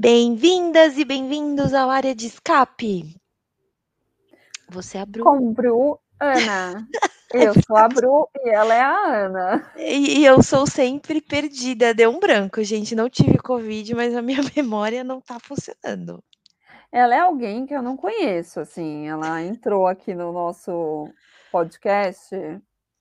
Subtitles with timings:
[0.00, 3.20] Bem-vindas e bem-vindos ao Área de Escape.
[4.70, 5.22] Você é a Bru.
[5.22, 6.88] Com Bru, Ana.
[7.34, 9.72] Eu sou a Bru e ela é a Ana.
[9.76, 11.92] E, e eu sou sempre perdida.
[11.92, 12.94] Deu um branco, gente.
[12.94, 16.24] Não tive Covid, mas a minha memória não tá funcionando.
[16.90, 19.06] Ela é alguém que eu não conheço, assim.
[19.06, 21.10] Ela entrou aqui no nosso
[21.52, 22.34] podcast.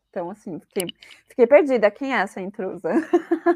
[0.09, 0.85] Então, assim, fiquei,
[1.29, 1.89] fiquei perdida.
[1.89, 2.91] Quem é essa intrusa?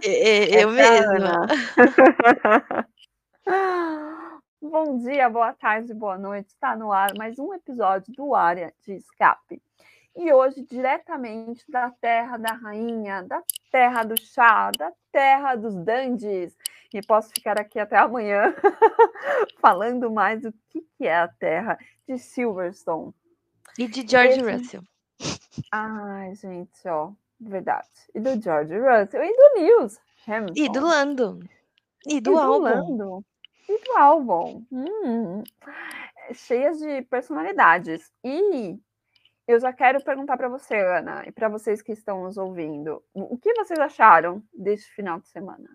[0.01, 1.45] É, eu mesma.
[4.61, 6.47] Bom dia, boa tarde, boa noite.
[6.49, 9.61] Está no ar mais um episódio do Área de Escape.
[10.15, 16.55] E hoje, diretamente da terra da rainha, da terra do chá, da terra dos dandies.
[16.93, 18.53] E posso ficar aqui até amanhã
[19.59, 23.13] falando mais do que, que é a terra de Silverstone.
[23.77, 24.51] E de George Esse...
[24.51, 24.83] Russell.
[25.71, 27.89] Ai, gente, ó, verdade.
[28.13, 30.53] E do George Russell e do Lewis Hamilton.
[30.55, 31.39] E do Lando.
[32.05, 32.57] E do, e do.
[32.59, 33.25] Lando.
[33.67, 34.65] E do álbum.
[34.71, 35.43] Hum,
[36.33, 38.11] cheias de personalidades.
[38.23, 38.79] E
[39.47, 43.37] eu já quero perguntar para você, Ana, e para vocês que estão nos ouvindo, o
[43.37, 45.69] que vocês acharam deste final de semana?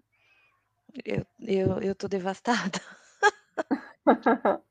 [1.04, 2.80] Eu, eu, eu tô devastada.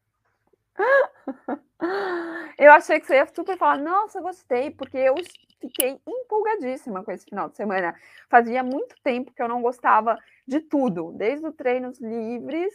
[2.57, 5.15] eu achei que você ia super falar, nossa, gostei, porque eu
[5.59, 7.95] fiquei empolgadíssima com esse final de semana.
[8.29, 12.73] Fazia muito tempo que eu não gostava de tudo, desde os treinos livres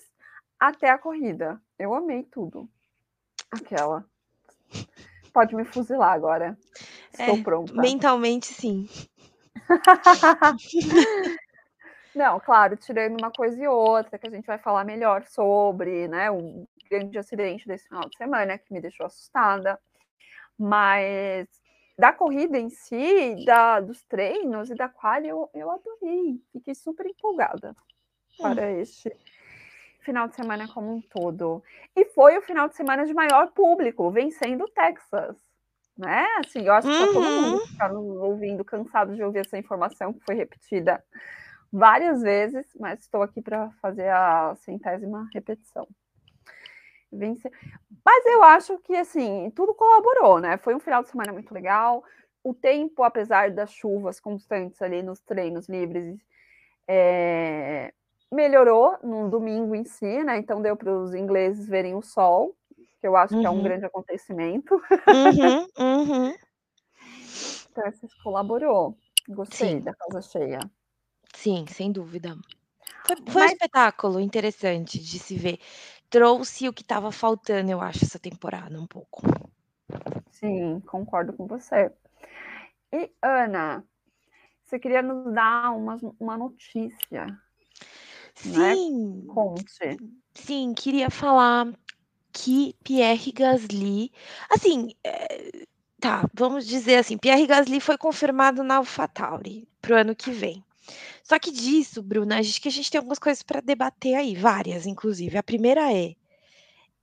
[0.68, 1.60] até a corrida.
[1.76, 2.68] Eu amei tudo.
[3.50, 4.06] Aquela.
[5.32, 6.56] Pode me fuzilar agora.
[7.12, 7.74] Estou é, pronta.
[7.74, 8.88] Mentalmente, sim.
[12.14, 16.30] Não, claro, tirando uma coisa e outra, que a gente vai falar melhor sobre, né?
[16.30, 19.80] Um grande acidente desse final de semana que me deixou assustada.
[20.56, 21.48] Mas
[21.98, 26.40] da corrida em si, da, dos treinos e da qual eu, eu adorei.
[26.52, 27.74] Fiquei super empolgada
[28.38, 28.42] hum.
[28.42, 29.12] para este
[30.02, 31.62] final de semana como um todo.
[31.96, 35.36] E foi o final de semana de maior público, vencendo o Texas.
[35.96, 36.26] Né?
[36.38, 40.12] Assim, eu acho que tá todo mundo que está ouvindo cansado de ouvir essa informação
[40.12, 41.02] que foi repetida
[41.72, 45.86] várias vezes, mas estou aqui para fazer a centésima repetição.
[47.10, 47.50] Vence...
[48.04, 50.56] Mas eu acho que assim, tudo colaborou, né?
[50.56, 52.02] Foi um final de semana muito legal.
[52.42, 56.18] O tempo, apesar das chuvas constantes ali nos treinos livres,
[56.88, 57.92] é
[58.32, 60.38] melhorou no domingo em si, né?
[60.38, 62.56] Então deu para os ingleses verem o sol,
[62.98, 63.40] que eu acho uhum.
[63.40, 63.62] que é um uhum.
[63.62, 64.74] grande acontecimento.
[65.06, 66.34] Uhum, uhum.
[67.70, 68.96] então, isso colaborou.
[69.28, 69.80] Gostei Sim.
[69.80, 70.58] da casa cheia.
[71.34, 72.36] Sim, sem dúvida.
[73.06, 73.50] Foi, foi Mas...
[73.50, 75.58] um espetáculo interessante de se ver.
[76.08, 79.22] Trouxe o que estava faltando, eu acho, essa temporada um pouco.
[80.30, 81.92] Sim, concordo com você.
[82.92, 83.84] E, Ana,
[84.62, 87.26] você queria nos dar uma, uma notícia
[88.44, 88.74] né?
[88.74, 89.24] Sim.
[89.26, 89.96] Conte.
[90.34, 91.72] Sim, queria falar
[92.32, 94.10] que Pierre Gasly,
[94.50, 95.66] assim, é,
[96.00, 100.64] tá, vamos dizer assim, Pierre Gasly foi confirmado na AlphaTauri para o ano que vem.
[101.24, 104.86] Só que disso, Bruna, acho que a gente tem algumas coisas para debater aí, várias,
[104.86, 105.38] inclusive.
[105.38, 106.14] A primeira é,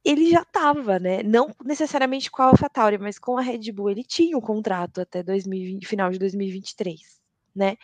[0.04, 1.24] ele já estava, né?
[1.24, 5.24] Não necessariamente com a AlphaTauri, mas com a Red Bull, ele tinha um contrato até
[5.24, 7.19] 2020, final de 2023,
[7.60, 7.76] né?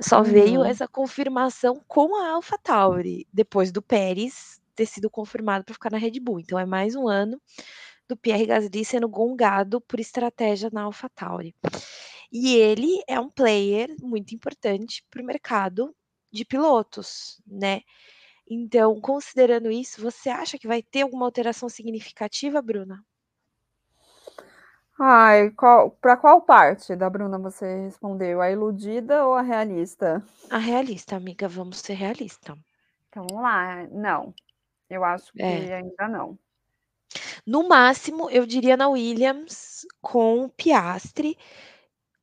[0.00, 0.24] Só uhum.
[0.24, 5.98] veio essa confirmação com a AlphaTauri, depois do Pérez ter sido confirmado para ficar na
[5.98, 6.40] Red Bull.
[6.40, 7.40] Então é mais um ano
[8.08, 11.54] do Pierre Gasly sendo gongado por estratégia na AlphaTauri.
[12.32, 15.94] E ele é um player muito importante para o mercado
[16.32, 17.82] de pilotos, né?
[18.48, 23.04] Então, considerando isso, você acha que vai ter alguma alteração significativa, Bruna?
[24.98, 25.50] Ai,
[26.00, 28.40] para qual parte da Bruna você respondeu?
[28.40, 30.22] A iludida ou a realista?
[30.50, 32.56] A realista, amiga, vamos ser realista.
[33.08, 33.86] Então vamos lá.
[33.90, 34.34] Não,
[34.88, 35.76] eu acho que é.
[35.76, 36.38] ainda não.
[37.46, 41.36] No máximo, eu diria na Williams com o Piastri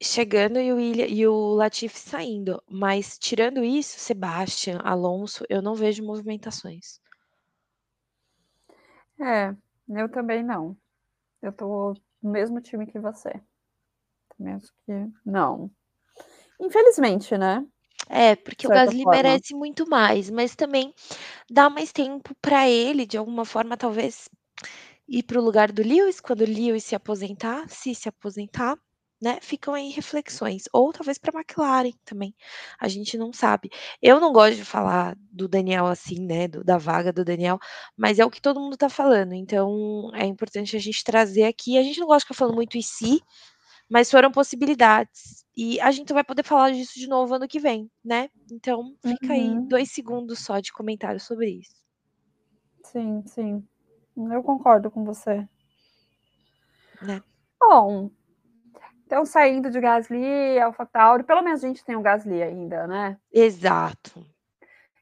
[0.01, 2.63] chegando e o, William, e o Latifi saindo.
[2.69, 7.01] Mas tirando isso, Sebastian, Alonso, eu não vejo movimentações.
[9.19, 9.54] É,
[9.89, 10.77] eu também não.
[11.42, 13.30] Eu tô no mesmo time que você.
[14.56, 14.94] Acho que
[15.25, 15.69] não.
[16.60, 17.66] Infelizmente, né?
[18.10, 19.12] É, porque o Gasly forma.
[19.12, 20.94] merece muito mais, mas também
[21.50, 24.30] dá mais tempo para ele, de alguma forma, talvez
[25.07, 28.77] ir para o lugar do Lewis, quando o Lewis se aposentar, se se aposentar,
[29.21, 29.39] né?
[29.42, 32.33] Ficam aí reflexões, ou talvez para McLaren também,
[32.80, 33.69] a gente não sabe.
[34.01, 36.48] Eu não gosto de falar do Daniel assim, né?
[36.48, 37.60] Do, da vaga do Daniel,
[37.98, 41.77] mas é o que todo mundo está falando, então é importante a gente trazer aqui.
[41.77, 43.21] A gente não gosta de ficar falando muito em si,
[43.89, 45.45] mas foram possibilidades.
[45.57, 48.30] E a gente vai poder falar disso de novo ano que vem, né?
[48.51, 49.31] Então fica uhum.
[49.33, 51.75] aí dois segundos só de comentário sobre isso.
[52.83, 53.68] sim, sim.
[54.16, 55.48] Eu concordo com você.
[57.01, 57.21] Né?
[57.60, 58.10] Bom,
[59.09, 63.17] então saindo de Gasly, AlphaTauri, pelo menos a gente tem o Gasly ainda, né?
[63.33, 64.23] Exato.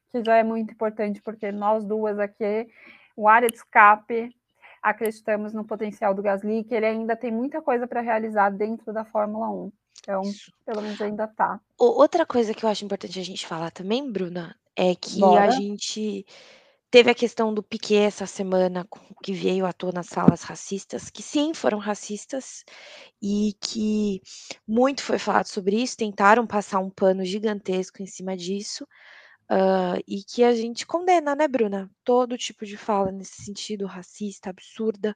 [0.10, 2.70] Que já é muito importante, porque nós duas aqui,
[3.18, 4.34] o área de escape,
[4.82, 9.04] acreditamos no potencial do Gasly, que ele ainda tem muita coisa para realizar dentro da
[9.04, 9.72] Fórmula 1.
[10.00, 10.22] Então,
[10.66, 11.60] pelo menos ainda está.
[11.78, 15.48] Outra coisa que eu acho importante a gente falar também, Bruna, é que Bora.
[15.48, 16.26] a gente
[16.90, 18.88] teve a questão do Piquet essa semana,
[19.24, 22.64] que veio à tona nas falas racistas, que sim, foram racistas,
[23.22, 24.22] e que
[24.68, 28.86] muito foi falado sobre isso, tentaram passar um pano gigantesco em cima disso,
[29.52, 31.90] uh, e que a gente condena, né, Bruna?
[32.04, 35.16] Todo tipo de fala nesse sentido, racista, absurda,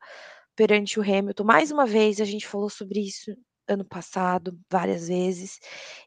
[0.55, 1.43] perante o Hamilton.
[1.43, 3.35] Mais uma vez, a gente falou sobre isso
[3.67, 5.59] ano passado, várias vezes,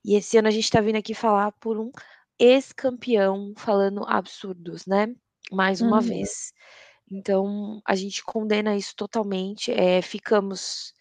[0.04, 1.90] e esse ano a gente está vindo aqui falar por um
[2.38, 5.14] ex-campeão falando absurdos, né?
[5.52, 6.02] Mais uma uhum.
[6.02, 6.52] vez.
[7.10, 9.70] Então, a gente condena isso totalmente.
[9.72, 10.92] É, ficamos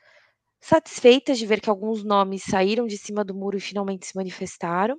[0.62, 4.98] satisfeitas de ver que alguns nomes saíram de cima do muro e finalmente se manifestaram.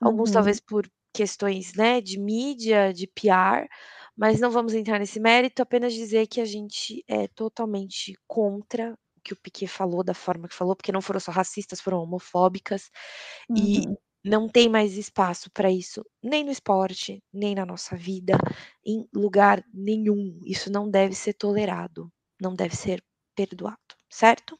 [0.00, 0.34] Alguns, uhum.
[0.34, 3.68] talvez, por questões né, de mídia, de PR,
[4.16, 9.20] mas não vamos entrar nesse mérito, apenas dizer que a gente é totalmente contra o
[9.22, 12.90] que o Piquet falou, da forma que falou, porque não foram só racistas, foram homofóbicas,
[13.48, 13.56] uhum.
[13.56, 13.84] e
[14.24, 18.38] não tem mais espaço para isso, nem no esporte, nem na nossa vida,
[18.84, 20.40] em lugar nenhum.
[20.44, 22.10] Isso não deve ser tolerado,
[22.40, 23.04] não deve ser
[23.36, 23.78] perdoado,
[24.08, 24.58] certo?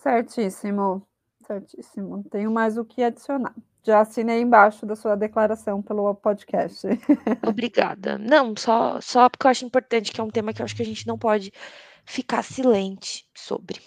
[0.00, 1.06] Certíssimo,
[1.46, 2.16] certíssimo.
[2.16, 3.54] Não tenho mais o que adicionar.
[3.82, 6.86] Já assinei embaixo da sua declaração pelo podcast.
[7.46, 8.18] Obrigada.
[8.18, 10.82] Não, só, só porque eu acho importante, que é um tema que eu acho que
[10.82, 11.52] a gente não pode
[12.04, 13.80] ficar silente sobre.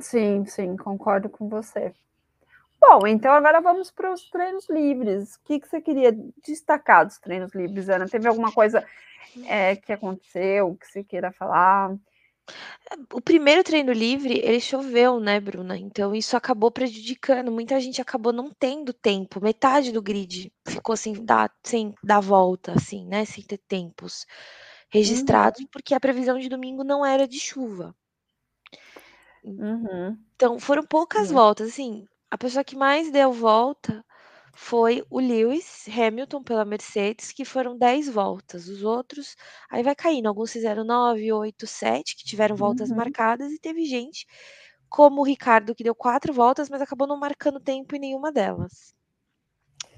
[0.00, 1.94] Sim, sim, concordo com você.
[2.86, 5.36] Bom, então agora vamos para os treinos livres.
[5.36, 6.12] O que, que você queria
[6.46, 8.06] destacar dos treinos livres, Ana?
[8.06, 8.84] Teve alguma coisa
[9.46, 11.96] é, que aconteceu que você queira falar?
[13.10, 15.78] O primeiro treino livre, ele choveu, né, Bruna?
[15.78, 17.50] Então isso acabou prejudicando.
[17.50, 19.42] Muita gente acabou não tendo tempo.
[19.42, 23.24] Metade do grid ficou sem dar, sem dar volta, assim, né?
[23.24, 24.26] Sem ter tempos
[24.90, 25.66] registrados, uhum.
[25.72, 27.96] porque a previsão de domingo não era de chuva.
[29.42, 30.16] Uhum.
[30.36, 31.36] Então foram poucas uhum.
[31.36, 32.06] voltas, assim.
[32.34, 34.04] A pessoa que mais deu volta
[34.52, 38.66] foi o Lewis Hamilton pela Mercedes, que foram 10 voltas.
[38.66, 39.36] Os outros,
[39.70, 40.26] aí vai caindo.
[40.26, 42.96] Alguns fizeram 9, 8, 7, que tiveram voltas uhum.
[42.96, 44.26] marcadas, e teve gente,
[44.88, 48.92] como o Ricardo, que deu quatro voltas, mas acabou não marcando tempo em nenhuma delas.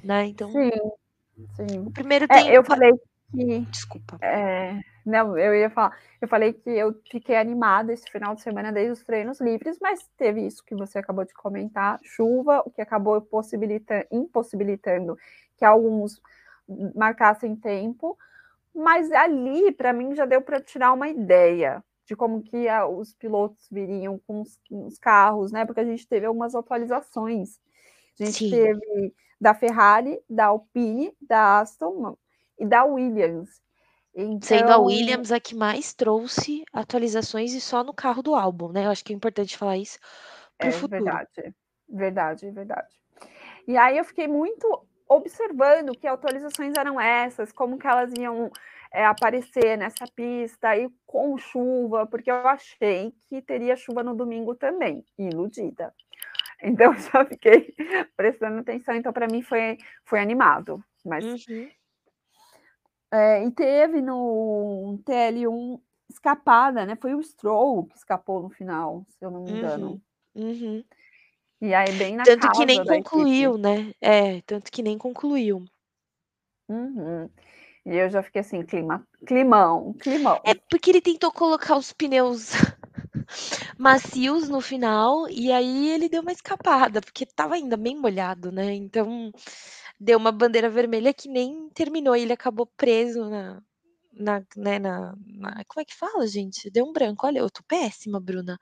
[0.05, 0.27] Né?
[0.27, 0.53] Então.
[0.53, 0.71] Sim,
[1.55, 1.79] sim.
[1.87, 2.51] O primeiro tempo.
[2.51, 2.93] É, eu falei
[3.33, 3.61] que.
[3.71, 4.19] Desculpa.
[4.21, 5.97] É, não, eu ia falar.
[6.21, 10.05] Eu falei que eu fiquei animada esse final de semana desde os treinos livres, mas
[10.17, 15.17] teve isso que você acabou de comentar, chuva, o que acabou possibilitando, impossibilitando
[15.57, 16.21] que alguns
[16.93, 18.19] marcassem tempo.
[18.75, 23.15] Mas ali, para mim, já deu para tirar uma ideia de como que a, os
[23.15, 25.65] pilotos viriam com os, com os, carros, né?
[25.65, 27.61] Porque a gente teve algumas atualizações.
[28.19, 28.51] A gente Sim.
[28.51, 32.17] teve da Ferrari, da Alpine, da Aston
[32.59, 33.61] e da Williams.
[34.17, 34.41] Então...
[34.43, 38.73] Sendo a então Williams a que mais trouxe atualizações e só no carro do álbum,
[38.73, 38.87] né?
[38.87, 39.99] Eu acho que é importante falar isso
[40.57, 41.05] para o é, futuro.
[41.05, 41.55] Verdade,
[41.87, 42.95] verdade, verdade.
[43.69, 48.51] E aí eu fiquei muito observando que atualizações eram essas, como que elas iam
[48.91, 54.55] é, aparecer nessa pista e com chuva, porque eu achei que teria chuva no domingo
[54.55, 55.93] também, iludida.
[56.63, 57.75] Então já fiquei
[58.17, 61.69] prestando atenção, então para mim foi, foi animado, mas uhum.
[63.11, 66.97] É, e teve no TL1 escapada, né?
[66.97, 70.01] Foi o Stroll que escapou no final, se eu não me engano.
[70.35, 70.85] Uhum, uhum.
[71.61, 73.63] E aí, bem na Tanto que nem concluiu, equipe.
[73.63, 73.93] né?
[74.01, 75.65] É, tanto que nem concluiu.
[76.69, 77.31] Uhum.
[77.87, 80.41] E eu já fiquei assim, clima, climão, climão.
[80.45, 82.51] É porque ele tentou colocar os pneus
[83.79, 88.75] macios no final e aí ele deu uma escapada, porque estava ainda bem molhado, né?
[88.75, 89.31] Então
[89.99, 93.63] deu uma bandeira vermelha que nem terminou, e ele acabou preso na,
[94.13, 96.71] na, né, na, na, Como é que fala, gente?
[96.71, 97.27] Deu um branco.
[97.27, 98.59] Olha, eu tô péssima, Bruna.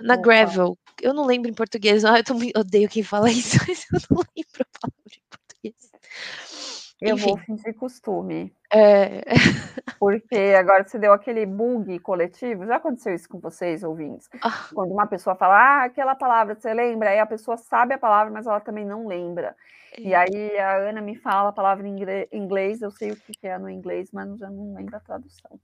[0.00, 0.22] Na Opa.
[0.22, 0.78] gravel.
[1.00, 2.04] Eu não lembro em português.
[2.04, 6.77] Ah, eu tô, odeio quem fala isso, mas eu não lembro a palavra em português.
[7.00, 7.26] Eu Enfim.
[7.26, 8.52] vou fingir costume.
[8.72, 9.22] É...
[10.00, 12.66] Porque agora você deu aquele bug coletivo.
[12.66, 14.28] Já aconteceu isso com vocês, ouvintes?
[14.42, 14.68] Ah.
[14.74, 17.10] Quando uma pessoa fala, ah, aquela palavra, você lembra?
[17.10, 19.54] Aí a pessoa sabe a palavra, mas ela também não lembra.
[19.96, 20.02] É.
[20.02, 21.96] E aí a Ana me fala a palavra em
[22.32, 25.58] inglês, eu sei o que é no inglês, mas já não lembro a tradução.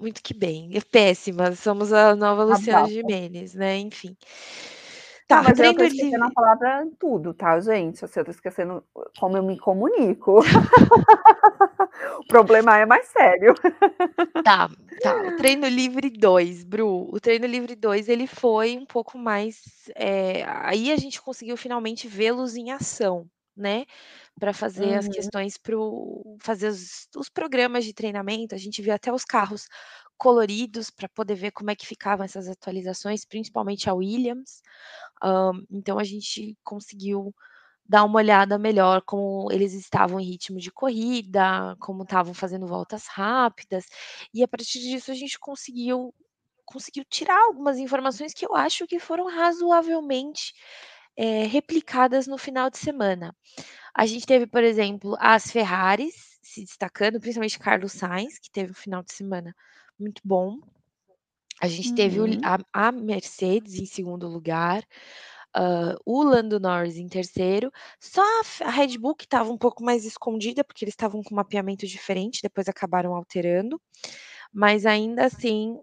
[0.00, 0.70] Muito que bem.
[0.74, 1.52] É péssima.
[1.52, 3.76] Somos a nova Luciana Jimenez, né?
[3.76, 4.16] Enfim.
[5.30, 6.26] Tá, mas eu tô esquecendo livre...
[6.26, 8.04] a palavra tudo, tá, gente?
[8.04, 8.84] Assim, eu tô esquecendo
[9.16, 10.40] como eu me comunico.
[12.18, 13.54] o problema é mais sério.
[14.42, 14.68] Tá,
[15.00, 15.14] tá.
[15.30, 17.08] O treino livre 2, Bru.
[17.14, 19.62] O treino livre 2, ele foi um pouco mais.
[19.94, 20.42] É...
[20.64, 23.24] Aí a gente conseguiu finalmente vê-los em ação,
[23.56, 23.84] né?
[24.38, 24.98] Para fazer uhum.
[24.98, 25.76] as questões para
[26.40, 28.52] fazer os, os programas de treinamento.
[28.52, 29.68] A gente viu até os carros
[30.20, 34.60] coloridos para poder ver como é que ficavam essas atualizações, principalmente a Williams.
[35.24, 37.34] Um, então a gente conseguiu
[37.86, 43.06] dar uma olhada melhor como eles estavam em ritmo de corrida, como estavam fazendo voltas
[43.06, 43.86] rápidas,
[44.34, 46.14] e a partir disso a gente conseguiu
[46.66, 50.52] conseguiu tirar algumas informações que eu acho que foram razoavelmente
[51.16, 53.34] é, replicadas no final de semana.
[53.94, 58.74] A gente teve, por exemplo, as Ferraris se destacando, principalmente Carlos Sainz, que teve um
[58.74, 59.54] final de semana
[60.00, 60.58] muito bom.
[61.60, 62.38] A gente teve Uhum.
[62.42, 64.82] a, a Mercedes em segundo lugar,
[65.56, 69.84] uh, o Lando Norris em terceiro, só a, a Red Bull que estava um pouco
[69.84, 73.80] mais escondida, porque eles estavam com um mapeamento diferente, depois acabaram alterando,
[74.52, 75.78] mas ainda assim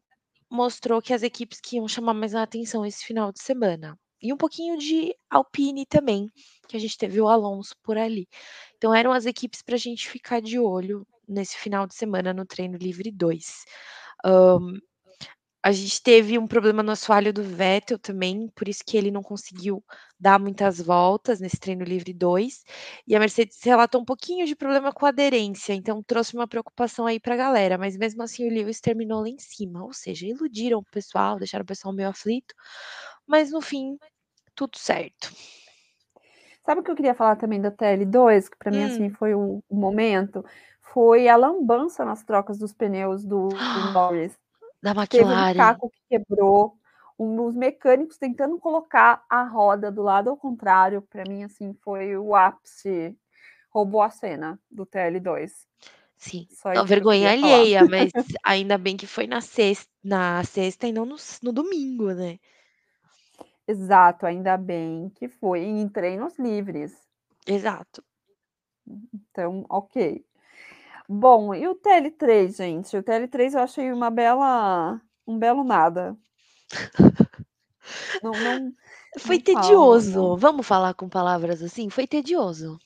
[0.50, 4.00] mostrou que as equipes que iam chamar mais a atenção esse final de semana.
[4.21, 6.31] E um pouquinho de Alpine também,
[6.67, 8.27] que a gente teve o Alonso por ali.
[8.77, 12.45] Então eram as equipes para a gente ficar de olho nesse final de semana no
[12.45, 13.65] treino livre 2.
[14.25, 14.79] Um,
[15.67, 19.21] a gente teve um problema no assoalho do Vettel também, por isso que ele não
[19.21, 19.83] conseguiu
[20.17, 22.63] dar muitas voltas nesse treino livre 2.
[23.05, 27.05] E a Mercedes relatou um pouquinho de problema com a aderência, então trouxe uma preocupação
[27.05, 27.77] aí para a galera.
[27.77, 31.63] Mas mesmo assim, o Lewis terminou lá em cima, ou seja, iludiram o pessoal, deixaram
[31.63, 32.55] o pessoal meio aflito,
[33.27, 33.97] mas no fim,
[34.55, 35.33] tudo certo.
[36.65, 38.75] Sabe o que eu queria falar também da TL2, que para hum.
[38.75, 40.45] mim assim foi o, o momento?
[40.94, 43.58] Foi a lambança nas trocas dos pneus do, do
[43.94, 44.38] Norris.
[44.82, 45.08] Da McLaren.
[45.08, 46.77] Teve um caco que quebrou,
[47.17, 52.15] um, os mecânicos tentando colocar a roda do lado ao contrário, para mim, assim, foi
[52.15, 53.15] o ápice,
[53.70, 55.51] roubou a cena do TL2.
[56.15, 58.12] Sim, Só vergonha alheia, mas
[58.44, 62.39] ainda bem que foi na sexta, na sexta e não no, no domingo, né?
[63.67, 66.96] Exato, ainda bem que foi em treinos livres.
[67.46, 68.03] Exato.
[68.88, 70.25] Então, ok.
[71.07, 72.97] Bom, e o TL3, gente?
[72.97, 76.17] O TL3 eu achei uma bela um belo nada.
[78.21, 78.73] Não não
[79.17, 81.89] Foi não tedioso, falo, vamos falar com palavras assim?
[81.89, 82.77] Foi tedioso.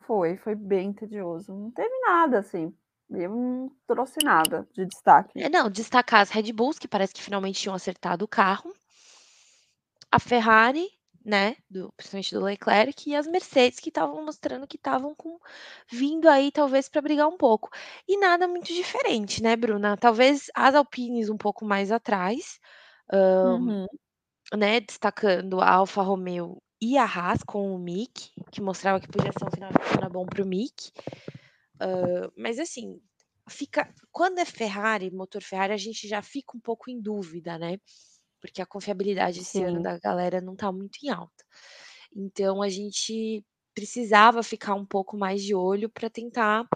[0.00, 1.52] Foi, foi bem tedioso.
[1.52, 2.72] Não teve nada, assim,
[3.10, 5.42] eu não trouxe nada de destaque.
[5.42, 8.72] É, não, destacar as Red Bulls, que parece que finalmente tinham acertado o carro.
[10.10, 10.88] A Ferrari,
[11.24, 15.38] né, do, principalmente do Leclerc, e as Mercedes que estavam mostrando que estavam com
[15.90, 17.70] vindo aí talvez para brigar um pouco.
[18.06, 19.96] E nada muito diferente, né, Bruna?
[19.96, 22.58] Talvez as Alpines um pouco mais atrás,
[23.10, 23.86] uhum.
[24.54, 29.32] né, destacando a Alfa Romeo e a Haas com o Mick, que mostrava que podia
[29.32, 30.90] ser um final de semana bom para o Mick.
[31.76, 33.00] Uh, mas assim,
[33.48, 37.78] fica quando é Ferrari, motor Ferrari, a gente já fica um pouco em dúvida, né?
[38.44, 39.64] Porque a confiabilidade esse Sim.
[39.64, 41.44] ano da galera não está muito em alta.
[42.14, 43.42] Então a gente
[43.74, 46.68] precisava ficar um pouco mais de olho para tentar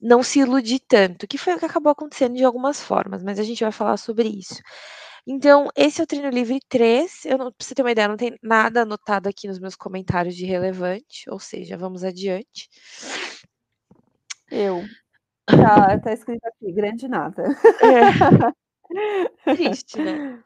[0.00, 3.42] não se iludir tanto, que foi o que acabou acontecendo de algumas formas, mas a
[3.42, 4.62] gente vai falar sobre isso.
[5.26, 7.24] Então, esse é o treino livre 3.
[7.24, 10.36] Eu não, pra você ter uma ideia, não tem nada anotado aqui nos meus comentários
[10.36, 12.68] de relevante, ou seja, vamos adiante.
[14.50, 14.84] Eu.
[15.44, 17.42] Tá, tá escrito aqui, grande nada.
[17.82, 18.52] É.
[19.56, 20.42] Triste, né?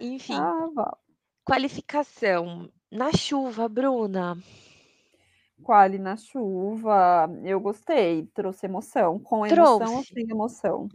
[0.00, 0.36] Enfim.
[0.36, 0.96] Ah,
[1.44, 2.70] Qualificação.
[2.90, 4.36] Na chuva, Bruna.
[5.62, 9.96] Quali na chuva, eu gostei, trouxe emoção, com emoção trouxe.
[9.96, 10.88] ou sem emoção?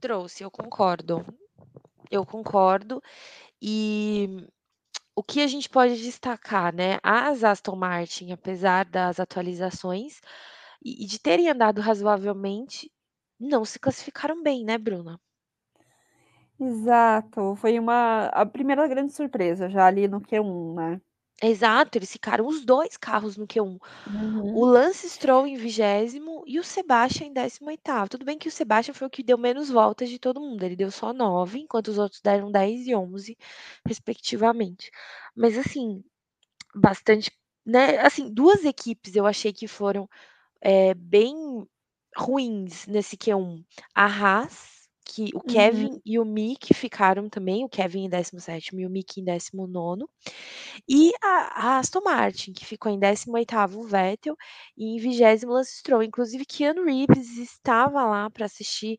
[0.00, 1.24] Trouxe, eu concordo.
[2.10, 3.02] Eu concordo.
[3.62, 4.46] E
[5.14, 6.98] o que a gente pode destacar, né?
[7.02, 10.20] As Aston Martin, apesar das atualizações
[10.84, 12.92] e de terem andado razoavelmente,
[13.38, 15.20] não se classificaram bem, né, Bruna?
[16.60, 21.00] Exato, foi uma a primeira grande surpresa já ali no Q1, né.
[21.42, 23.78] Exato, eles ficaram os dois carros no Q1.
[24.52, 24.66] O Uhum.
[24.66, 28.08] Lance Stroll em vigésimo e o Sebastian em 18º.
[28.08, 30.74] Tudo bem que o Sebastian foi o que deu menos voltas de todo mundo, ele
[30.76, 33.36] deu só 9, enquanto os outros deram 10 e 11,
[33.86, 34.90] respectivamente.
[35.36, 36.02] Mas assim,
[36.74, 37.30] bastante,
[37.66, 40.08] né, assim, duas equipes eu achei que foram,
[40.62, 41.34] eh, bem
[42.16, 43.62] ruins nesse Q1.
[43.94, 44.77] A Haas
[45.08, 45.42] que o uhum.
[45.54, 50.04] Kevin e o Mick ficaram também, o Kevin em 17 e o Mick em 19.
[50.88, 54.36] E a, a Aston Martin, que ficou em 18 o Vettel,
[54.76, 56.02] e em 20 Lance Stroll.
[56.02, 58.98] Inclusive, Keanu Reeves estava lá para assistir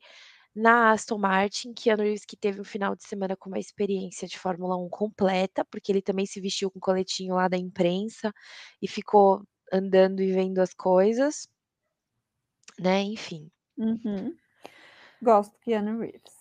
[0.56, 4.38] Na Aston Martin, Keanu Reeves que teve um final de semana com uma experiência de
[4.40, 8.34] Fórmula 1 completa, porque ele também se vestiu com o coletinho lá da imprensa
[8.82, 11.48] e ficou andando e vendo as coisas.
[12.80, 13.52] Né, enfim.
[13.78, 14.34] Uhum.
[15.22, 16.40] Gosto do Keanu Reeves.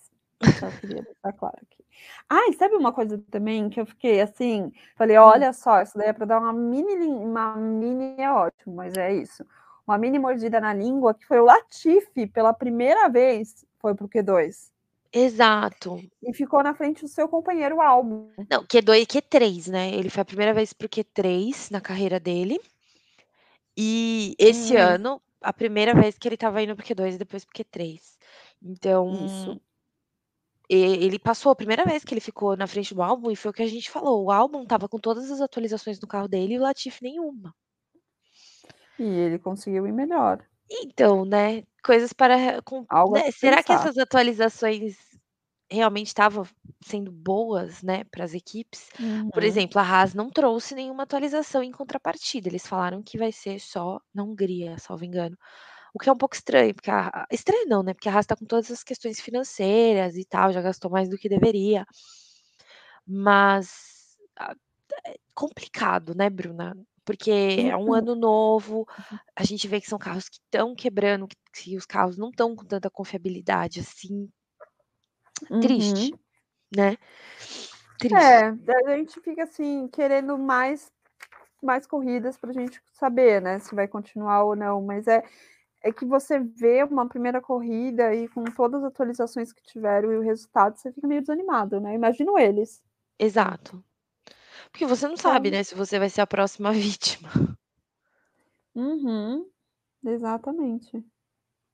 [0.58, 1.84] Só queria deixar claro aqui.
[2.30, 5.22] Ah, e sabe uma coisa também que eu fiquei assim, falei, Hum.
[5.22, 9.12] olha só, isso daí é para dar uma mini, uma mini é ótimo, mas é
[9.14, 9.44] isso.
[9.86, 14.70] Uma mini mordida na língua que foi o Latifi pela primeira vez foi pro Q2
[15.12, 15.98] Exato.
[16.22, 18.28] e ficou na frente do seu companheiro Albon.
[18.50, 19.90] Não, Q2 e Q3, né?
[19.94, 22.60] Ele foi a primeira vez pro Q3 na carreira dele.
[23.76, 24.80] E esse Hum.
[24.80, 28.00] ano, a primeira vez que ele estava indo pro Q2 e depois pro Q3.
[28.62, 29.60] Então, Isso.
[30.70, 33.54] ele passou a primeira vez que ele ficou na frente do álbum e foi o
[33.54, 34.24] que a gente falou.
[34.24, 37.54] O álbum tava com todas as atualizações no carro dele e o Latifi nenhuma.
[38.98, 40.46] E ele conseguiu ir melhor.
[40.70, 41.62] Então, né?
[41.82, 42.60] Coisas para.
[42.62, 44.96] Com, né, se será que essas atualizações
[45.70, 46.44] realmente estavam
[46.84, 48.90] sendo boas, né, para as equipes?
[49.32, 49.44] Por Uhum.
[49.44, 52.48] exemplo, a Haas não trouxe nenhuma atualização em contrapartida.
[52.48, 55.36] Eles falaram que vai ser só na Hungria, salvo engano.
[55.94, 57.94] O que é um pouco estranho, porque a, estranho não, né?
[57.94, 61.16] Porque a Haas está com todas as questões financeiras e tal, já gastou mais do
[61.16, 61.86] que deveria.
[63.06, 64.16] Mas
[65.06, 66.76] é complicado, né, Bruna?
[67.04, 68.86] Porque é um ano novo,
[69.34, 72.54] a gente vê que são carros que estão quebrando, que, que os carros não estão
[72.54, 74.30] com tanta confiabilidade assim.
[75.62, 76.18] Triste, Uhum.
[76.76, 76.98] né?
[77.98, 78.14] Triste.
[78.14, 78.48] É,
[78.86, 80.92] a gente fica assim, querendo mais,
[81.62, 84.82] mais corridas para a gente saber, né, se vai continuar ou não.
[84.82, 85.24] Mas é,
[85.82, 90.16] é que você vê uma primeira corrida e com todas as atualizações que tiveram e
[90.18, 91.94] o resultado, você fica meio desanimado, né?
[91.94, 92.82] Imagino eles.
[93.18, 93.82] Exato.
[94.70, 97.30] Porque você não sabe, Então, né, se você vai ser a próxima vítima.
[98.74, 99.46] uhum,
[100.04, 101.04] exatamente.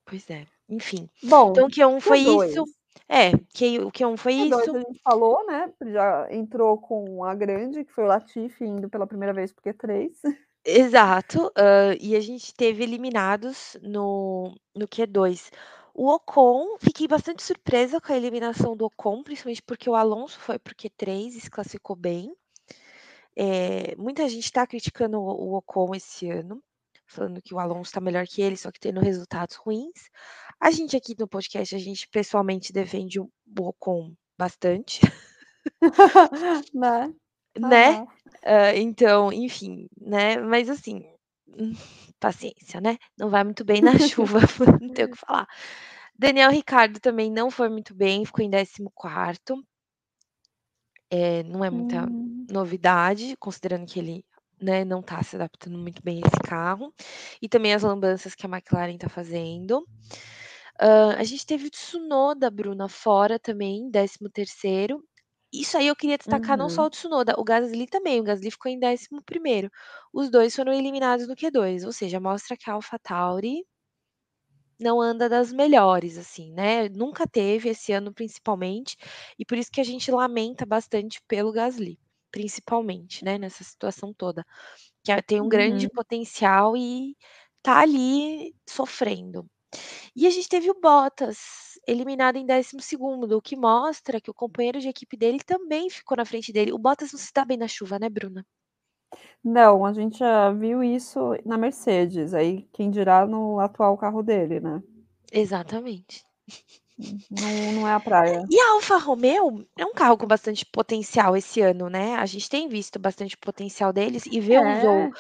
[0.04, 0.46] Pois é.
[0.68, 1.08] Enfim.
[1.22, 2.48] Bom, Então o Q1 foi Q2.
[2.50, 2.64] isso.
[3.08, 4.76] É, que o Q1 foi Q2 isso.
[4.76, 5.72] a gente falou, né?
[5.92, 10.10] Já entrou com a grande, que foi o Latifi indo pela primeira vez pro Q3.
[10.64, 11.52] Exato.
[12.00, 15.50] e a gente teve eliminados no, no Q2.
[15.96, 20.58] O Ocon, fiquei bastante surpresa com a eliminação do Ocon, principalmente porque o Alonso foi
[20.58, 22.34] pro Q3 e se classificou bem.
[23.36, 26.62] É, muita gente está criticando o, o Ocon esse ano,
[27.06, 30.10] falando que o Alonso está melhor que ele, só que tendo resultados ruins.
[30.60, 35.00] A gente aqui no podcast, a gente pessoalmente defende o, o Ocon bastante,
[36.74, 37.14] né?
[37.58, 37.98] Né?
[38.46, 40.38] Hã, então, enfim, né?
[40.38, 41.02] Mas assim,
[42.20, 42.98] paciência, né?
[43.18, 44.40] Não vai muito bem na chuva,
[44.80, 45.46] não tenho o que falar.
[46.18, 49.56] Daniel Ricciardo também não foi muito bem, ficou em 14º.
[51.10, 52.46] Eh, não é muita Hum.
[52.50, 54.24] novidade, considerando que ele,
[54.60, 56.92] né, não tá se adaptando muito bem a esse carro.
[57.42, 59.86] E também as lambanças que a McLaren tá fazendo.
[60.80, 65.02] Hã, a gente teve o Tsunoda, Bruna, fora também, 13º.
[65.54, 66.86] Isso aí eu queria destacar não só Uhum.
[66.86, 69.70] o Tsunoda, o Gasly também, o Gasly ficou em 11º.
[70.12, 73.64] Os 2 foram eliminados no Q2, ou seja, mostra que a AlphaTauri
[74.80, 78.96] não anda das melhores, assim, né, nunca teve, esse ano principalmente,
[79.38, 81.98] e por isso que a gente lamenta bastante pelo Gasly,
[82.32, 84.44] principalmente, né, nessa situação toda,
[85.04, 85.90] que tem um grande Uhum.
[85.90, 87.16] potencial e
[87.62, 89.46] tá ali sofrendo.
[90.16, 91.38] E a gente teve o Bottas,
[91.86, 96.24] eliminado em 12º, o que mostra que o companheiro de equipe dele também ficou na
[96.24, 96.72] frente dele.
[96.72, 98.44] O Bottas não se dá bem na chuva, né, Bruna?
[99.42, 104.58] Não, a gente já viu isso na Mercedes, aí quem dirá no atual carro dele,
[104.60, 104.82] né.
[105.32, 106.24] Exatamente.
[107.30, 108.50] Não não é a praia.
[108.50, 112.48] E a Alfa Romeo é um carro com bastante potencial esse ano, né, a gente
[112.48, 114.62] tem visto bastante potencial deles e ver É.
[114.62, 115.10] o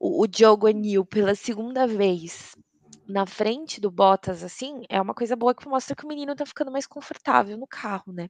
[0.00, 2.54] o Zhou Guanyu pela segunda vez
[3.06, 6.46] na frente do Bottas, assim, é uma coisa boa que mostra que o menino tá
[6.46, 8.28] ficando mais confortável no carro, né.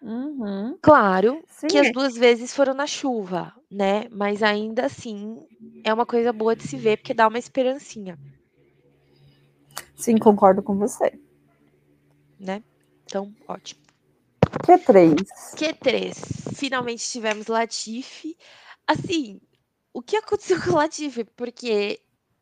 [0.00, 0.78] Uhum.
[0.80, 5.44] Claro Sim, que as 2 vezes foram na chuva, né, mas ainda assim
[5.84, 8.18] é uma coisa boa de se ver, porque dá uma esperancinha,
[9.96, 11.18] Sim, concordo com você.
[12.38, 12.62] né.
[13.04, 13.80] Então, ótimo.
[14.64, 15.16] Q3.
[15.56, 18.36] Q3, finalmente tivemos Latifi.
[18.86, 19.40] Assim,
[19.92, 21.24] o que aconteceu com o Latifi?
[21.24, 22.00] Porque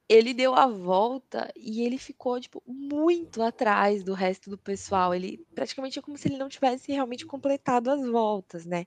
[0.09, 5.45] ele deu a volta e ele ficou, tipo, muito atrás do resto do pessoal, ele
[5.55, 8.87] praticamente é como se ele não tivesse realmente completado as voltas, né.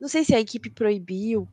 [0.00, 1.48] Não sei se a equipe proibiu,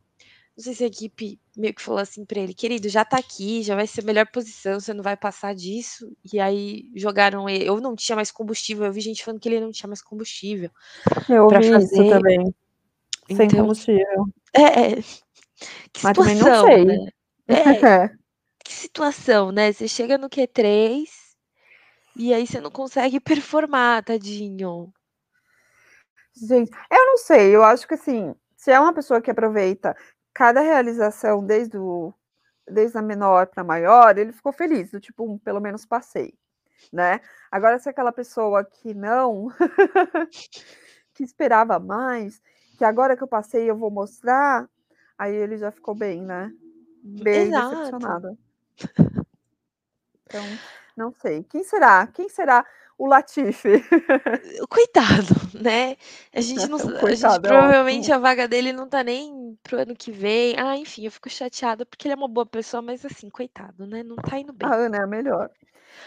[0.56, 3.62] não sei se a equipe meio que falou assim pra ele: "Querido, já tá aqui,
[3.62, 7.68] já vai ser a melhor posição, você não vai passar disso", e aí jogaram ele
[7.70, 10.70] ou não tinha mais combustível, eu vi gente falando que ele não tinha mais combustível
[11.28, 12.04] Eu ouvi isso fazer.
[12.04, 12.52] também,
[13.32, 14.26] sem Então combustível.
[14.54, 15.02] é, é.
[15.92, 16.84] Que Mas também não situação, sei.
[16.84, 16.96] né.
[17.48, 18.19] É,
[18.70, 21.04] que situação, né, você chega no Q3
[22.16, 24.92] E aí você não consegue performar, tadinho.
[26.36, 29.96] Gente, eu não sei, eu acho que assim, se é uma pessoa que aproveita
[30.32, 32.14] cada realização desde o
[32.64, 36.38] desde a menor para maior, ele ficou feliz, do tipo, um, pelo menos passei,
[36.92, 37.20] né?
[37.50, 39.48] Agora, se é aquela pessoa que não,
[41.12, 42.40] que esperava mais,
[42.78, 44.70] que agora que eu passei eu vou mostrar,
[45.18, 46.52] aí ele já ficou bem, né?
[47.02, 47.70] Bem Exato.
[47.70, 48.38] decepcionado.
[50.24, 50.44] Então,
[50.96, 51.42] não sei.
[51.44, 52.06] Quem será?
[52.06, 52.64] Quem será
[52.96, 53.82] o Latifi?
[54.68, 55.96] Coitado, né?
[56.34, 59.80] A gente não, a Coitado, gente é provavelmente a vaga dele não tá nem pro
[59.80, 60.54] ano que vem.
[60.58, 64.02] Ah, enfim, eu fico chateada porque ele é uma boa pessoa, mas assim, coitado, né?
[64.02, 64.68] Não tá indo bem.
[64.68, 65.50] A Ana é a melhor.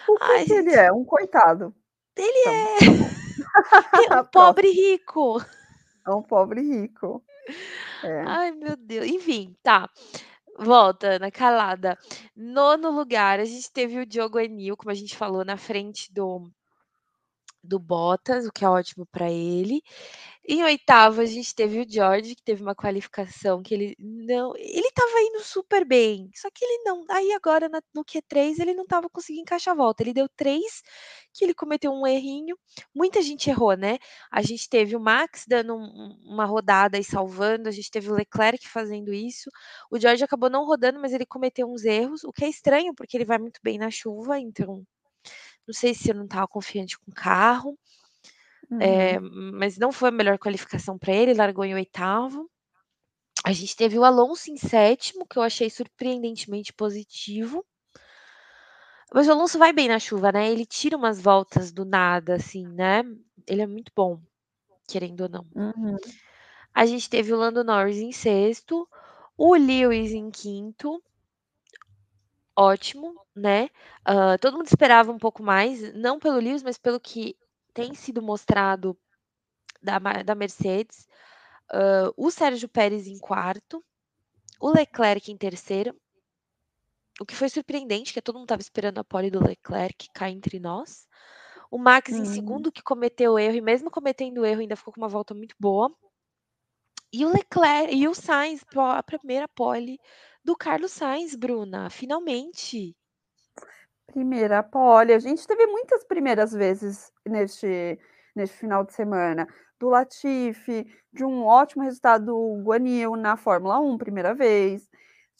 [0.07, 0.91] O que, Ai, que ele é?
[0.91, 1.73] Um coitado.
[2.15, 2.73] ele Então,
[4.17, 5.43] é um pobre rico.
[6.05, 7.23] É um pobre rico.
[8.03, 8.23] É.
[8.25, 9.05] Ai, meu Deus.
[9.07, 9.89] Enfim, tá.
[10.57, 11.97] Volta, Ana, calada.
[12.35, 16.49] Nono lugar, a gente teve o Diogo Enil, como a gente falou, na frente do
[17.63, 19.81] do Bottas, o que é ótimo para ele.
[20.47, 24.53] Em oitavo, a gente teve o George, que teve uma qualificação que ele não.
[24.57, 27.05] Ele estava indo super bem, só que ele não.
[27.09, 30.03] Aí agora na- no Q3 ele não estava conseguindo encaixar a volta.
[30.03, 30.81] Ele deu três,
[31.33, 32.57] que ele cometeu um errinho.
[32.93, 33.97] Muita gente errou, né?
[34.31, 38.15] A gente teve o Max dando um- uma rodada e salvando, a gente teve o
[38.15, 39.49] Leclerc fazendo isso.
[39.89, 43.17] O George acabou não rodando, mas ele cometeu uns erros, o que é estranho, porque
[43.17, 44.83] ele vai muito bem na chuva, então
[45.67, 47.77] não sei se eu não estava confiante com o carro,
[48.79, 49.51] é, Uhum.
[49.53, 52.49] mas não foi a melhor qualificação para ele, largou em oitavo.
[53.45, 57.65] A gente teve o Alonso em sétimo, que eu achei surpreendentemente positivo.
[59.13, 60.51] Mas o Alonso vai bem na chuva, né?
[60.51, 63.03] Ele tira umas voltas do nada, assim, né?
[63.47, 64.19] Ele é muito bom,
[64.87, 65.45] querendo ou não.
[65.55, 65.97] Uhum.
[66.73, 68.87] A gente teve o Lando Norris em sexto,
[69.37, 71.01] o Lewis em quinto,
[72.55, 73.69] ótimo, né?
[74.07, 77.35] Uh, todo mundo esperava um pouco mais, não pelo Lewis, mas pelo que
[77.73, 78.97] tem sido mostrado
[79.81, 81.07] da, da Mercedes.
[81.71, 83.83] Uh, o Sérgio Pérez em quarto,
[84.59, 85.95] o Leclerc em terceiro,
[87.19, 90.59] o que foi surpreendente, que todo mundo estava esperando a pole do Leclerc cair entre
[90.59, 91.07] nós.
[91.69, 92.19] O Max uhum.
[92.19, 95.55] em segundo, que cometeu erro, e mesmo cometendo erro, ainda ficou com uma volta muito
[95.59, 95.91] boa.
[97.11, 99.99] E o Leclerc e o Sainz, a primeira pole
[100.43, 102.95] do Carlos Sainz, Bruna, finalmente.
[104.07, 105.13] Primeira pole.
[105.13, 107.97] A gente teve muitas primeiras vezes neste,
[108.35, 109.47] neste final de semana.
[109.79, 114.89] Do Latifi, de um ótimo resultado do Guanil na Fórmula 1, primeira vez.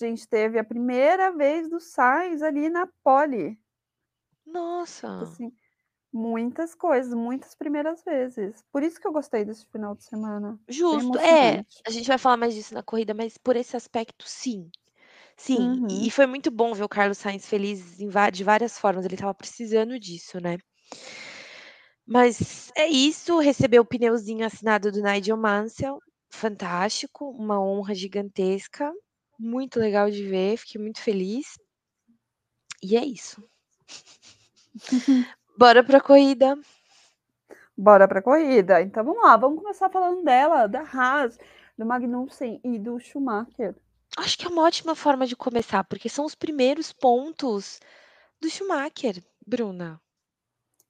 [0.02, 3.60] A gente teve a primeira vez do Sainz ali na pole.
[4.46, 5.22] Nossa!
[5.22, 5.52] Assim,
[6.12, 8.64] muitas coisas, muitas primeiras vezes.
[8.72, 10.60] Por isso que eu gostei desse final de semana.
[10.68, 11.66] Justo, é.
[11.86, 14.70] A gente vai falar mais disso na corrida, mas por esse aspecto, sim.
[15.36, 15.88] Sim, uhum.
[15.90, 20.00] e foi muito bom ver o Carlos Sainz feliz de várias formas, ele estava precisando
[20.00, 20.58] disso, né?
[22.06, 28.92] Mas é isso, recebeu o pneuzinho assinado do Nigel Mansell, fantástico, uma honra gigantesca,
[29.40, 31.58] muito legal de ver, fiquei muito feliz.
[32.82, 33.44] E é isso.
[35.58, 36.58] Bora pra corrida.
[37.78, 38.82] Bora pra corrida.
[38.82, 41.38] Então vamos lá, vamos começar falando dela, da Haas,
[41.78, 43.76] do Magnussen e do Schumacher.
[44.18, 47.80] Acho que é uma ótima forma de começar, porque são os primeiros pontos
[48.40, 50.00] do Schumacher, Bruna.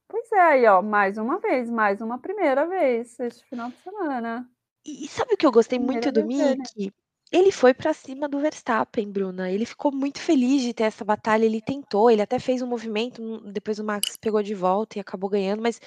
[0.08, 4.50] Pois é, aí, ó, mais uma vez, mais uma primeira vez este final de semana.
[4.86, 6.94] E, e sabe o que eu gostei primeira muito do Mick?
[7.34, 9.50] Ele foi para cima do Verstappen, Bruna.
[9.50, 11.44] Ele ficou muito feliz de ter essa batalha.
[11.44, 13.42] Ele tentou, ele até fez um movimento.
[13.52, 15.60] Depois o Max pegou de volta e acabou ganhando.
[15.60, 15.82] Mas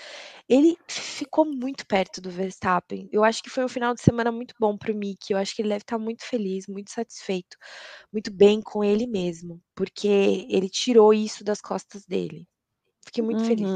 [0.49, 3.09] ele ficou muito perto do Verstappen.
[3.13, 5.31] Eu acho que foi um final de semana muito bom para o Mick.
[5.31, 7.57] Eu acho que ele deve estar muito feliz, muito satisfeito,
[8.13, 12.45] muito bem com ele mesmo, porque ele tirou isso das costas dele.
[13.05, 13.47] Fiquei muito uhum.
[13.47, 13.69] feliz.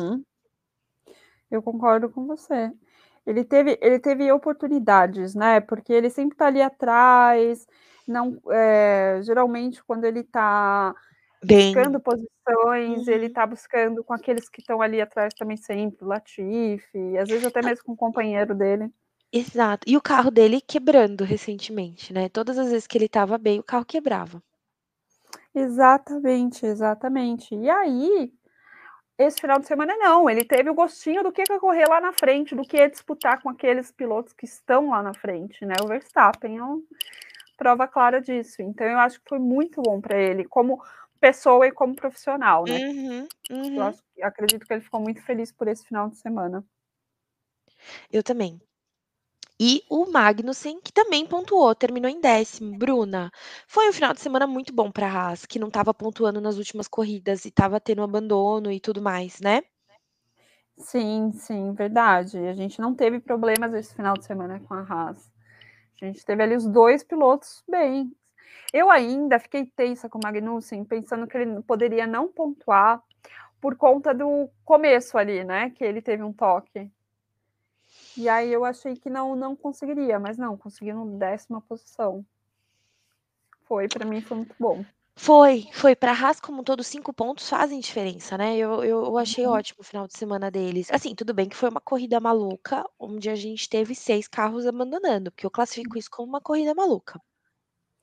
[1.49, 2.73] Eu concordo com você.
[3.31, 5.61] Ele teve, ele teve oportunidades, né?
[5.61, 7.65] Porque ele sempre está ali atrás.
[8.05, 10.93] Não, é, geralmente quando ele está
[11.41, 13.15] buscando posições, uhum.
[13.15, 17.63] ele está buscando com aqueles que estão ali atrás também sempre, Latifi, às vezes até
[17.63, 18.91] mesmo com o companheiro dele.
[19.33, 19.89] Exato.
[19.89, 22.29] E o carro dele quebrando recentemente, né?
[22.29, 24.43] Todas as vezes que ele estava bem, o carro quebrava.
[25.55, 27.55] Exatamente, exatamente.
[27.55, 28.33] E aí,
[29.21, 32.13] esse final de semana não, ele teve o gostinho do que é correr lá na
[32.13, 35.75] frente, do que é disputar com aqueles pilotos que estão lá na frente, né?
[35.83, 36.81] O Verstappen é uma
[37.57, 38.63] prova clara disso.
[38.63, 40.83] Então eu acho que foi muito bom para ele, como
[41.21, 42.79] pessoa e como profissional, né?
[42.79, 43.77] Uhum, uhum.
[43.77, 46.65] Eu acho, acredito que ele ficou muito feliz por esse final de semana.
[48.11, 48.61] Eu também.
[49.63, 52.79] E o Magnussen, que também pontuou, terminou em décimo.
[52.79, 53.31] Bruna,
[53.69, 56.57] foi um final de semana muito bom para a Haas, que não estava pontuando nas
[56.57, 59.63] últimas corridas e estava tendo abandono e tudo mais, né?
[60.79, 62.39] Sim, sim, verdade.
[62.39, 65.31] A gente não teve problemas esse final de semana com a Haas.
[66.01, 68.11] A gente teve ali os dois pilotos bem.
[68.73, 73.03] Eu ainda fiquei tensa com o Magnussen, pensando que ele poderia não pontuar
[73.61, 75.69] por conta do começo ali, né?
[75.69, 76.91] Que ele teve um toque.
[78.17, 82.25] E aí eu achei que não, não conseguiria, mas não, conseguiu no décima posição.
[83.65, 84.85] Foi, para mim foi muito bom.
[85.17, 85.95] Foi, foi.
[85.95, 88.57] Para a Haas, como um todo, cinco pontos fazem diferença, né?
[88.57, 89.53] Eu, eu, eu achei Uhum.
[89.53, 90.91] ótimo o final de semana deles.
[90.91, 95.31] Assim, tudo bem que foi uma corrida maluca, onde a gente teve seis carros abandonando,
[95.31, 97.21] porque eu classifico isso como uma corrida maluca.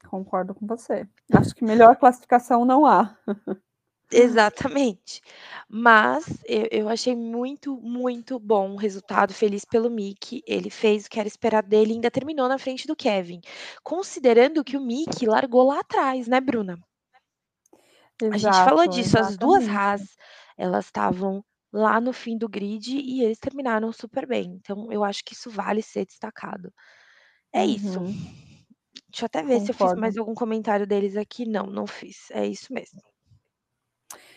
[0.07, 1.07] Concordo com você.
[1.33, 3.17] Acho que melhor classificação não há.
[4.11, 5.21] Exatamente.
[5.69, 9.33] Mas eu, eu achei muito, muito bom o resultado.
[9.33, 10.41] Feliz pelo Mick.
[10.47, 13.41] Ele fez o que era esperado dele e ainda terminou na frente do Kevin.
[13.83, 16.79] Considerando que o Mick largou lá atrás, né, Bruna?
[18.21, 19.67] Exato, A gente falou disso, as duas exatamente.
[19.67, 20.15] Haas,
[20.57, 24.55] elas estavam lá no fim do grid e eles terminaram super bem.
[24.55, 26.73] Então eu acho que isso vale ser destacado.
[27.53, 27.99] É isso.
[27.99, 28.13] Uhum.
[29.09, 29.99] Deixa eu até ver se eu fiz Concordo.
[29.99, 31.45] mais algum comentário deles aqui.
[31.45, 32.29] Não, não fiz.
[32.31, 33.01] É isso mesmo.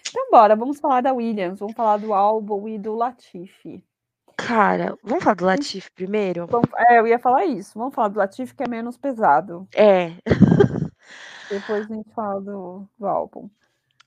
[0.08, 3.84] Então, bora, vamos falar da Williams, vamos falar do Albon e do Latifi.
[4.36, 6.46] Cara, vamos falar do Latifi primeiro?
[6.46, 7.78] Vamos, é, eu ia falar isso.
[7.78, 9.68] Vamos falar do Latifi, que é menos pesado.
[9.74, 10.12] É.
[11.50, 13.50] Depois a gente fala do, do Albon.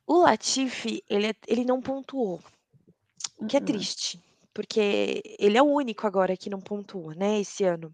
[0.07, 2.39] O Latifi, ele, é- ele não pontuou.
[3.37, 4.21] O que é triste.
[4.53, 7.93] Porque ele é o único agora que não pontua, né, esse ano.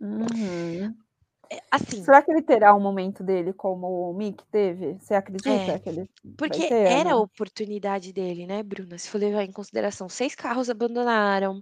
[0.00, 0.94] Uhum.
[1.50, 4.98] É, Assim, Será que ele terá um momento dele como o Mick teve?
[4.98, 6.08] Você acredita É, que ele
[6.46, 7.20] vai porque ter, era a Ana?
[7.20, 8.98] oportunidade dele, né, Bruna?
[8.98, 11.60] Se for levar em consideração, seis carros abandonaram.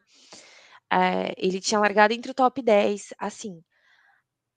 [0.92, 3.14] eh, ele tinha largado entre o top 10.
[3.18, 3.62] Assim,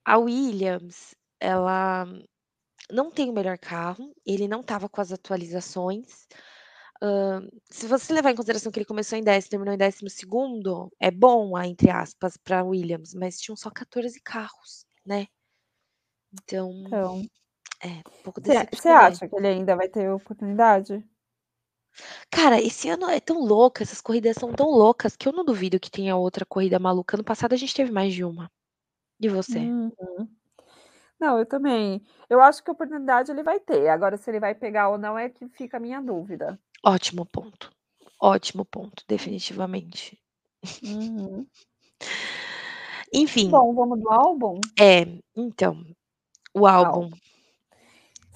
[0.06, 2.06] a Williams, ela
[2.92, 6.28] não tem o melhor carro, ele não estava com as atualizações.
[7.04, 11.12] Hã, se você levar em consideração que ele começou em 10 terminou em 12º, é
[11.12, 15.28] bom, entre aspas, pra Williams, mas tinham só 14 carros, né.
[16.34, 17.24] Então, Então,
[17.82, 19.24] é, um pouco você decepcionante.
[19.24, 21.04] acha que ele ainda vai ter oportunidade?
[22.30, 25.80] Cara, esse ano é tão louco, essas corridas são tão loucas que eu não duvido
[25.80, 27.16] que tenha outra corrida maluca.
[27.16, 28.52] Ano passado a gente teve mais de uma.
[29.20, 29.60] E você?
[29.60, 29.92] Uhum.
[31.20, 32.04] Não, eu também.
[32.30, 33.88] Eu acho que oportunidade ele vai ter.
[33.88, 36.60] Agora, se ele vai pegar ou não é que fica a minha dúvida.
[36.84, 37.72] Ótimo ponto.
[38.20, 40.20] Ótimo ponto, definitivamente.
[40.84, 41.48] Uhum.
[43.18, 44.60] Enfim, Bom, vamos do álbum?
[44.78, 45.86] é, então,
[46.54, 47.10] o álbum.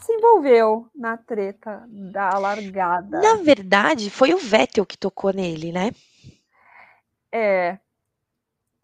[0.02, 3.20] Se envolveu na treta da largada.
[3.20, 5.92] Na verdade, foi o Vettel que tocou nele, né?
[7.30, 7.78] É.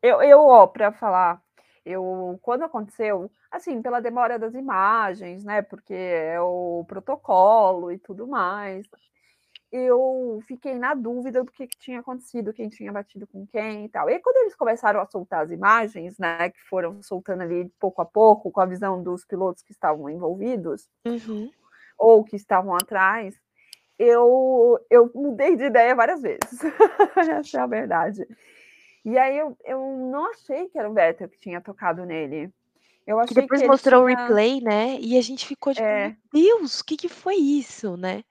[0.01, 1.41] Eu, eu ó, para falar,
[1.86, 5.62] eu quando aconteceu, assim, pela demora das imagens, né?
[5.62, 8.86] Porque é o protocolo e tudo mais.
[9.77, 13.89] Eu fiquei na dúvida do que, que tinha acontecido, quem tinha batido com quem e
[13.89, 14.09] tal.
[14.09, 18.05] E quando eles começaram a soltar as imagens, né, que foram soltando ali pouco a
[18.05, 21.51] pouco, com a visão dos pilotos que estavam envolvidos, Uhum.
[21.97, 23.35] ou que estavam atrás,
[23.99, 26.59] eu, eu mudei de ideia várias vezes.
[27.17, 28.25] Essa é a verdade.
[29.03, 32.49] E aí eu, eu não achei que era o Vettel que tinha tocado nele.
[33.05, 34.19] Eu Que achei que, depois ele mostrou o tinha...
[34.21, 34.97] replay, né?
[35.01, 36.15] E a gente ficou tipo, É.
[36.33, 38.23] meu Deus, o que, que foi isso, né?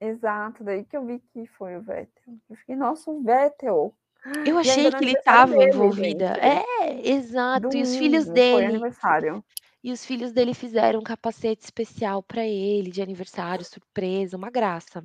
[0.00, 2.38] Exato, daí que eu vi que foi o Vettel.
[2.50, 3.96] Eu fiquei, nossa, o Vettel.
[4.44, 6.34] Eu achei que ele estava dele, envolvida.
[6.34, 6.34] gente.
[6.40, 7.76] É, exato.
[7.76, 8.66] E os filhos Domingo, foi dele.
[8.66, 9.44] aniversário.
[9.84, 15.04] E os filhos dele fizeram um capacete especial pra ele, de aniversário, surpresa, uma graça.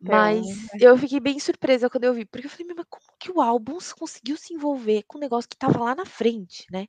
[0.00, 3.04] Mas Então, eu fiquei bem surpresa quando eu vi, porque eu falei: "Meu, mas como
[3.18, 6.86] que o álbum conseguiu se envolver com um negócio que estava lá na frente, né?".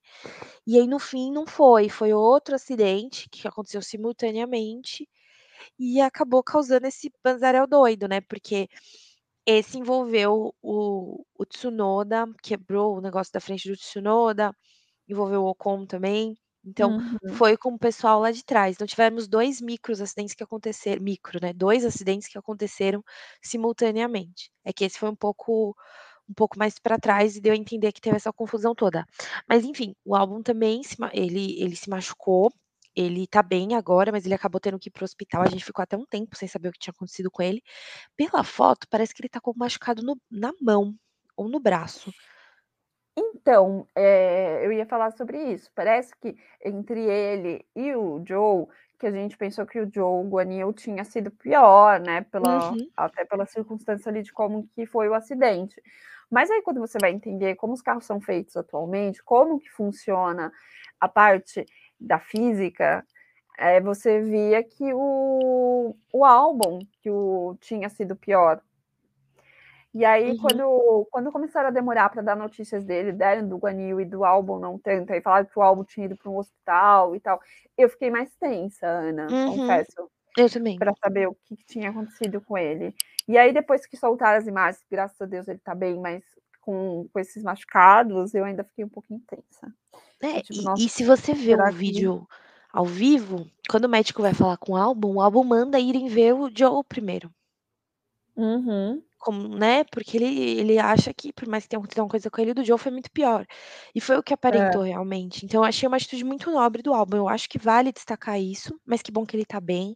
[0.67, 5.07] E aí no fim não foi, foi outro acidente que aconteceu simultaneamente
[5.79, 8.67] e acabou causando esse banzaréu doido, né, porque
[9.45, 14.51] esse envolveu o o Tsunoda, quebrou o negócio da frente do Tsunoda,
[15.09, 17.17] envolveu o Ocon também, então uhum.
[17.29, 18.75] foi com o pessoal lá de trás.
[18.75, 23.03] Então tivemos 2 micros acidentes que aconteceram micro, né, 2 acidentes que aconteceram
[23.43, 24.51] simultaneamente.
[24.65, 25.75] É que esse foi um pouco
[26.29, 29.05] um pouco mais pra trás e deu a entender que teve essa confusão toda.
[29.49, 32.51] Mas enfim, o álbum também se ele ele se machucou,
[33.01, 35.65] ele tá bem agora, mas ele acabou tendo que ir para o hospital, a gente
[35.65, 37.61] ficou até um tempo sem saber o que tinha acontecido com ele.
[38.17, 40.95] Pela foto, parece que ele tá com machucado no na mão
[41.37, 42.13] ou no braço.
[43.17, 45.69] Então, eh, eu ia falar sobre isso.
[45.75, 50.71] Parece que entre ele e o Zhou, que a gente pensou que o Zhou Guanyu
[50.73, 52.89] tinha sido pior, né, pela Uhum.
[52.95, 55.81] até pela circunstância ali de como que foi o acidente.
[56.29, 60.51] Mas aí quando você vai entender como os carros são feitos atualmente, como que funciona
[60.99, 61.67] a parte
[61.99, 63.05] da física,
[63.57, 68.61] eh, você via que o o álbum que o tinha sido pior.
[69.93, 70.37] E aí, Uhum.
[70.37, 74.59] quando, quando começaram a demorar para dar notícias dele, deram do Guanil e do álbum
[74.59, 77.41] não tanto, aí falaram que o álbum tinha ido para um hospital e tal,
[77.75, 79.57] eu fiquei mais tensa, Ana, Uhum.
[79.57, 80.09] confesso.
[80.37, 80.77] Eu também.
[80.77, 82.93] Para saber o que, que, tinha acontecido com ele.
[83.27, 86.23] E aí, depois que soltaram as imagens, graças a Deus ele tá bem, mas
[86.61, 89.73] com, com esses machucados, eu ainda fiquei um pouquinho tensa.
[90.21, 92.27] É, tipo, e, nossa, e se você vê um vídeo
[92.71, 96.33] ao vivo, quando o médico vai falar com o álbum, o álbum manda irem ver
[96.33, 97.33] o Joe primeiro.
[98.35, 99.03] Uhum.
[99.17, 99.83] Como, né?
[99.83, 102.55] Porque ele, ele acha que, por mais que tenha acontecido uma coisa com ele, o
[102.55, 103.45] do Joe foi muito pior.
[103.93, 105.45] E foi o que aparentou realmente.
[105.45, 107.17] Então, eu achei uma atitude muito nobre do álbum.
[107.17, 109.95] Eu acho que vale destacar isso, mas que bom que ele tá bem.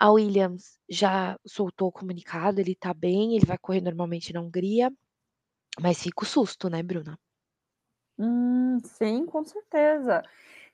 [0.00, 4.90] A Williams já soltou o comunicado, ele tá bem, ele vai correr normalmente na Hungria.
[5.80, 7.16] Mas fica o susto, né, Bruna?
[8.22, 10.22] Hum, sim, com certeza.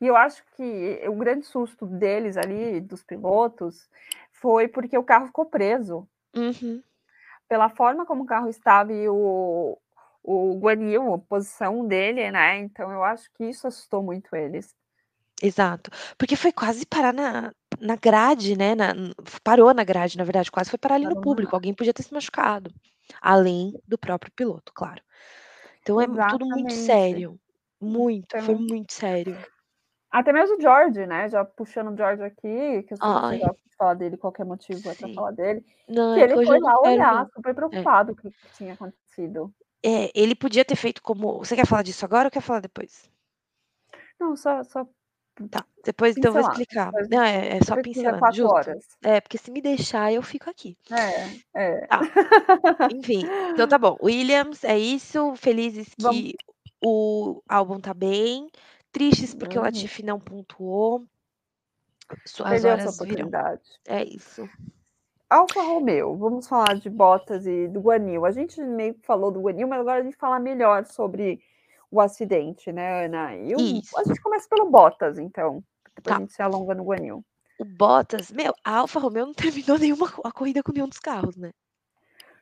[0.00, 3.88] E eu acho que o grande susto deles ali, dos pilotos,
[4.32, 6.08] foi porque o carro ficou preso.
[6.36, 6.82] Uhum.
[7.48, 9.78] Pela forma como o carro estava e o,
[10.24, 12.58] o Guanil, a posição dele, né?
[12.58, 14.74] Então eu acho que isso assustou muito eles.
[15.40, 15.88] Exato.
[16.18, 18.74] Porque foi quase parar na, na grade, né?
[18.74, 18.92] Na-
[19.44, 21.54] parou na grade, na verdade, quase foi parar ali no Parou na público.
[21.54, 22.72] Alguém podia ter se machucado.
[23.20, 25.00] Além do próprio piloto, claro.
[25.86, 26.74] Então é tudo muito Exatamente.
[26.74, 27.40] sério.
[27.80, 29.38] Muito, foi Então- muito sério.
[30.10, 31.28] Até mesmo o George, né?
[31.28, 32.96] Já puxando o George aqui, que eu
[33.30, 35.14] sei que de falar dele, qualquer motivo é pra Sim.
[35.14, 35.64] falar dele.
[35.88, 39.52] Não, Que é ele foi lá olhar, super preocupado com o que tinha acontecido.
[39.84, 41.38] É, ele podia ter feito como.
[41.38, 43.08] Você quer falar disso agora ou quer falar depois?
[44.18, 44.86] Não, só, só
[45.50, 46.86] Tá, depois então eu vou explicar.
[46.86, 48.54] depois- Não, é, é só pincelando, quatro justo.
[48.54, 48.84] horas.
[49.02, 50.76] É, porque se me deixar, eu fico aqui.
[50.90, 51.86] É, é.
[51.86, 52.00] Tá.
[52.90, 53.96] Enfim, então tá bom.
[54.02, 55.34] Williams, é isso.
[55.36, 56.34] Felizes Vamos- que
[56.82, 58.48] o álbum tá bem.
[58.90, 59.66] Tristes porque o Uhum.
[59.66, 61.04] Latifi não pontuou.
[62.24, 63.30] Suas Perdeu horas virão.
[63.86, 64.48] É isso.
[65.28, 68.24] Alfa Romeo, vamos falar de Bottas e do Guanil.
[68.24, 71.42] A gente meio que falou do Guanil, mas agora a gente fala melhor sobre
[71.90, 73.34] o acidente, né, Ana?
[73.36, 73.98] E o- Isso.
[73.98, 75.62] a gente começa pelo Bottas, então.
[75.94, 76.16] Depois Tá.
[76.16, 77.24] a gente se alonga no Guanil.
[77.58, 79.34] O Bottas, meu, a Alfa Romeo não
[79.74, 81.52] terminou nenhuma a corrida com nenhum dos carros, né?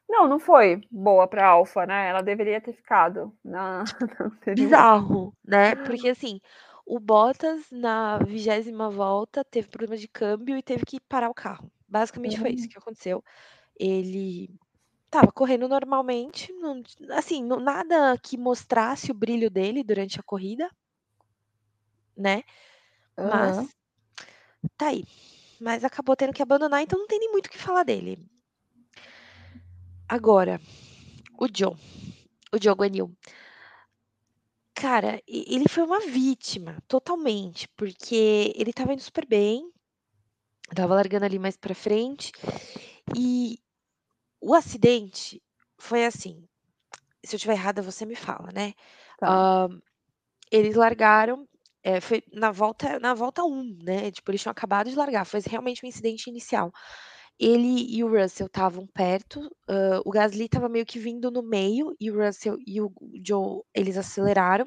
[0.08, 2.08] Não, não foi boa para a Alfa, né?
[2.08, 3.84] Ela deveria ter ficado na.
[4.54, 5.74] Bizarro, né?
[5.76, 6.40] Porque assim,
[6.84, 11.70] o Bottas na vigésima volta teve problema de câmbio e teve que parar o carro.
[11.88, 13.24] Basicamente foi isso que aconteceu.
[13.78, 14.50] Ele
[15.14, 20.68] estava correndo normalmente, não, assim, não- nada que mostrasse o brilho dele durante a corrida,
[22.16, 22.42] né?
[23.16, 23.68] Mas Aham.
[24.76, 25.04] tá aí.
[25.60, 28.18] Mas acabou tendo que abandonar, então não tem nem muito o que falar dele.
[30.08, 30.60] Agora,
[31.38, 31.76] o Joe.
[32.52, 33.16] O Joe Guanil.
[34.74, 39.70] Cara, ele foi uma vítima, totalmente, porque ele tava indo super bem,
[40.74, 42.32] tava largando ali mais pra frente,
[43.16, 43.63] e
[44.50, 45.42] o acidente
[45.78, 46.46] foi assim.
[47.24, 48.74] Se eu estiver errada, você me fala, né?
[49.18, 49.26] Tá.
[49.30, 49.68] Ah,
[50.50, 51.48] eles largaram,
[51.82, 54.10] é, foi na volta, na volta 1, né?
[54.10, 56.72] Tipo, eles tinham acabado de largar, foi realmente um incidente inicial.
[57.38, 61.94] Ele e o Russell estavam perto, ah, o Gasly estava meio que vindo no meio,
[62.00, 62.92] e o Russell e o
[63.26, 64.66] Joe, eles aceleraram,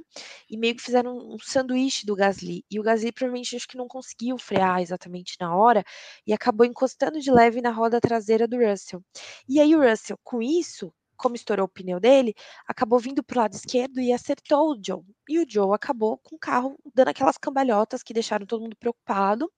[0.49, 2.65] e meio que fizeram um sanduíche do Gasly.
[2.69, 5.83] E o Gasly provavelmente acho que não conseguiu frear exatamente na hora,
[6.25, 9.01] e acabou encostando de leve na roda traseira do Russell.
[9.47, 12.33] E aí o Russell, com isso, como estourou o pneu dele,
[12.67, 15.01] acabou vindo pro lado esquerdo e acertou o Joe.
[15.29, 19.51] E o Joe acabou com o carro dando aquelas cambalhotas que deixaram todo mundo preocupado.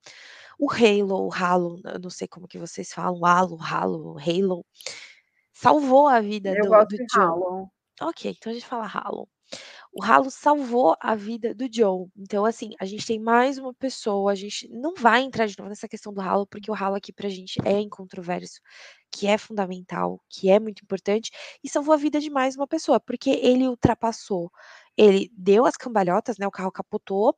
[0.61, 4.65] O Halo, o Halo, eu não sei como que vocês falam, Halo, Halo, Halo,
[5.53, 7.23] salvou a vida Eu do, gosto do de Joe.
[7.23, 7.71] Halo.
[8.01, 9.29] Ok, então a gente fala Halo.
[9.93, 12.07] O Halo salvou a vida do Joe.
[12.17, 14.31] Então, assim, a gente tem mais uma pessoa.
[14.31, 17.13] A gente não vai entrar de novo nessa questão do Halo, porque o Halo aqui
[17.13, 18.59] pra gente é incontroverso,
[19.11, 21.31] que é fundamental, que é muito importante,
[21.63, 24.51] e salvou a vida de mais uma pessoa, porque ele ultrapassou.
[24.99, 26.45] Ele deu as cambalhotas, né?
[26.45, 27.35] O carro capotou,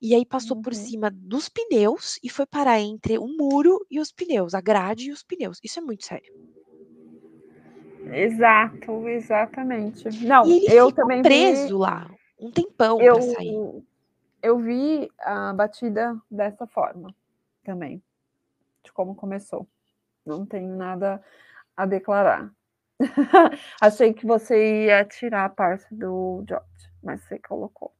[0.00, 0.78] e aí passou por Uhum.
[0.78, 5.12] cima dos pneus e foi parar entre o muro e os pneus, a grade e
[5.12, 5.58] os pneus.
[5.62, 6.32] Isso é muito sério.
[8.12, 10.08] Exato, exatamente.
[10.26, 12.06] Não, e ele eu ficou também preso vi, lá
[12.40, 13.50] um tempão pra sair.
[13.50, 13.84] eu,
[14.42, 17.14] eu vi a batida dessa forma
[17.64, 18.02] também,
[18.82, 19.66] de como começou.
[20.24, 21.22] Não tenho nada
[21.76, 22.50] a declarar.
[23.80, 27.92] Achei que você ia tirar a parte do George, mas você colocou.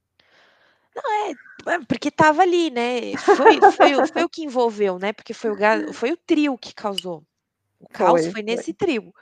[0.97, 3.17] É, porque tava ali, né?
[3.17, 5.13] Foi, foi, o- foi o que envolveu, né?
[5.13, 5.57] Porque foi o,
[5.93, 7.25] foi o trio que causou.
[7.81, 8.43] O caos Foi, foi foi.
[8.43, 9.13] nesse trio.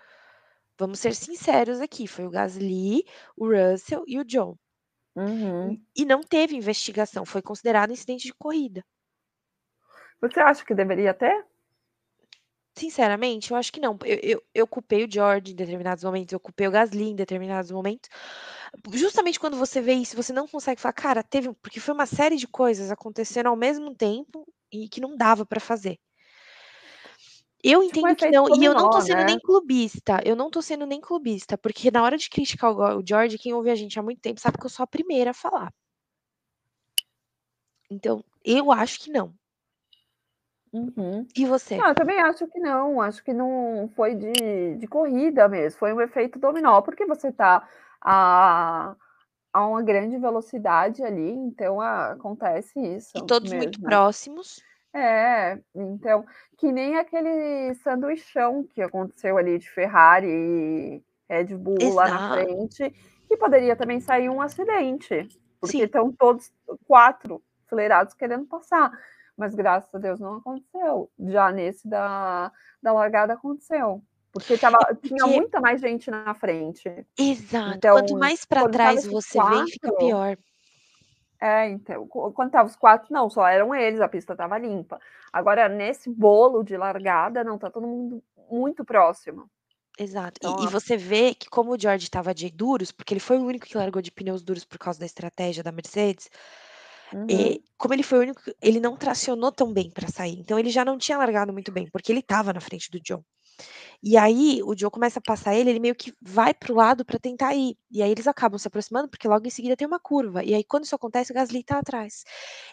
[0.79, 2.07] Vamos ser sinceros aqui.
[2.07, 3.05] Foi o Gasly,
[3.37, 4.57] o Russell e o John.
[5.15, 5.81] Uhum.
[5.97, 7.25] E não teve investigação.
[7.25, 8.85] Foi considerado incidente de corrida.
[10.21, 11.45] Você acha que deveria ter?
[12.75, 13.99] Sinceramente, eu acho que não.
[14.05, 17.71] Eu, eu, eu culpei o George em determinados momentos, eu culpei o Gasly em determinados
[17.71, 18.09] momentos.
[18.93, 21.53] Justamente quando você vê isso, você não consegue falar, cara, teve.
[21.55, 25.61] Porque foi uma série de coisas acontecendo ao mesmo tempo e que não dava para
[25.61, 25.99] fazer.
[27.63, 29.25] Eu Tipo um entendo que não, e eu não tô sendo né?
[29.25, 33.39] nem clubista, eu não tô sendo nem clubista, porque na hora de criticar o George,
[33.39, 35.73] quem ouve a gente há muito tempo sabe que eu sou a primeira a falar.
[37.89, 39.33] Então, eu acho que não.
[40.73, 41.27] Uhum.
[41.37, 41.77] E você?
[41.77, 43.01] Não, eu também acho que não.
[43.01, 45.79] Acho que não foi de, de corrida mesmo.
[45.79, 47.69] Foi um efeito dominó, porque você está
[48.01, 48.95] a,
[49.53, 53.85] a uma grande velocidade ali, então a, acontece isso E todos muito mesmo.
[53.85, 54.63] próximos.
[54.95, 56.25] É, então,
[56.59, 62.33] que nem aquele sanduichão que aconteceu ali de Ferrari e Red Bull lá na Exato.
[62.35, 62.91] frente,
[63.27, 65.29] que poderia também sair um acidente,
[65.61, 65.85] porque Sim.
[65.85, 66.53] estão todos
[66.87, 68.91] quatro acelerados querendo passar.
[69.43, 71.11] Mas graças a Deus não aconteceu.
[71.19, 74.01] Já nesse da, da largada aconteceu.
[74.33, 76.89] Porque tava, tinha Porque- muita mais gente na frente.
[77.19, 77.77] Exato.
[77.77, 80.39] Então, Quanto mais quando trás você vem, fica quatro, pior.
[81.41, 85.01] É, então, qu- quando tava os quatro, não, só eram eles, a pista tava limpa.
[85.33, 89.51] Agora, nesse bolo de largada, não, tá todo mundo muito próximo.
[89.99, 90.39] Exato.
[90.41, 93.21] E- Então, e, a- você vê que como o George estava de duros, porque ele
[93.21, 96.31] foi o único que largou de pneus duros por causa da estratégia da Mercedes,
[97.13, 97.55] Uhum.
[97.55, 100.39] é, como ele foi o único, ele não tracionou tão bem para sair.
[100.41, 103.23] Então ele já não tinha largado muito bem, porque ele estava na frente do John.
[104.03, 107.19] E aí o Joe começa a passar ele, ele meio que vai pro lado para
[107.19, 107.77] tentar ir.
[107.91, 110.45] E aí eles acabam se aproximando, porque logo em seguida tem uma curva.
[110.45, 112.25] E aí quando isso acontece, o Gasly tá atrás.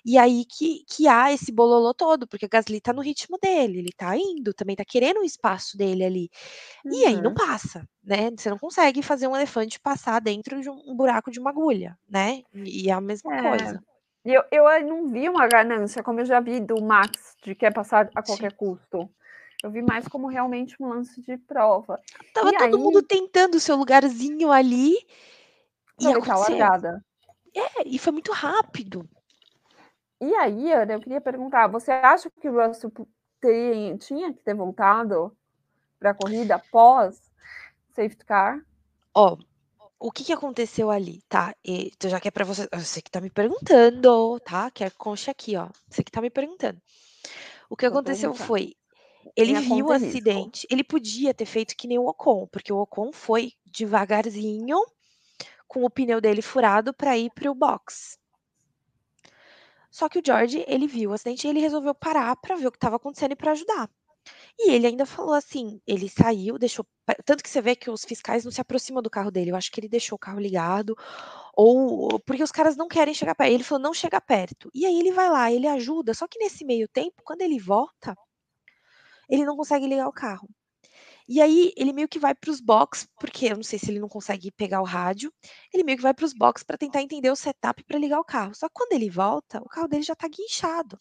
[0.05, 3.79] E aí que, que há esse bololô todo, porque o Gasly tá no ritmo dele,
[3.79, 6.29] ele tá indo, também tá querendo o espaço dele ali.
[6.89, 7.33] E aí não Uhum.
[7.33, 8.29] passa, né?
[8.37, 12.41] Você não consegue fazer um elefante passar dentro de um, buraco de uma agulha, né?
[12.53, 13.33] E, e é a mesma É.
[13.33, 13.81] coisa.
[14.29, 17.55] E eu, eu aí não vi uma ganância, como eu já vi do Max, de
[17.55, 19.09] quer passar a qualquer custo.
[19.63, 21.99] Eu vi mais como realmente um lance de prova.
[22.31, 24.93] Tava E todo aí- mundo tentando o seu lugarzinho ali.
[25.99, 26.57] E Aproveitar a aconteceu.
[26.59, 27.05] largada.
[27.55, 29.09] É, e foi muito rápido.
[30.21, 32.91] E aí, Ana, eu queria perguntar, você acha que o Russell
[33.41, 35.35] teria, tinha que ter voltado
[35.99, 37.19] para a corrida após
[37.95, 38.63] safety car?
[39.15, 39.37] Ó,
[39.99, 41.55] o que que aconteceu ali, tá?
[41.63, 44.71] E, então já que é pra você, você que tá me perguntando, tá?
[44.71, 45.69] Que concha aqui, ó.
[45.89, 46.81] Você que tá me perguntando.
[47.69, 48.47] O que Tô aconteceu perguntando.
[48.47, 48.75] foi,
[49.35, 50.19] ele Minha viu o conta e risco.
[50.19, 54.77] acidente, ele podia ter feito que nem o Ocon, porque o Ocon foi devagarzinho
[55.67, 58.19] com o pneu dele furado para ir pro box.
[59.91, 62.71] Só que o George, ele viu o acidente e ele resolveu parar para ver o
[62.71, 63.89] que estava acontecendo e para ajudar.
[64.57, 66.85] E ele ainda falou assim, ele saiu, deixou,
[67.25, 69.51] tanto que você vê que os fiscais não se aproximam do carro dele.
[69.51, 70.95] Eu acho que ele deixou o carro ligado
[71.55, 73.51] ou porque os caras não querem chegar perto.
[73.53, 74.69] Ele falou não chega perto.
[74.73, 78.15] E aí ele vai lá, ele ajuda, só que nesse meio tempo, quando ele volta,
[79.29, 80.49] ele não consegue ligar o carro.
[81.31, 83.99] E aí ele meio que vai para os box, porque eu não sei se ele
[83.99, 85.31] não consegue pegar o rádio,
[85.71, 88.25] ele meio que vai para os box para tentar entender o setup para ligar o
[88.25, 88.55] carro.
[88.55, 90.97] Só que quando ele volta, o carro dele já tá guinchado.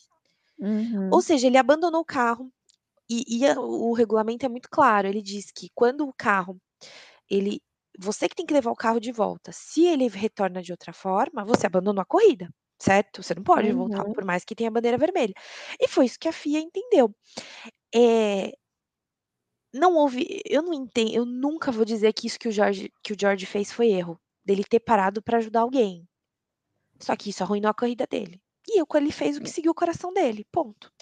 [0.58, 1.08] Uhum.
[1.10, 2.52] Ou seja, ele abandonou o carro.
[3.10, 5.08] E, e a- o regulamento é muito claro.
[5.08, 6.58] Ele diz que quando o carro,
[7.30, 7.60] ele,
[7.98, 9.52] você que tem que levar o carro de volta.
[9.52, 12.50] Se ele retorna de outra forma, você abandonou a corrida,
[12.80, 13.22] certo?
[13.22, 14.12] Você não pode voltar, Uhum.
[14.12, 15.34] por mais que tenha bandeira vermelha.
[15.80, 17.14] E foi isso que a FIA entendeu.
[17.94, 18.52] É,
[19.72, 23.12] não houve, eu não entendo, eu nunca vou dizer que isso que o Jorge, que
[23.12, 26.06] o George fez foi erro, dele ter parado para ajudar alguém.
[27.00, 28.40] Só que isso arruinou a corrida dele.
[28.68, 30.92] E que ele fez o que seguiu o coração dele, ponto.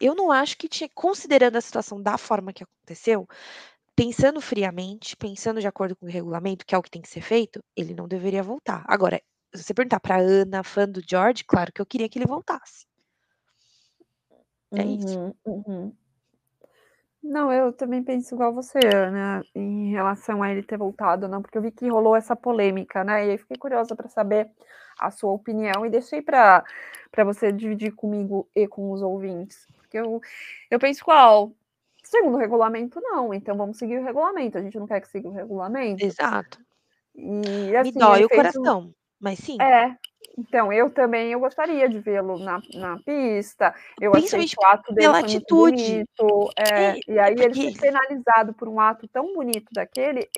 [0.00, 3.28] Eu não acho que tinha, considerando a situação da forma que aconteceu,
[3.94, 7.20] pensando friamente, pensando de acordo com o regulamento, que é o que tem que ser
[7.20, 8.82] feito, ele não deveria voltar.
[8.88, 9.20] Agora,
[9.54, 12.86] se você perguntar para Ana, fã do George, claro que eu queria que ele voltasse.
[14.72, 15.18] É isso.
[15.18, 15.92] Uhum, uhum.
[17.22, 21.58] Não, eu também penso igual você, Ana, em relação a ele ter voltado, não, porque
[21.58, 23.26] eu vi que rolou essa polêmica, né?
[23.26, 24.50] E aí fiquei curiosa para saber
[24.98, 26.64] a sua opinião e deixei para
[27.18, 29.66] você dividir comigo e com os ouvintes.
[29.90, 30.20] Porque eu,
[30.70, 31.50] eu penso qual?
[32.04, 33.34] Segundo o regulamento, não.
[33.34, 34.56] Então vamos seguir o regulamento.
[34.56, 36.04] A gente não quer que siga o regulamento.
[36.04, 36.58] Exato.
[37.14, 39.60] E assim, Me dói ele o fez um- coração, mas sim.
[39.60, 39.96] É.
[40.38, 43.74] Então, eu também eu gostaria de vê-lo na, na pista.
[44.00, 45.82] Eu achei Principalmente o ato dele pela atitude.
[45.82, 46.50] bonito.
[46.56, 50.30] é, É, e aí ele porque- ser penalizado por um ato tão bonito daquele,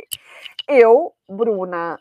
[0.67, 1.99] eu, Bruna,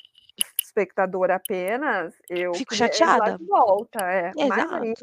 [0.64, 3.38] espectadora apenas, eu Fico ele chateada.
[3.38, 4.00] de volta.
[4.06, 4.32] É.
[4.36, 4.76] Mas Exato.
[4.76, 4.94] aí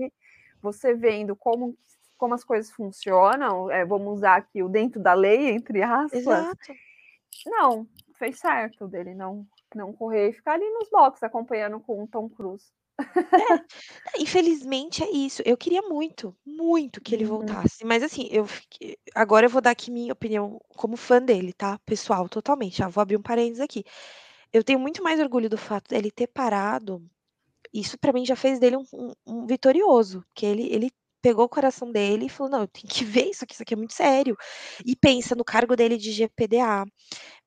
[0.62, 1.76] você vendo como,
[2.18, 6.14] como as coisas funcionam, é, vamos usar aqui o dentro da lei, entre aspas.
[6.18, 6.74] Exato.
[7.46, 7.88] Não,
[8.18, 12.28] fez certo dele não, não correr e ficar ali nos boxes acompanhando com o Tom
[12.28, 12.72] Cruise.
[13.36, 15.42] É, infelizmente é isso.
[15.44, 17.28] Eu queria muito, muito que ele Uhum.
[17.28, 21.52] voltasse, mas assim, eu fiquei agora eu vou dar aqui minha opinião como fã dele,
[21.52, 22.78] tá, pessoal, totalmente.
[22.78, 23.84] Já vou abrir um parênteses aqui.
[24.52, 27.02] Eu tenho muito mais orgulho do fato dele ter parado,
[27.72, 30.90] isso pra mim já fez dele um um um vitorioso, que ele ele
[31.22, 33.74] pegou o coração dele e falou: "Não, eu tenho que ver isso aqui, isso aqui
[33.74, 34.36] é muito sério".
[34.86, 36.84] E pensa no cargo dele de GPDA,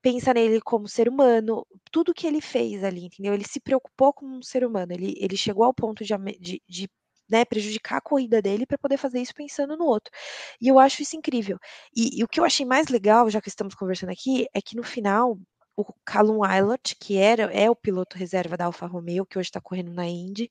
[0.02, 3.34] pensa nele como ser humano, tudo que ele fez ali, entendeu?
[3.34, 6.88] Ele se preocupou como um ser humano, ele ele chegou ao ponto de de de,
[7.30, 10.12] né, prejudicar a corrida dele pra poder fazer isso pensando no outro.
[10.60, 11.58] E eu acho isso incrível.
[11.96, 14.76] E e o que eu achei mais legal, já que estamos conversando aqui, é que
[14.76, 15.38] no final,
[15.76, 19.60] o Callum Ilott, que era é o piloto reserva da Alfa Romeo, que hoje tá
[19.60, 20.50] correndo na Indy,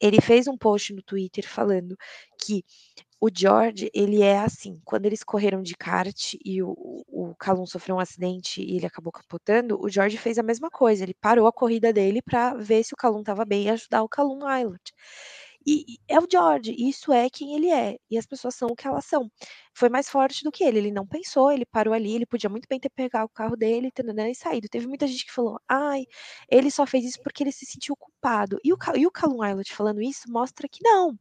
[0.00, 1.96] ele fez um post no Twitter falando
[2.40, 2.64] que
[3.20, 6.76] o George, ele é assim, quando eles correram de kart e o
[7.10, 11.02] o Callum sofreu um acidente e ele acabou capotando, o George fez a mesma coisa,
[11.04, 14.08] ele parou a corrida dele pra ver se o Callum estava bem e ajudar o
[14.08, 14.92] Callum Ilott.
[15.70, 18.86] E é o George, isso é quem ele é, e as pessoas são o que
[18.88, 19.30] elas são.
[19.74, 22.66] Foi mais forte do que ele, ele não pensou, ele parou ali, ele podia muito
[22.68, 24.68] bem ter pegado o carro dele, tã-nã-nã, e saído.
[24.70, 26.06] Teve muita gente que falou: "Ai,
[26.50, 28.58] ele só fez isso porque ele se sentiu culpado".
[28.64, 31.18] E o e o Callum Ilott falando isso mostra que não,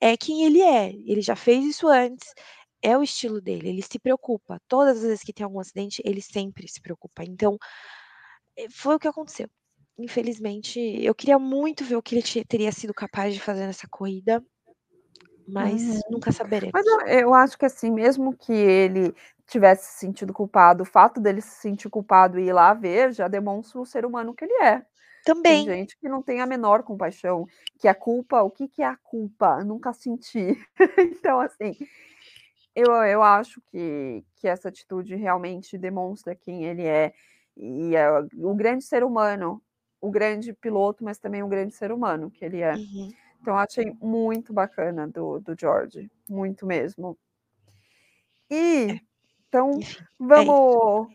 [0.00, 2.32] é quem ele é, ele já fez isso antes,
[2.82, 4.60] é o estilo dele, ele se preocupa.
[4.68, 7.24] Todas as vezes que tem algum acidente, ele sempre se preocupa.
[7.24, 7.58] Então,
[8.56, 9.48] eh, foi o que aconteceu.
[9.98, 14.42] Infelizmente, eu queria muito ver o que ele teria sido capaz de fazer nessa corrida,
[15.58, 16.00] Uhum.
[16.00, 16.32] mas nunca
[16.72, 16.86] Mas saberemos.
[16.86, 19.14] eu eu acho que, assim, mesmo que ele
[19.46, 23.26] tivesse se sentido culpado, o fato dele se sentir culpado e ir lá ver, já
[23.28, 24.84] demonstra o ser humano que ele é.
[25.44, 25.64] Tem Também.
[25.64, 27.46] gente que não tem a menor compaixão,
[27.80, 29.64] que a culpa o que que é a culpa?
[29.64, 30.56] Nunca senti.
[31.20, 31.76] Então, assim,
[32.76, 37.12] eu eu acho que que essa atitude realmente demonstra quem ele é,
[37.56, 39.62] e é o grande ser humano,
[40.00, 42.80] o grande piloto, mas também um grande ser humano que ele é.
[42.80, 43.14] Uhum.
[43.40, 47.18] Então achei muito bacana do do George, muito mesmo.
[48.88, 49.00] É, E,
[49.48, 51.08] então, enfim, é vamos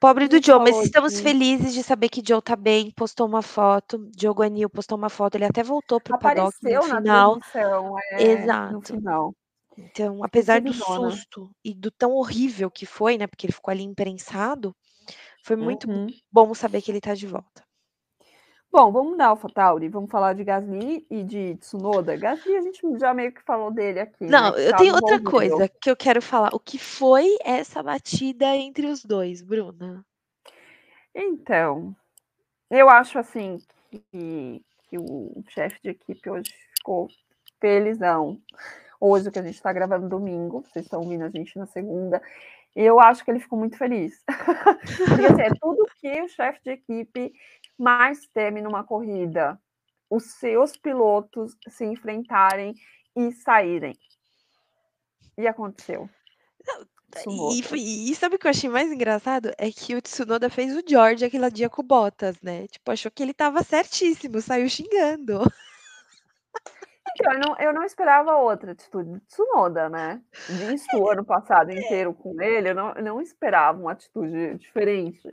[0.00, 3.40] Pobre a do Zhou, mas estamos felizes de saber que Zhou tá bem, postou uma
[3.42, 7.02] foto, Zhou Guanyu postou uma foto, ele até voltou para o paddock no Apareceu na
[7.02, 8.82] final transmissão, é, no exato.
[8.82, 9.34] final.
[9.76, 13.82] Então, apesar do susto e do tão horrível que foi, né, porque ele ficou ali
[13.84, 14.76] imprensado,
[15.42, 16.08] foi muito Uhum.
[16.32, 17.65] bom saber que ele tá de volta.
[18.76, 22.14] Bom, vamos da AlphaTauri, vamos falar de Gasly e de Tsunoda.
[22.14, 24.94] Gasly a gente já meio que falou dele aqui, né, Não, que eu tá tenho
[24.94, 25.30] outra nível.
[25.30, 30.04] coisa que eu quero falar, o que foi essa batida entre os 2, Bruna?
[31.14, 31.96] Então,
[32.70, 37.08] eu acho, assim, que que o chefe de equipe hoje ficou
[37.58, 38.38] felizão.
[39.00, 42.20] Hoje que a gente tá gravando domingo, vocês estão ouvindo a gente na segunda,
[42.84, 44.22] eu acho que ele ficou muito feliz.
[45.08, 47.32] Porque, assim, é tudo que o chefe de equipe
[47.78, 49.58] mais teme numa corrida,
[50.10, 52.74] os seus pilotos se enfrentarem
[53.16, 53.94] e saírem.
[55.38, 56.08] E aconteceu.
[57.26, 59.52] E e sabe o que eu achei mais engraçado?
[59.56, 63.10] É que o Tsunoda fez o George aquele dia com o Bottas, né, tipo, achou
[63.10, 65.40] que ele estava certíssimo, saiu xingando.
[67.18, 70.22] Então, eu não eu não esperava outra atitude do Tsunoda, né.
[70.48, 71.72] Visto o ano passado É.
[71.72, 75.28] inteiro com ele, eu não eu não esperava uma atitude diferente.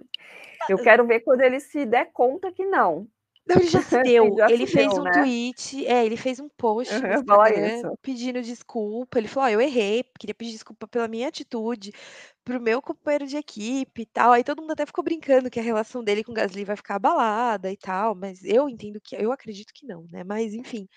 [0.67, 3.07] Eu quero ver quando ele se der conta que não.
[3.45, 5.11] Não, ele já se deu, já ele se fez deu, um né.
[5.11, 7.03] tweet é, ele fez um post
[8.01, 11.91] pedindo desculpa, ele falou: "Ó, eu errei, queria pedir desculpa pela minha atitude,
[12.45, 15.59] para o meu companheiro de equipe e tal", aí todo mundo até ficou brincando que
[15.59, 19.13] a relação dele com o Gasly vai ficar abalada e tal, mas eu entendo que
[19.15, 20.87] eu acredito que não, né, mas enfim,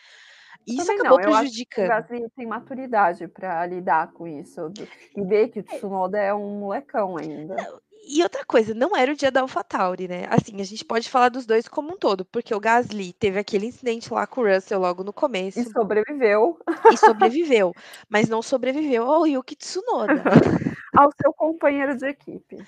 [0.67, 1.87] isso acabou não, eu acho que o prejudicando.
[1.87, 4.77] Gasly tem maturidade pra lidar com isso
[5.17, 5.79] e ver que o É.
[5.79, 7.57] Tsunoda é um molecão ainda.
[7.57, 11.09] Não, e outra coisa, não era o dia da AlphaTauri, né, assim, a gente pode
[11.11, 14.47] falar dos 2 como um todo, porque o Gasly teve aquele incidente lá com o
[14.55, 15.13] Russell logo no
[15.55, 16.59] E começo sobreviveu.
[16.89, 17.75] e sobreviveu,
[18.09, 20.23] mas não sobreviveu ao Yuki Tsunoda.
[20.95, 22.67] Ao seu companheiro de equipe.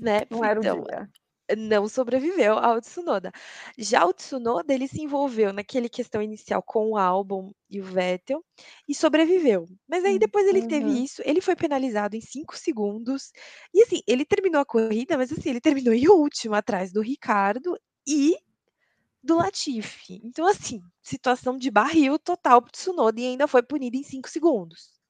[0.00, 1.10] Né, Não era o então, dia.
[1.56, 3.32] Não sobreviveu ao Tsunoda.
[3.76, 8.44] Já o Tsunoda, ele se envolveu naquele questão inicial com o Albon e o Vettel,
[8.88, 9.66] e sobreviveu.
[9.88, 11.04] Mas aí depois ele teve uhum.
[11.04, 13.32] isso, ele foi penalizado em 5 segundos,
[13.72, 17.78] e assim, ele terminou a corrida, mas assim, ele terminou em último atrás do Ricardo
[18.06, 18.36] e
[19.22, 20.20] do Latifi.
[20.24, 24.28] Então assim, situação de barril total para o Tsunoda e ainda foi punido em 5
[24.28, 25.00] segundos.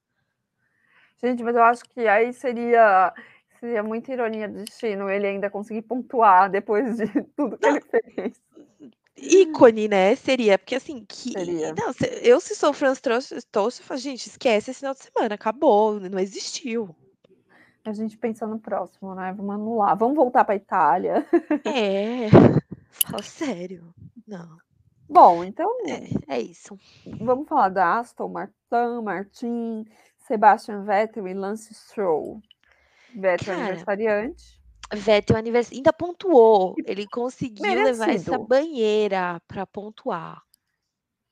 [1.23, 3.13] Gente, mas eu acho que aí seria
[3.61, 7.05] seria muita ironia do destino ele ainda conseguir pontuar depois de
[7.37, 8.41] tudo que Não ele fez.
[9.15, 11.73] ícone, né, seria, porque assim, que Seria.
[11.77, 15.99] não, se eu se sou Franz eu falo: "Gente, esquece esse final de semana, acabou,
[15.99, 16.93] não existiu".
[17.85, 21.25] A gente pensa no próximo, né, vamos anular, vamos voltar pra Itália.
[21.63, 22.27] É,
[22.89, 23.93] fala sério,
[24.27, 24.57] não.
[25.07, 25.69] Bom, então.
[26.27, 26.79] É, é isso.
[27.19, 29.85] Vamos falar da Aston Martin, Martin,
[30.19, 32.41] Sebastian Vettel e Lance Stroll.
[33.15, 34.61] Vettel Cara, aniversariante.
[34.93, 35.71] Vettel anivers...
[35.71, 36.75] ainda pontuou.
[36.85, 37.85] Ele conseguiu Merecido.
[37.99, 40.41] levar essa banheira para pontuar.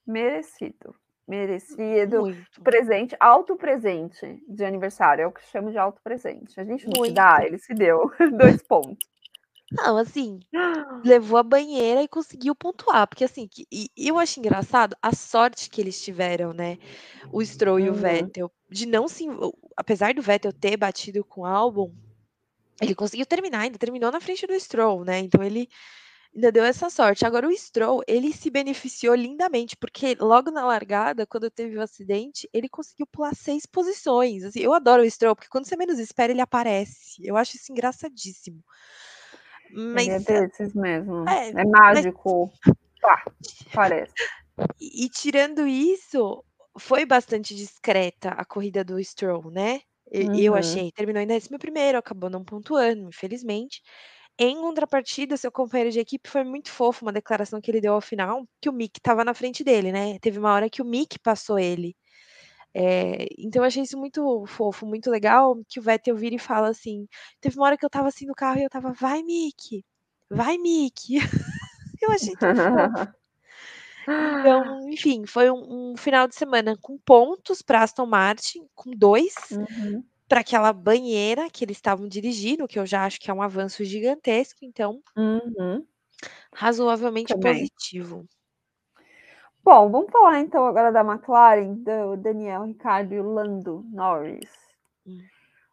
[0.06, 0.96] Merecido.
[1.28, 2.22] Merecido.
[2.22, 2.62] Muito.
[2.64, 5.24] Presente, alto presente de aniversário.
[5.24, 6.60] É o que chamo de alto presente.
[6.60, 8.12] A gente não se dá, ele se deu.
[8.36, 9.08] Dois pontos.
[9.72, 10.40] Não, assim,
[11.06, 13.08] levou a banheira e conseguiu pontuar.
[13.08, 16.80] Porque, assim, que, e, eu acho engraçado a sorte que eles tiveram, né?
[17.32, 18.00] O Stroll e o Uhum.
[18.00, 19.26] Vettel, de não se.
[19.76, 21.94] Apesar do Vettel ter batido com o álbum,
[22.82, 25.20] ele conseguiu terminar, ainda terminou na frente do Stroll, né?
[25.20, 25.70] Então ele
[26.34, 27.26] ainda deu essa sorte.
[27.26, 32.50] Agora o Stroll, ele se beneficiou lindamente, porque logo na largada, quando teve o acidente,
[32.54, 34.44] ele conseguiu pular seis posições.
[34.44, 37.22] Assim, eu adoro o Stroll, porque quando você menos espera, ele aparece.
[37.24, 38.64] Eu acho isso engraçadíssimo.
[39.72, 41.28] Mas Ele é desses mesmo.
[41.30, 42.52] é, É, mágico.
[43.02, 43.24] Pá,
[43.74, 44.14] parece.
[44.80, 46.44] E, e tirando isso,
[46.78, 49.82] foi bastante discreta a corrida do Stroll, né?
[50.12, 50.60] E- Eu Uhum.
[50.60, 50.92] achei.
[50.92, 53.82] Terminou em 11º, acabou não pontuando, infelizmente.
[54.40, 58.02] Em contrapartida, seu companheiro de equipe foi muito fofo, uma declaração que ele deu ao
[58.02, 60.20] final, que o Mick estava na frente dele, né?
[60.20, 61.96] Teve uma hora que o Mick passou ele.
[62.74, 66.70] É, então eu achei isso muito fofo, muito legal, que o Vettel vira e fala
[66.70, 67.08] assim,
[67.42, 69.84] teve uma hora que eu tava assim no carro e eu tava, vai Mick,
[70.30, 71.18] vai Mick.
[72.02, 72.94] eu achei tão fofo.
[74.12, 79.36] Então, enfim, foi um, um final de semana com pontos para Aston Martin, com dois
[79.52, 80.04] Uhum.
[80.28, 83.84] para aquela banheira que eles estavam dirigindo, que eu já acho que é um avanço
[83.84, 85.86] gigantesco, então Uhum.
[86.54, 87.54] razoavelmente Também.
[87.54, 88.26] positivo.
[89.64, 94.50] Bom, vamos falar então agora da McLaren, do Daniel Ricciardo e o Lando Norris.
[95.06, 95.20] Hum.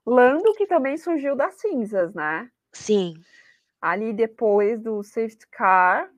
[0.05, 2.51] Lando que também surgiu das cinzas, né?
[2.72, 3.14] Sim.
[3.80, 6.11] Ali depois do safety car.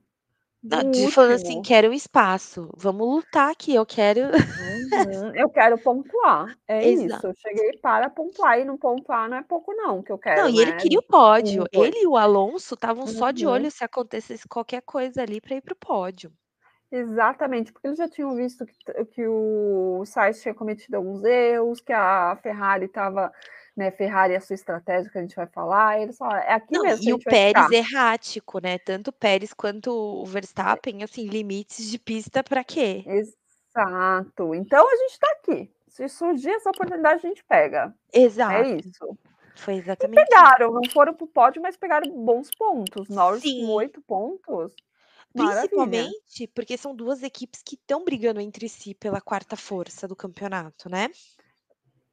[0.61, 1.63] Não, de- falando assim, último.
[1.63, 4.21] quero um espaço, vamos lutar aqui, eu quero.
[4.21, 5.33] Uhum.
[5.35, 6.53] Eu quero pontuar.
[6.67, 7.15] É Exato.
[7.15, 7.27] isso.
[7.27, 10.41] Eu cheguei para pontuar e não pontuar não é pouco, não, que eu quero.
[10.41, 10.77] Não, e ele né?
[10.77, 11.63] queria o pódio.
[11.63, 11.87] Um, dois.
[11.87, 13.53] Ele e o Alonso estavam só de Uhum.
[13.53, 16.31] olho se acontecesse qualquer coisa ali para ir pro pódio.
[16.91, 21.79] Exatamente, porque eles já tinham visto que, t- que o Sainz tinha cometido alguns erros,
[21.81, 23.31] que a Ferrari estava,
[23.79, 26.53] né, Ferrari é a sua estratégia que a gente vai falar, e eles falaram, é
[26.53, 27.73] aqui Não, mesmo e o Pérez ficar.
[27.73, 28.77] errático, né?
[28.77, 33.03] Tanto o Pérez quanto o Verstappen, assim, limites de pista para quê?
[33.07, 34.53] Exato.
[34.53, 35.71] Então a gente está aqui.
[35.87, 37.93] Se surgir essa oportunidade, a gente pega.
[38.13, 38.53] Exato.
[38.53, 39.17] É isso.
[39.55, 40.29] Foi exatamente isso.
[40.29, 43.07] Pegaram, não foram para o pódio, mas pegaram bons pontos.
[43.07, 43.65] Norris Sim.
[43.65, 44.75] com oito pontos.
[45.33, 45.61] Maravilha.
[45.61, 50.89] Principalmente porque são duas equipes que estão brigando entre si pela quarta força do campeonato,
[50.89, 51.07] né?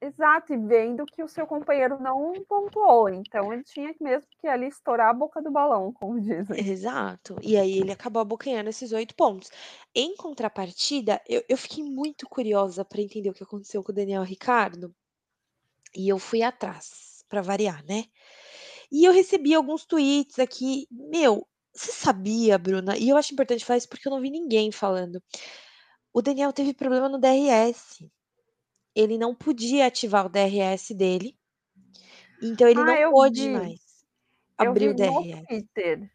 [0.01, 4.68] Exato, e vendo que o seu companheiro não pontuou, então ele tinha mesmo que ali
[4.68, 6.61] estourar a boca do balão, como dizem.
[6.68, 7.36] Exato.
[7.42, 9.51] E aí ele acabou abocanhando esses oito pontos.
[9.94, 14.22] Em contrapartida, eu, eu fiquei muito curiosa para entender o que aconteceu com o Daniel
[14.22, 14.94] Ricardo.
[15.94, 18.05] E eu fui atrás, para variar, né?
[18.92, 20.86] E eu recebi alguns tweets aqui.
[20.90, 22.99] Meu, você sabia, Bruna?
[22.99, 25.22] E eu acho importante falar isso porque eu não vi ninguém falando.
[26.12, 28.07] O Daniel teve problema no DRS.
[28.97, 31.36] Ele não podia ativar o DRS dele.
[32.42, 33.49] Então ele Ah, não pôde vi.
[33.51, 33.80] mais
[34.57, 35.47] abrir o DRS.
[35.47, 36.11] Twitter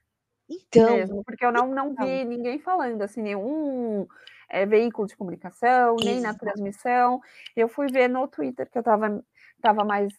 [0.50, 2.06] Então, mesmo, porque eu não, não então.
[2.06, 4.08] vi ninguém falando, assim, nenhum
[4.50, 7.22] é, veículo de comunicação, nem na transmissão.
[7.56, 9.24] Eu fui ver no Twitter, que eu estava
[9.62, 10.12] tava mais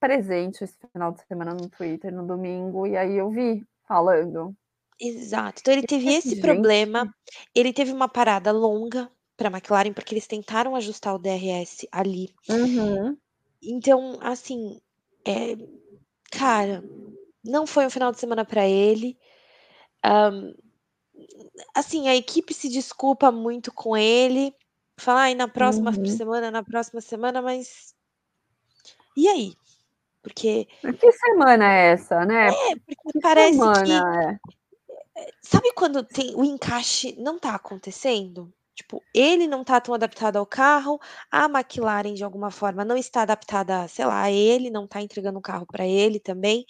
[0.00, 4.54] presente esse final de semana no Twitter, no domingo, e aí eu vi falando.
[5.00, 5.60] Exato.
[5.60, 6.40] Então ele teve esse gente.
[6.40, 7.12] problema.
[7.54, 9.08] Ele teve uma parada longa
[9.38, 12.34] para a McLaren, porque eles tentaram ajustar o DRS ali.
[12.48, 13.16] Uhum.
[13.62, 14.80] Então, assim,
[15.24, 15.56] é,
[16.30, 16.82] cara,
[17.44, 19.16] não foi um final de semana para ele.
[20.02, 20.52] Ahm,
[21.72, 24.52] assim, a equipe se desculpa muito com ele.
[24.98, 26.04] Fala, ai, na próxima Uhum.
[26.06, 27.94] semana, na próxima semana, mas.
[29.16, 29.52] E aí?
[30.20, 30.66] Porque.
[30.98, 32.48] Que semana é essa, né?
[32.48, 33.58] É, porque Que parece que.
[33.58, 34.38] semana é?
[35.42, 38.52] Sabe quando tem o encaixe não tá acontecendo?
[38.78, 41.00] Tipo, ele não tá tão adaptado ao carro,
[41.32, 45.36] a McLaren de alguma forma não está adaptada, sei lá, a ele, não tá entregando
[45.36, 46.64] o carro para ele também.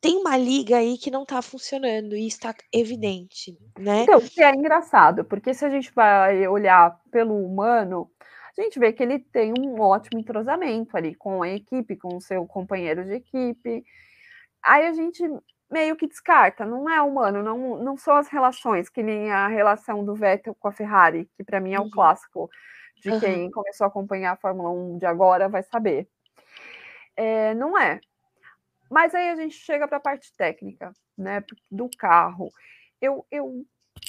[0.00, 4.04] Tem uma liga aí que não tá funcionando e está evidente, né?
[4.04, 8.10] Então, que é engraçado, porque se a gente vai olhar pelo humano,
[8.58, 12.20] a gente vê que ele tem um ótimo entrosamento ali com a equipe, com o
[12.22, 13.84] seu companheiro de equipe.
[14.62, 15.22] Aí a gente
[15.70, 20.04] meio que descarta, não é humano, não, não são as relações, que nem a relação
[20.04, 21.90] do Vettel com a Ferrari, que para mim é o Uhum.
[21.90, 22.50] clássico
[23.02, 23.20] de Aham.
[23.20, 26.08] quem começou a acompanhar a Fórmula 1 de agora vai saber.
[27.16, 28.00] É, não é.
[28.90, 32.50] Mas aí a gente chega para a parte técnica, né, do carro.
[33.00, 33.64] Eu, eu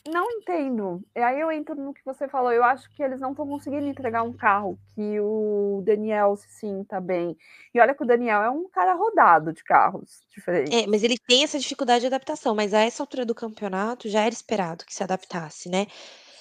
[0.08, 1.02] não entendo.
[1.16, 2.52] E aí eu entro no que você falou.
[2.52, 7.00] Eu acho que eles não estão conseguindo entregar um carro que o Daniel se sinta
[7.02, 7.38] bem.
[7.74, 10.74] E olha que o Daniel é um cara rodado de carros diferentes.
[10.74, 14.22] É, mas ele tem essa dificuldade de adaptação, mas a essa altura do campeonato já
[14.22, 15.88] era esperado que se adaptasse, né?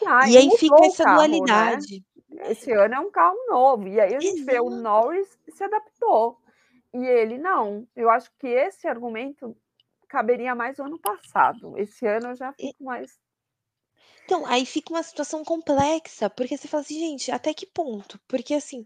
[0.06, 2.04] Ah, e aí fica essa carro, dualidade.
[2.30, 2.52] Né?
[2.52, 3.88] Esse ano é um carro novo.
[3.88, 4.46] E aí a gente Exato.
[4.46, 6.38] vê o Norris se adaptou.
[6.94, 7.86] E ele não.
[7.96, 9.56] Eu acho que esse argumento
[10.08, 11.76] caberia mais no ano passado.
[11.76, 13.18] Esse ano eu já fico mais
[14.24, 18.54] então, aí fica uma situação complexa, porque você fala assim: "Gente, até que ponto?" Porque,
[18.54, 18.84] assim,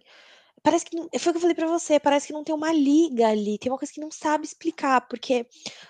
[0.62, 2.72] parece que não foi o que eu falei pra você, parece que não tem uma
[2.72, 5.46] liga ali, tem uma coisa que não sabe explicar, porque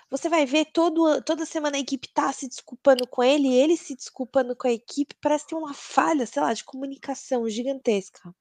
[0.09, 3.95] você vai ver todo toda semana a equipe tá se desculpando com ele, ele se
[3.95, 8.33] desculpando com a equipe, parece ter uma falha, sei lá, de comunicação gigantesca.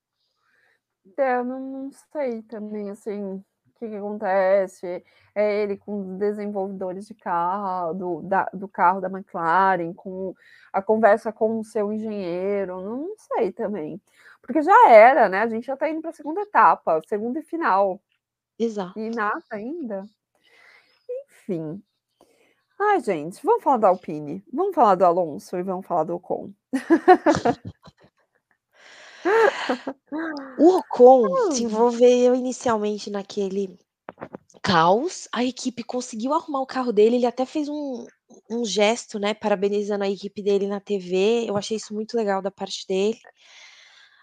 [1.19, 3.45] É, eu não sei também, assim
[3.83, 5.05] que, que acontece,
[5.35, 10.35] é ele com os desenvolvedores de carro, do, da, do carro da McLaren, com
[10.73, 14.01] a conversa com o seu engenheiro, não sei também.
[14.41, 15.41] Porque já era, né?
[15.41, 18.01] A gente já está indo para a segunda etapa, segunda e final.
[18.59, 18.99] Exato.
[18.99, 20.05] E nada ainda.
[21.27, 21.83] Enfim.
[22.79, 26.53] Ai, gente, vamos falar do Alpine, vamos falar do Alonso e vamos falar do Ocon.
[30.59, 31.67] O Ocon se hum.
[31.67, 33.79] envolveu inicialmente naquele
[34.63, 38.07] caos, a equipe conseguiu arrumar o carro dele, ele até fez um
[38.51, 42.51] um gesto, né, parabenizando a equipe dele na TV, eu achei isso muito legal da
[42.51, 43.19] parte dele.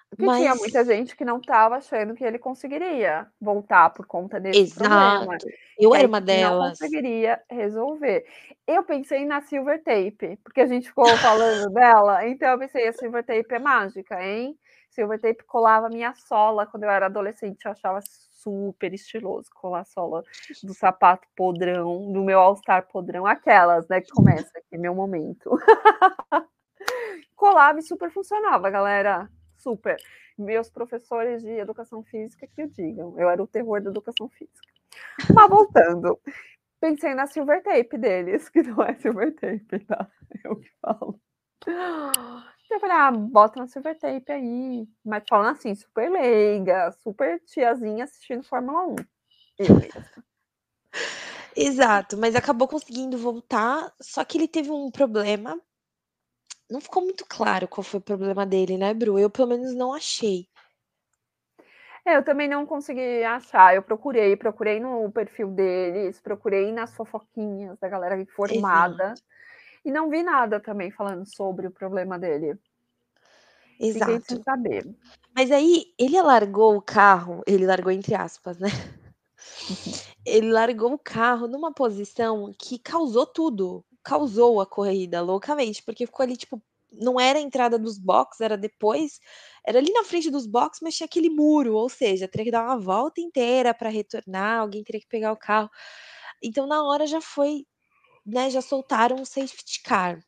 [0.09, 0.39] Porque Mas...
[0.39, 4.89] tinha muita gente que não estava achando que ele conseguiria voltar por conta desse Exato.
[4.89, 5.37] problema.
[5.77, 6.59] Eu era uma delas.
[6.59, 8.25] Não conseguiria resolver.
[8.65, 12.93] Eu pensei na Silver Tape, porque a gente ficou falando dela, então eu pensei, a
[12.93, 14.57] Silver Tape é mágica, hein?
[14.89, 19.85] Silver Tape colava minha sola quando eu era adolescente, eu achava super estiloso colar a
[19.85, 20.23] sola
[20.63, 25.49] do sapato podrão, do meu All-Star podrão, aquelas, né, que começa aqui, meu momento.
[27.35, 29.97] colava e super funcionava, galera, super.
[30.37, 34.69] Meus professores de educação física que o digam, eu era o terror da educação física.
[35.33, 36.19] Mas voltando,
[36.79, 40.09] pensei na silver tape deles, que não é silver tape, tá?
[40.43, 41.19] Eu que falo.
[42.70, 44.88] Eu falei, ah, bota uma silver tape aí.
[45.03, 48.95] Mas falando assim, super leiga, super tiazinha assistindo Fórmula 1.
[49.57, 50.24] Eu mesmo.
[51.55, 55.59] Exato, mas acabou conseguindo voltar, só que ele teve um problema.
[56.70, 59.17] Não ficou muito claro qual foi o problema dele, né, Bru?
[59.17, 60.47] Eu pelo menos não achei.
[62.05, 63.76] É, eu também não consegui achar.
[63.76, 69.13] Eu procurei, procurei no perfil deles, procurei nas fofoquinhas da galera informada.
[69.13, 69.22] Exato.
[69.84, 72.59] E não vi nada também falando sobre o problema dele.
[73.80, 74.11] Exato.
[74.11, 74.95] Fiquei sem saber.
[75.34, 78.69] Mas aí ele largou o carro, ele largou entre aspas, né?
[80.25, 86.23] Ele largou o carro numa posição que causou tudo, causou a corrida loucamente, porque ficou
[86.23, 86.61] ali tipo,
[86.91, 89.19] não era a entrada dos boxes, era depois,
[89.65, 92.65] era ali na frente dos boxes, mas tinha aquele muro, ou seja, teria que dar
[92.65, 95.69] uma volta inteira para retornar, alguém teria que pegar o carro.
[96.43, 97.65] Então na hora já foi
[98.26, 100.20] né, já soltaram o safety car.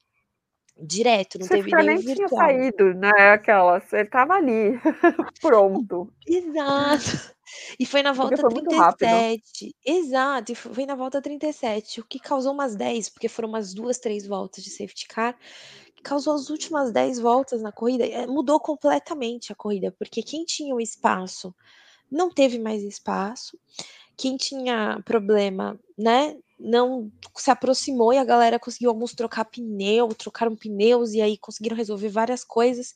[0.84, 4.80] Direto, não teve nem nem tinha saído, né, aquelas, ele estava ali,
[5.42, 6.12] pronto.
[6.26, 7.36] Exato.
[7.80, 9.76] E foi na volta foi 37.
[9.86, 14.00] Exato, e foi na volta 37, o que causou umas 10, porque foram umas 2,
[14.00, 15.38] 3 voltas de safety car,
[15.96, 20.46] que causou as últimas 10 voltas na corrida, eh, mudou completamente a corrida, porque quem
[20.46, 21.54] tinha o espaço
[22.10, 23.58] não teve mais espaço,
[24.18, 30.56] quem tinha problema, né, não se aproximou e a galera conseguiu alguns trocar pneu, trocaram
[30.56, 32.94] pneus e aí conseguiram resolver várias coisas.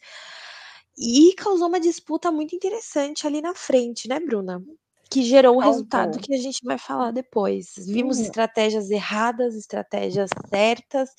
[0.97, 4.63] E causou uma disputa muito interessante ali na frente, né, Bruna?
[5.09, 7.73] Que gerou o resultado que a gente vai falar depois.
[7.77, 8.23] Vimos hum.
[8.23, 11.09] estratégias erradas, estratégias certas,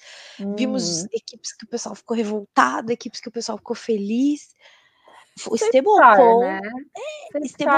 [0.40, 0.54] hum.
[0.56, 4.54] vimos equipes que o pessoal ficou revoltado, equipes que o pessoal ficou feliz.
[5.48, 6.60] O Esteban né?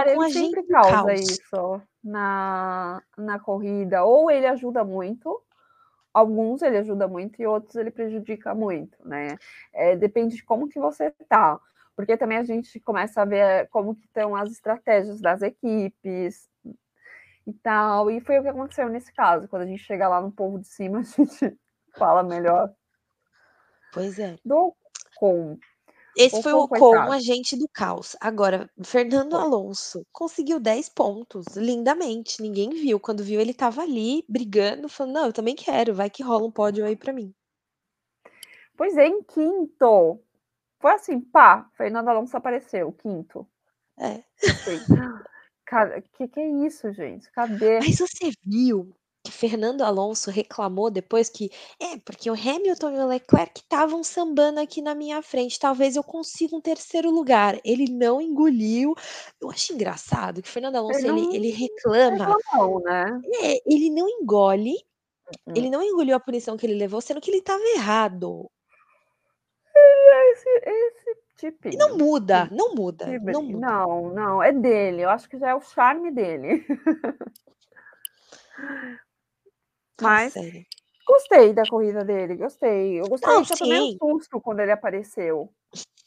[0.06, 1.20] é, com a gente sempre causa caos.
[1.20, 4.04] isso na, na corrida.
[4.04, 5.42] Ou ele ajuda muito,
[6.14, 9.36] alguns ele ajuda muito e outros ele prejudica muito, né?
[9.72, 11.58] É, depende de como que você tá.
[11.96, 16.48] Porque também a gente começa a ver como que estão as estratégias das equipes
[17.44, 18.08] e tal.
[18.08, 19.48] E foi o que aconteceu nesse caso.
[19.48, 21.58] Quando a gente chega lá no povo de cima, a gente
[21.96, 22.72] fala melhor.
[23.92, 24.36] Pois é.
[24.44, 24.76] Do
[25.16, 25.58] com
[26.18, 28.16] esse foi o Ocon, agente do caos.
[28.20, 29.40] Agora, Fernando Foi.
[29.40, 32.42] Alonso conseguiu 10 pontos, lindamente.
[32.42, 32.98] Ninguém viu.
[32.98, 36.50] Quando viu, ele estava ali brigando, falando: Não, eu também quero, vai que rola um
[36.50, 37.32] pódio aí para mim.
[38.76, 40.20] Pois é, em quinto.
[40.80, 43.46] Foi assim, pá, Fernando Alonso apareceu, quinto.
[43.98, 44.22] É.
[45.66, 47.30] Cara, que que é isso, gente?
[47.32, 47.78] Cadê?
[47.80, 48.96] Mas você viu
[49.38, 51.48] Fernando Alonso reclamou depois que
[51.80, 56.02] é porque o Hamilton e o Leclerc estavam sambando aqui na minha frente, talvez eu
[56.02, 57.56] consiga um terceiro lugar.
[57.64, 58.96] Ele não engoliu.
[59.40, 62.36] Eu acho engraçado que o Fernando Alonso ele, ele reclama.
[62.36, 63.20] reclamou, né?
[63.40, 64.74] É, ele não engole.
[65.46, 65.54] Uhum.
[65.54, 68.50] Ele não engoliu a punição que ele levou, sendo que ele estava errado.
[70.32, 71.78] Esse, esse E tipinho.
[71.78, 73.58] não muda, não muda, não muda.
[73.58, 75.02] Não, não, é dele.
[75.02, 76.66] Eu acho que já é o charme dele.
[79.98, 80.64] Fala Mas sério.
[81.06, 83.00] gostei da corrida dele, gostei.
[83.00, 85.52] Eu gostei, Não, eu só tomei um susto quando ele apareceu.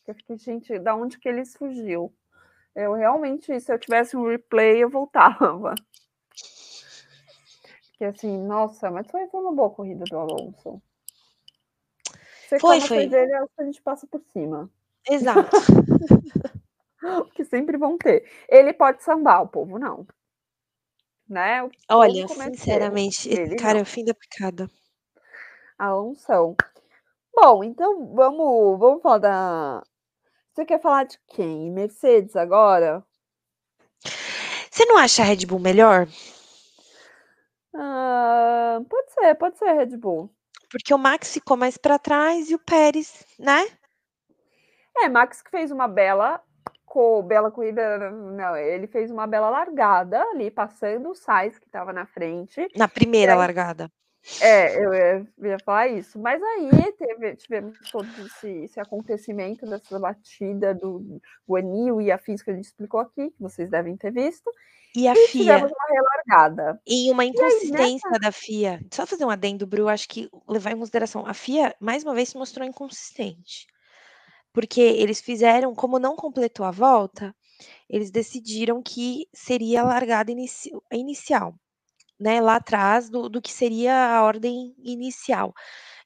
[0.08, 2.14] Eu fiquei, gente, da onde que ele fugiu?
[2.76, 5.76] Eu realmente, se eu tivesse um replay, eu voltava.
[7.90, 10.82] Porque assim, nossa, mas foi, foi uma boa corrida do Alonso.
[12.52, 13.08] As Foi, foi.
[13.08, 14.70] dele é o que a gente passa por cima.
[15.10, 15.50] Exato.
[17.34, 18.30] Que sempre vão ter.
[18.48, 20.06] Ele pode sambar, o povo não.
[21.32, 21.64] Né?
[21.64, 22.28] O Olha, erro.
[22.28, 24.70] sinceramente, esse Ele cara é o fim da picada.
[25.80, 26.58] Alonso.
[27.34, 29.84] Bom, então vamos, vamos falar da.
[30.52, 31.72] Você quer falar de quem?
[31.72, 33.02] Mercedes agora?
[34.70, 36.06] Você não acha a Red Bull melhor?
[37.74, 40.30] Ah, pode ser, pode ser Red Bull.
[40.70, 43.66] Porque o Max ficou mais para trás e o Pérez, né?
[44.98, 46.44] É, Max que fez uma bela,
[46.92, 48.12] co, bela corrida.
[48.12, 52.68] Não, ele fez uma bela largada ali, passando o Sainz que estava na frente.
[52.76, 53.90] Na primeira aí- largada.
[54.40, 56.20] É, eu ia, falar isso.
[56.20, 61.20] Mas aí teve, tivemos todo esse, esse acontecimento dessa batida do
[61.50, 64.52] Guanil e afins que a gente explicou aqui, que vocês devem ter visto.
[64.96, 66.80] E a E FIA, uma relargada.
[66.86, 71.26] em uma inconsistência da FIA, só fazer um adendo, Bru, acho que levar em consideração,
[71.26, 73.66] a FIA, mais uma vez, se mostrou inconsistente.
[74.54, 77.36] Porque eles fizeram, como não completou a volta,
[77.90, 81.56] eles decidiram que seria a largada inici- inicial,
[82.20, 82.42] né?
[82.42, 85.54] Lá atrás do, do que seria a ordem inicial.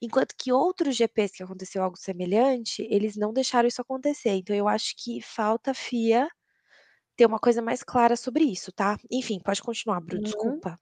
[0.02, 4.32] Enquanto que outros GPs que aconteceu algo semelhante, eles não deixaram isso acontecer.
[4.32, 6.30] Então eu acho que falta a FIA
[7.18, 8.98] ter uma coisa mais clara sobre isso, tá?
[9.12, 10.22] Enfim, pode continuar, Bru, Uhum.
[10.22, 10.80] desculpa.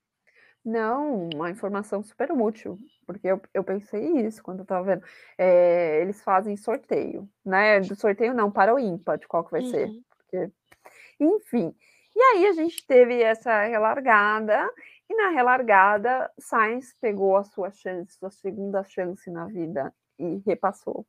[0.65, 5.03] Não, uma informação super útil, porque eu, eu pensei isso quando eu tava vendo.
[5.37, 7.81] É, eles fazem sorteio, né?
[7.81, 9.87] Do sorteio não, para o ímpar, de qual que vai ser.
[9.87, 10.03] Uhum.
[10.17, 10.51] Porque,
[11.19, 11.75] enfim.
[12.15, 14.69] E aí a gente teve essa relargada,
[15.09, 21.05] e na relargada, Sainz pegou a sua chance, sua segunda chance na vida, e repassou.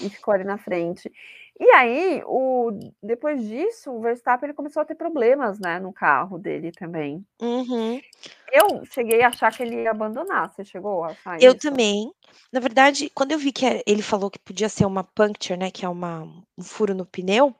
[0.00, 1.12] E ficou ali na frente.
[1.60, 2.70] E aí, o,
[3.02, 7.24] depois disso, o Verstappen ele começou a ter problemas, né, no carro dele também.
[7.40, 8.00] Uhum.
[8.50, 10.50] Eu cheguei a achar que ele ia abandonar.
[10.50, 11.60] Você chegou a achar Eu isso?
[11.60, 12.12] também.
[12.50, 15.70] Na verdade, quando eu vi que é- ele falou que podia ser uma puncture, né,
[15.70, 16.22] que é uma,
[16.56, 17.54] um furo no pneu,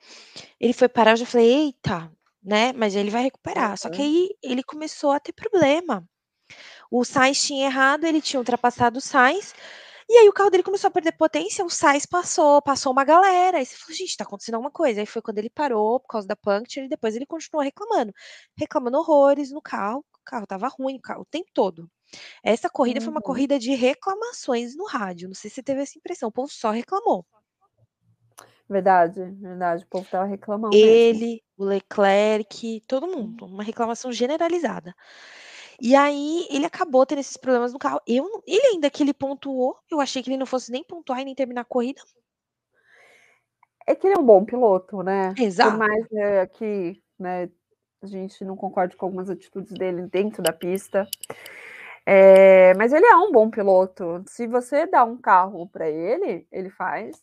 [0.58, 2.10] ele foi parar, eu já falei, eita,
[2.42, 3.76] né, mas ele vai recuperar.
[3.78, 4.06] Só que Uhum.
[4.08, 6.04] aí ele começou a ter problema.
[6.90, 9.54] O Sainz tinha errado, ele tinha ultrapassado o Sainz,
[10.12, 13.58] e aí o carro dele começou a perder potência, o Sainz passou, passou uma galera,
[13.58, 15.00] aí você falou, gente, tá acontecendo alguma coisa.
[15.00, 18.12] Aí foi quando ele parou por causa da puncture, e depois ele continuou reclamando,
[18.56, 21.90] reclamando horrores no carro, o carro tava ruim, o, carro, o tempo todo.
[22.44, 23.22] Essa corrida foi uma Uhum.
[23.22, 25.28] corrida de reclamações no rádio.
[25.28, 26.28] Não sei se você teve essa impressão.
[26.28, 27.26] O povo só reclamou.
[28.68, 29.84] Verdade, verdade.
[29.84, 31.02] O povo tava reclamando mesmo.
[31.10, 33.44] Ele, o Leclerc, todo mundo.
[33.46, 34.94] Uma reclamação generalizada.
[35.84, 38.00] E aí ele acabou tendo esses problemas no carro.
[38.06, 41.24] Eu, ele ainda que ele pontuou, eu achei que ele não fosse nem pontuar e
[41.24, 42.00] nem terminar a corrida.
[43.84, 45.34] É que ele é um bom piloto, né?
[45.36, 45.72] Exato.
[45.72, 47.50] Por mais é, que né,
[48.00, 51.04] a gente não concorde com algumas atitudes dele dentro da pista.
[52.06, 54.22] É, mas ele é um bom piloto.
[54.28, 57.20] Se você dá um carro para ele, ele faz.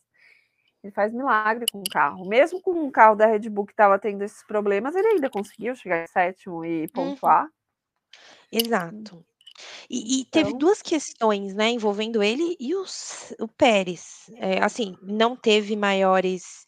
[0.84, 2.28] Ele faz milagre com o carro.
[2.28, 5.74] Mesmo com um carro da Red Bull que estava tendo esses problemas, ele ainda conseguiu
[5.76, 7.47] chegar em sétimo e pontuar.
[8.51, 9.26] Exato.
[9.89, 14.30] E, e teve Então- duas questões, né, envolvendo ele e os, o Pérez.
[14.36, 16.66] É, assim, não teve maiores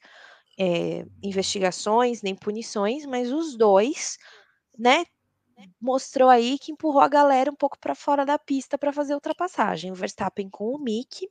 [0.59, 4.17] é, investigações nem punições, mas os dois,
[4.77, 5.05] né,
[5.79, 9.91] mostrou aí que empurrou a galera um pouco para fora da pista para fazer ultrapassagem.
[9.91, 11.29] O Verstappen com o Mick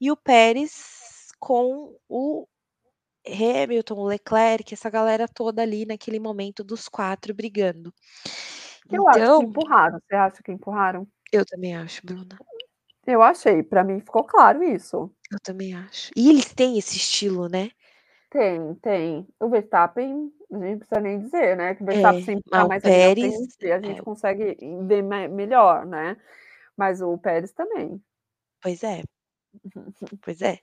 [0.00, 2.46] e o Pérez com o
[3.26, 7.92] Hamilton, o Leclerc, essa galera toda ali naquele momento dos quatro brigando.
[8.90, 9.98] Eu acho Então, que empurraram.
[10.00, 11.06] Você acha que empurraram?
[11.32, 12.38] eu também acho, Bruna.
[13.06, 13.62] Eu achei.
[13.62, 15.10] Para mim ficou claro isso.
[15.30, 16.10] Eu também acho.
[16.16, 17.70] E eles têm esse estilo, né?
[18.30, 19.28] Tem, tem.
[19.40, 21.74] O Verstappen, a gente não precisa nem dizer, né?
[21.74, 24.02] Que o Verstappen É, sempre o mais Pérez, frente, a gente é.
[24.02, 24.56] consegue
[24.86, 26.16] ver me- melhor, né?
[26.76, 28.02] Mas o Pérez também.
[28.60, 29.02] Pois é.
[30.22, 30.58] Pois é.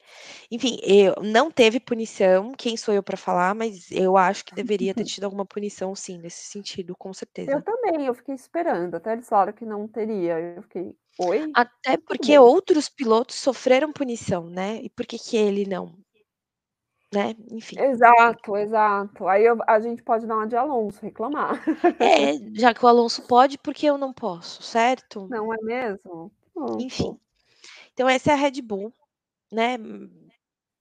[0.49, 4.93] Enfim, eu não teve punição, quem sou eu para falar, mas eu acho que deveria
[4.93, 7.51] ter tido alguma punição sim, nesse sentido, com certeza.
[7.51, 11.51] Eu também, eu fiquei esperando, até eles falaram que não teria, eu fiquei: "Oi?
[11.53, 12.39] Até Tudo porque bem".
[12.39, 15.95] outros pilotos sofreram punição, né, e por que que ele não?
[17.13, 17.75] Né, enfim.
[17.77, 19.27] Exato, exato.
[19.27, 21.61] Aí eu a gente pode dar uma de Alonso, reclamar.
[21.99, 25.27] É, já que o Alonso pode, por que eu não posso, certo?
[25.29, 26.31] Não é mesmo?
[26.79, 27.17] Enfim.
[28.01, 28.91] Então essa é a Red Bull,
[29.51, 29.77] né.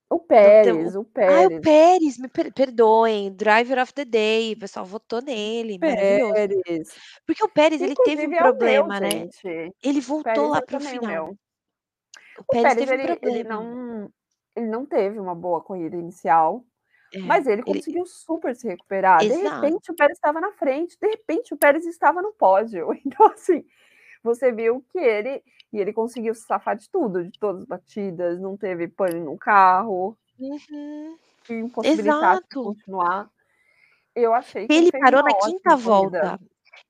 [0.09, 0.97] O Não tem o Pérez,
[1.27, 1.61] ai, o Pérez.
[1.61, 6.57] Pérez, me per perdoem, driver of the day, o pessoal votou nele, maravilhoso.
[6.67, 7.03] Pérez.
[7.27, 9.75] Porque o Pérez ele teve um Inclusive é o meu, problema, né, gente.
[9.83, 11.03] ele voltou Pérez lá é para o final.
[11.03, 11.39] meu.
[12.37, 13.45] O O Pérez Pérez teve um ele ele problema.
[13.45, 14.11] não
[14.57, 16.65] ele não teve uma boa corrida inicial,
[17.13, 19.27] É, mas ele ele conseguiu super se recuperar.
[19.27, 19.45] De Exato.
[19.45, 22.89] repente o Pérez estava na frente, de repente o Pérez estava no pódio.
[23.07, 23.65] Então assim,
[24.23, 25.43] você viu que ele
[25.73, 29.39] e ele conseguiu se safar de tudo, de todas as batidas, não teve pane no
[29.39, 30.17] carro.
[30.39, 31.19] Uhum.
[31.45, 33.31] Que impossibilitasse de continuar.
[34.17, 36.35] Eu achei que ele parou na ótima 5ª corrida.
[36.35, 36.39] volta.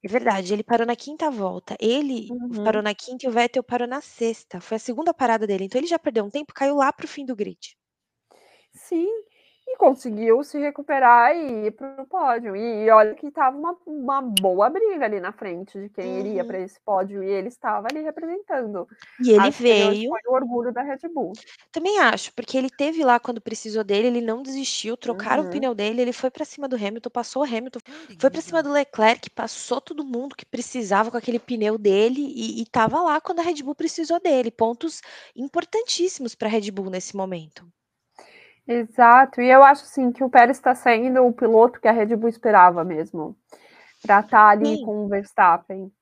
[0.05, 1.77] É verdade, ele parou na 5ª volta.
[1.81, 2.83] Ele parou Uhum.
[2.83, 5.87] na 5ª e o Vettel parou na 6ª, foi a 2ª parada dele, então ele
[5.89, 7.75] já perdeu um tempo, caiu lá para o fim do grid.
[8.75, 9.09] Sim,
[9.73, 12.57] e conseguiu se recuperar e ir para o pódio.
[12.57, 16.59] E olha que estava uma uma boa briga ali na frente de quem iria para
[16.59, 16.61] Uhum.
[16.61, 18.89] esse pódio e ele estava ali representando.
[19.21, 21.39] E ele Acho veio foi o orgulho da Red Bull.
[21.73, 25.47] Também acho, porque ele esteve lá quando precisou dele, ele não desistiu, trocaram o Uhum.
[25.47, 27.81] pneu dele, ele foi para cima do Hamilton, passou o Hamilton,
[28.19, 32.61] foi para cima do Leclerc, passou todo mundo que precisava com aquele pneu dele e
[32.61, 35.01] e estava lá quando a Red Bull precisou dele, pontos
[35.35, 37.67] importantíssimos para a Red Bull nesse momento.
[38.73, 42.15] Exato, e eu acho, assim, que o Pérez está sendo o piloto que a Red
[42.15, 43.37] Bull esperava mesmo,
[44.03, 44.85] para estar ali Sim.
[44.85, 45.93] com o Verstappen.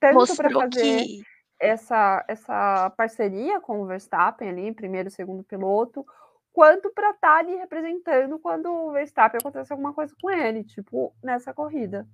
[0.00, 1.24] Tanto para fazer que
[1.60, 6.04] essa essa parceria com o Verstappen ali, 1º e 2º piloto,
[6.52, 11.54] quanto para estar ali representando quando o Verstappen acontece alguma coisa com ele, tipo, nessa
[11.54, 12.08] corrida.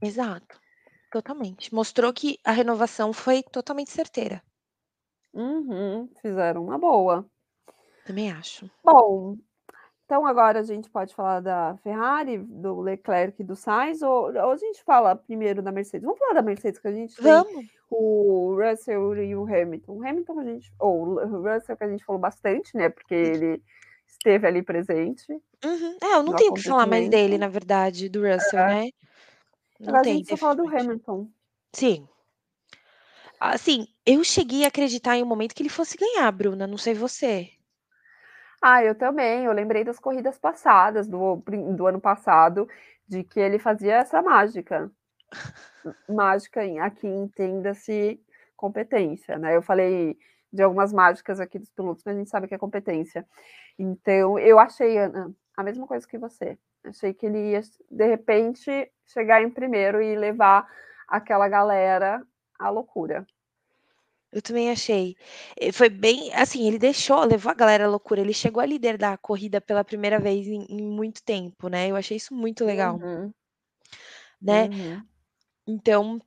[0.00, 0.60] Exato,
[1.10, 1.74] totalmente.
[1.74, 4.42] Mostrou que a renovação foi totalmente certeira.
[5.34, 7.26] Uhum, fizeram uma boa.
[8.04, 8.68] Também acho.
[8.84, 9.36] Bom,
[10.04, 14.52] então agora a gente pode falar da Ferrari, do Leclerc e do Sainz ou ou
[14.52, 16.04] a gente fala primeiro da Mercedes?
[16.04, 17.66] Vamos falar da Mercedes que a gente tem Vamos.
[17.90, 19.92] o Russell e o Hamilton.
[19.98, 23.62] O Hamilton a gente ou o Russell que a gente falou bastante, né, porque ele
[24.06, 25.24] esteve ali presente.
[25.64, 25.96] Uhum.
[26.02, 28.84] É, eu não tenho o que falar mais dele, na verdade, do Russell, É.
[28.84, 28.90] né.
[29.80, 30.66] Não Agora a tem, gente só fala do.
[30.68, 31.28] Hamilton.
[31.74, 32.08] Sim.
[33.40, 36.94] Assim, eu cheguei a acreditar em um momento que ele fosse ganhar, Bruna, não sei
[36.94, 37.50] você.
[38.64, 41.36] Ah, eu também, eu lembrei das corridas passadas, do
[41.76, 42.68] do ano passado,
[43.08, 44.88] de que ele fazia essa mágica.
[46.08, 48.20] Mágica aqui entenda-se
[48.56, 50.16] competência, né, eu falei
[50.52, 53.26] de algumas mágicas aqui dos pilotos, mas a gente sabe que é competência.
[53.78, 57.60] Então eu achei, Ana, a mesma coisa que você, achei que ele ia
[57.90, 58.70] de repente
[59.06, 60.66] chegar em primeiro e levar
[61.08, 62.22] aquela galera
[62.58, 63.26] à loucura.
[64.32, 65.14] Eu também achei.
[65.60, 69.12] Eh, foi bem assim, ele deixou levou a galera à loucura, ele chegou a liderar
[69.12, 73.02] a corrida pela primeira vez em em muito tempo, né, eu achei isso muito legal.
[73.02, 73.34] Uhum.
[74.40, 74.68] Né.
[74.68, 75.06] Uhum.
[75.68, 76.20] Então,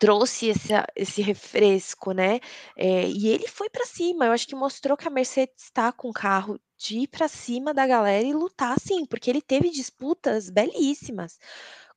[0.00, 2.40] trouxe essa esse refresco, né,
[2.76, 6.12] eh, e ele foi para cima, eu acho que mostrou que a Mercedes está com
[6.12, 11.38] carro de ir para cima da galera e lutar sim, porque ele teve disputas belíssimas,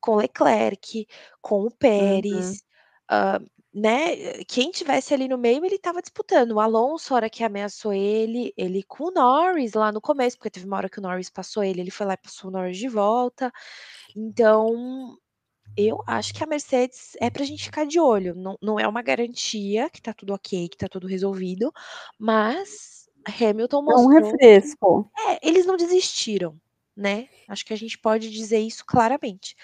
[0.01, 1.07] com o Leclerc,
[1.41, 2.59] com o Uhum.
[2.59, 2.63] Pérez,
[3.11, 3.39] hã,
[3.73, 7.93] né, quem tivesse ali no meio ele estava disputando, o Alonso a hora que ameaçou
[7.93, 11.29] ele, ele com o Norris lá no começo, porque teve uma hora que o Norris
[11.29, 13.51] passou ele, ele foi lá e passou o Norris de volta.
[14.15, 15.17] Então,
[15.77, 19.01] eu acho que a Mercedes é para gente ficar de olho, não não é uma
[19.03, 21.71] garantia que está tudo ok, que está tudo resolvido,
[22.19, 23.07] mas
[23.41, 25.11] Hamilton É um mostrou refresco.
[25.17, 26.59] é, eles não desistiram,
[26.99, 29.55] né, acho que a gente pode dizer isso claramente.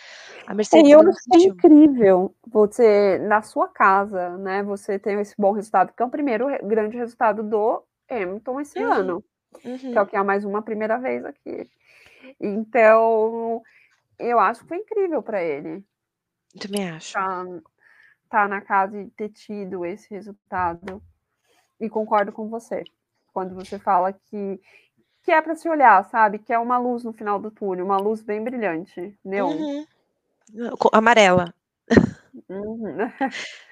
[0.47, 4.63] A É, e Mercedes eu não acho que é incrível você na sua casa, né,
[4.63, 8.93] você ter esse bom resultado, que é o primeiro grande resultado do Hamilton esse Uhum,
[8.93, 9.23] ano,
[9.61, 10.05] que é o uhum.
[10.05, 11.69] que é mais uma primeira vez aqui.
[12.39, 13.61] Então,
[14.17, 15.83] eu acho que foi incrível para ele.
[16.57, 17.07] Também acho.
[17.07, 17.45] Estar
[18.23, 21.01] estar na casa e ter tido esse resultado.
[21.79, 22.83] E concordo com você,
[23.33, 24.59] quando você fala que
[25.25, 27.97] que é para se olhar, sabe, que é uma luz no final do túnel, uma
[27.97, 29.55] luz bem brilhante, neon.
[29.55, 29.85] Uhum.
[30.93, 31.51] Amarela.
[32.47, 32.97] Uhum.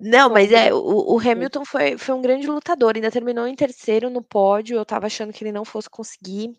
[0.00, 4.10] Não, mas é, o o Hamilton foi foi um grande lutador, ainda terminou em terceiro
[4.10, 6.56] no pódio, eu estava achando que ele não fosse conseguir.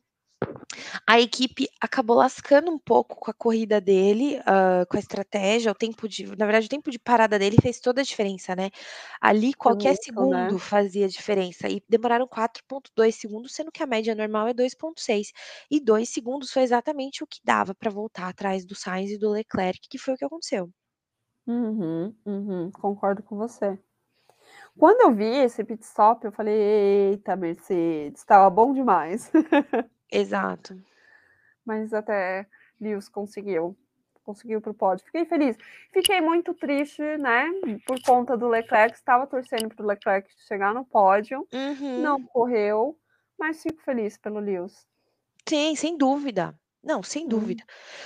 [1.07, 5.75] A equipe acabou lascando um pouco com a corrida dele, uh, com a estratégia, o
[5.75, 6.25] tempo de.
[6.35, 8.69] Na verdade, o tempo de parada dele fez toda a diferença, né?
[9.19, 10.59] Ali, qualquer muito, segundo né?
[10.59, 11.67] fazia diferença.
[11.67, 15.31] E demoraram 4,2 segundos, sendo que a média normal é 2,6.
[15.69, 19.29] E 2 segundos foi exatamente o que dava para voltar atrás do Sainz e do
[19.31, 20.69] Leclerc, que foi o que aconteceu.
[21.47, 23.77] Uhum, uhum, concordo com você.
[24.77, 29.31] Quando eu vi esse pit stop, eu falei: eita, Mercedes, estava bom demais.
[30.11, 30.79] Exato.
[31.65, 32.45] Mas até
[32.79, 33.77] Lewis conseguiu.
[34.23, 35.05] Conseguiu para o pódio.
[35.05, 35.57] Fiquei feliz.
[35.91, 37.45] Fiquei muito triste, né?
[37.85, 38.95] Por conta do Leclerc.
[38.95, 41.47] Estava torcendo para o Leclerc chegar no pódio.
[41.51, 42.01] Uhum.
[42.01, 42.97] Não correu,
[43.37, 44.85] mas fico feliz pelo Lewis.
[45.47, 46.55] Sim, sem dúvida.
[46.83, 47.63] Não, sem dúvida.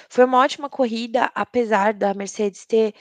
[0.10, 2.94] Foi uma ótima corrida, apesar da Mercedes ter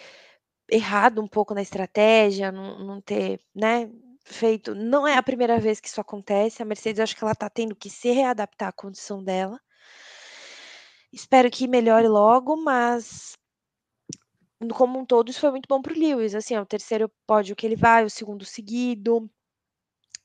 [0.70, 3.90] errado um pouco na estratégia, não, não ter, né,
[4.24, 4.74] feito.
[4.74, 6.62] Não é a primeira vez que isso acontece.
[6.62, 9.60] A Mercedes, acho que ela tá tendo que se readaptar à condição dela.
[11.12, 13.36] Espero que melhore logo, mas
[14.74, 16.34] como um todo, isso foi muito bom para o Lewis.
[16.34, 19.30] Assim, é o terceiro pódio que ele vai, o segundo seguido.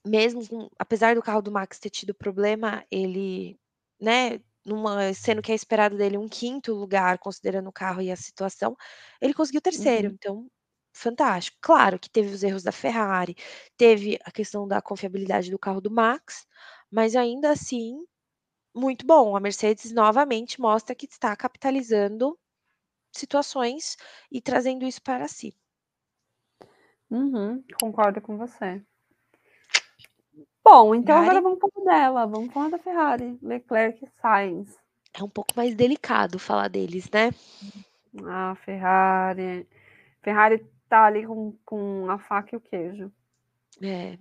[0.06, 3.60] Mesmo com, apesar do carro do Max ter tido problema, ele,
[4.00, 8.16] né, numa, sendo que é esperado dele um quinto lugar, considerando o carro e a
[8.16, 8.76] situação,
[9.22, 10.08] ele conseguiu terceiro.
[10.08, 10.14] Uhum.
[10.14, 10.52] Então,
[11.00, 11.58] fantástico.
[11.62, 13.36] Claro que teve os erros da Ferrari,
[13.78, 16.47] teve a questão da confiabilidade do carro do Max,
[16.91, 18.06] mas ainda assim,
[18.76, 19.36] muito bom.
[19.36, 22.38] A Mercedes novamente mostra que está capitalizando
[23.12, 23.97] situações
[24.32, 25.56] e trazendo isso para si.
[27.10, 28.82] Uhum, concordo com você.
[30.64, 31.38] Bom, então Ferrari?
[31.38, 34.78] agora vamos falar dela, vamos falar da Ferrari, Leclerc e Sainz.
[35.14, 37.32] É um pouco mais delicado falar deles, né?
[38.26, 39.68] Ah, Ferrari.
[40.22, 43.12] Ferrari tá ali com, com a faca e o queijo.
[43.82, 44.18] É.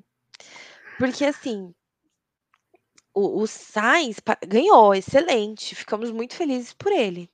[0.99, 1.75] Porque assim,
[3.15, 5.75] o, o Sainz ganhou, excelente.
[5.75, 7.31] Ficamos muito felizes por ele.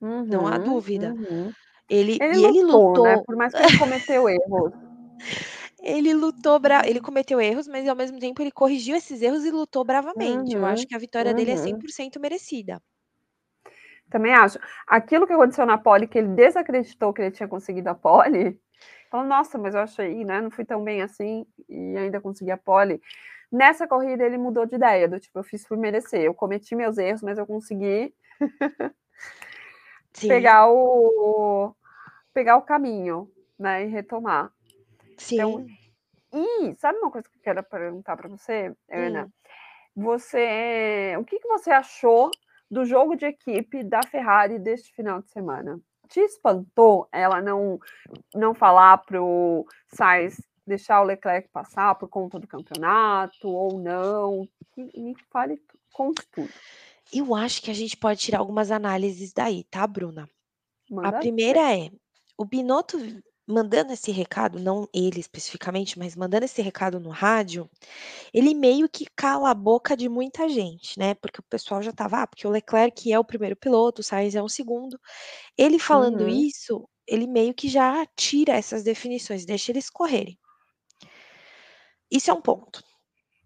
[0.00, 1.14] Uhum, não há dúvida.
[1.14, 1.52] Uhum.
[1.88, 3.04] Ele, Ele e ele lutou, lutou.
[3.04, 3.22] né?
[3.24, 4.72] Por mais que ele cometeu erros.
[5.82, 6.88] ele lutou, bra...
[6.88, 10.54] ele cometeu erros, mas ao mesmo tempo ele corrigiu esses erros e lutou bravamente.
[10.54, 12.80] Eu acho que a vitória dele é 100% merecida.
[14.12, 14.58] Também acho.
[14.86, 18.60] Aquilo que aconteceu na pole, que ele desacreditou que ele tinha conseguido a pole,
[19.10, 20.38] falou, nossa, mas eu achei, né?
[20.38, 23.00] Não fui tão bem assim e ainda consegui a pole.
[23.50, 26.20] Nessa corrida ele mudou de ideia, do tipo, eu fiz por merecer.
[26.20, 28.14] Eu cometi meus erros, mas eu consegui
[30.20, 31.74] pegar o
[32.34, 34.52] pegar o caminho, né, e retomar.
[35.16, 35.36] Sim.
[35.36, 35.66] Então,
[36.34, 39.24] e sabe uma coisa que eu quero perguntar para você, Ana?
[39.24, 40.02] Hum.
[40.04, 42.30] Você, o que, que você achou
[42.72, 45.78] do jogo de equipe da Ferrari deste final de semana?
[46.08, 47.78] Te espantou ela não
[48.34, 54.48] não falar pro Sainz deixar o Leclerc passar por conta do campeonato ou não?
[54.76, 55.60] Me fale,
[55.92, 56.48] conte tudo.
[57.12, 60.26] Eu acho que a gente pode tirar algumas análises daí, tá, Bruna?
[60.90, 61.90] Manda a primeira é,
[62.38, 62.96] o Binotto
[63.46, 67.68] mandando esse recado, não ele especificamente, mas mandando esse recado no rádio,
[68.32, 71.14] ele meio que cala a boca de muita gente, né?
[71.14, 74.34] Porque o pessoal já tava, ah, porque o Leclerc é o primeiro piloto, o Sainz
[74.34, 74.98] é o segundo.
[75.56, 76.28] Ele falando uhum.
[76.28, 80.38] isso, ele meio que já tira essas definições, deixa eles correrem.
[82.10, 82.82] Isso é um ponto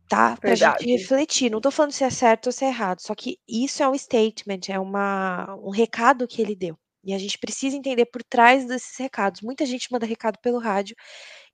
[0.09, 0.37] tá?
[0.37, 0.85] Pra Verdade.
[0.85, 1.51] gente refletir.
[1.51, 3.97] Não tô falando se é certo ou se é errado, só que isso é um
[3.97, 6.79] statement, é uma, um recado que ele deu.
[7.07, 9.41] E a gente precisa entender por trás desses recados.
[9.41, 10.97] Muita gente manda recado pelo rádio,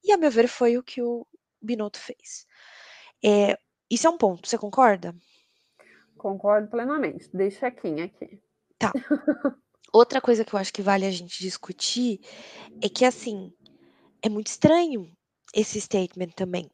[0.02, 1.26] e a meu ver foi o que o
[1.60, 2.46] Binotto fez.
[3.22, 3.58] É,
[3.90, 5.14] isso é um ponto, você concorda?
[6.16, 7.28] Concordo plenamente.
[7.34, 8.40] Dei check-in aqui.
[8.78, 8.90] Tá.
[9.92, 12.20] Outra coisa que eu acho que vale a gente discutir
[12.82, 13.52] é que, assim,
[14.22, 15.12] é muito estranho
[15.54, 16.70] esse statement também,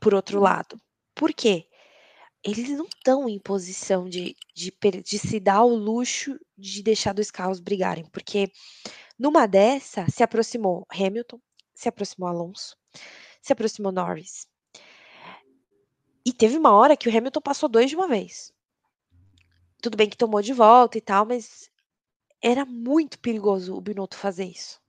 [0.00, 0.80] por outro lado.
[1.14, 1.66] Por quê?
[2.44, 4.70] Eles não estão em posição de, de,
[5.02, 8.52] de, se dar o luxo de deixar dois carros brigarem, porque
[9.18, 11.40] numa dessa se aproximou Hamilton,
[11.74, 12.76] se aproximou Alonso,
[13.40, 14.46] se aproximou Norris.
[16.26, 18.52] E teve uma hora que o Hamilton passou dois de uma vez.
[19.80, 21.70] Tudo bem que tomou de volta e tal, mas
[22.42, 24.83] era muito perigoso o Binotto fazer isso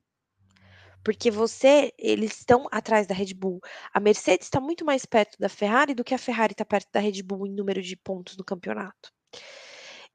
[1.06, 3.61] porque você, eles estão atrás da Red Bull.
[3.94, 6.99] A Mercedes está muito mais perto da Ferrari do que a Ferrari está perto da
[6.99, 9.11] Red Bull em número de pontos no campeonato.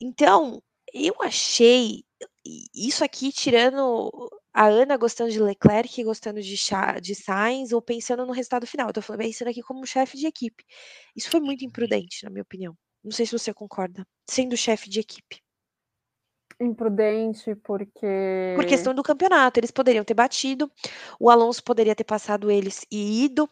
[0.01, 0.61] Então,
[0.93, 2.03] eu achei
[2.75, 4.11] isso aqui tirando
[4.53, 6.57] a Ana gostando de Leclerc, gostando de,
[7.01, 8.89] de Sainz ou pensando no resultado final.
[8.89, 10.65] Eu tô falando pensando aqui como chefe de equipe.
[11.15, 12.77] Isso foi muito imprudente, na minha opinião.
[13.05, 15.41] Não sei se você concorda, sendo chefe de equipe
[16.61, 18.55] imprudente porque.
[18.55, 20.71] Por questão do campeonato, eles poderiam ter batido,
[21.19, 23.49] o Alonso poderia ter passado eles e ido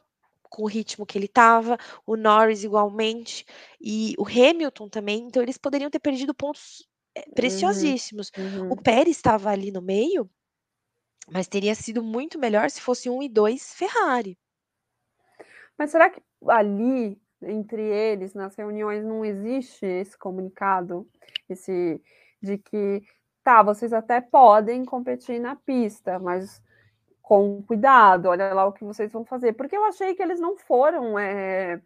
[0.51, 1.77] com o ritmo que ele estava,
[2.07, 3.45] o Norris igualmente,
[3.81, 8.31] e o Hamilton também, então eles poderiam ter perdido pontos eh, Uhum, preciosíssimos.
[8.71, 8.77] O uhum.
[8.77, 10.29] Pérez estava ali no meio,
[11.31, 14.39] mas teria sido muito melhor se fosse 1 e 2 Ferrari.
[15.77, 21.09] Mas será que ali, entre eles, nas reuniões, não existe esse comunicado,
[21.49, 22.01] esse
[22.41, 23.03] de que
[23.43, 26.63] tá, vocês até podem competir na pista, mas
[27.23, 29.53] com cuidado, olha lá o que vocês vão fazer.
[29.53, 31.81] Porque eu achei que eles não foram, é,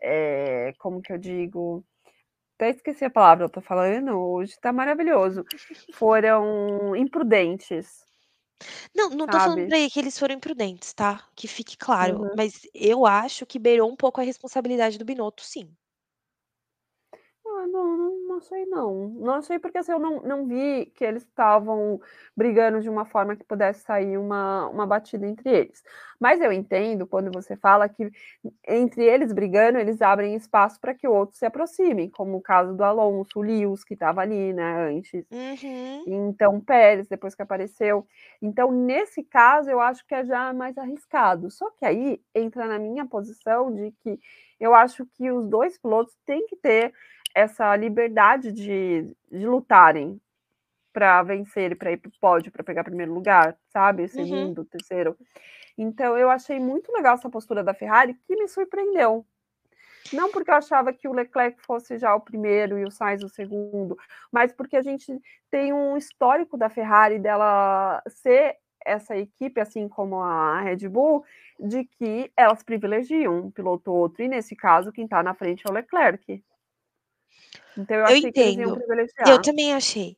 [0.00, 1.84] é, como que eu digo?
[2.56, 5.44] Até esqueci a palavra, eu tô falando, hoje tá maravilhoso.
[5.92, 8.04] Foram imprudentes.
[8.94, 11.22] Não, não tô falando pra que eles foram imprudentes, tá?
[11.36, 12.30] Que fique claro, Uhum.
[12.36, 15.70] mas eu acho que beirou um pouco a responsabilidade do Binotto, sim.
[17.12, 18.05] Ah, não, não,
[18.36, 19.08] não achei não.
[19.10, 22.00] Não achei porque, assim, eu não não vi que eles estavam
[22.36, 25.82] brigando de uma forma que pudesse sair uma uma batida entre eles.
[26.20, 28.10] Mas eu entendo quando você fala que
[28.66, 32.84] entre eles brigando, eles abrem espaço para que outros se aproximem, como o caso do
[32.84, 35.24] Alonso, o Lewis que estava ali, né, antes.
[35.30, 36.04] Uhum.
[36.06, 38.06] Então, Pérez, depois que apareceu.
[38.40, 41.50] Então, nesse caso, eu acho que é já mais arriscado.
[41.50, 44.18] Só que aí entra na minha posição de que
[44.60, 46.92] eu acho que os 2 pilotos têm que ter
[47.36, 50.20] essa liberdade de de lutarem
[50.92, 54.54] para vencer e para ir para o pódio, para pegar primeiro lugar, sabe, Uhum.
[54.54, 55.16] segundo, terceiro.
[55.78, 59.26] Então eu achei muito legal essa postura da Ferrari, que me surpreendeu.
[60.12, 63.28] Não porque eu achava que o Leclerc fosse já o primeiro e o Sainz o
[63.28, 63.96] segundo,
[64.32, 65.12] mas porque a gente
[65.50, 71.24] tem um histórico da Ferrari dela ser essa equipe, assim como a Red Bull,
[71.58, 75.64] de que elas privilegiam um piloto ou outro, e nesse caso quem tá na frente
[75.66, 76.42] é o Leclerc.
[77.76, 78.82] Então eu Eu achei que eles iam entendo.
[79.24, 80.16] Eu também achei.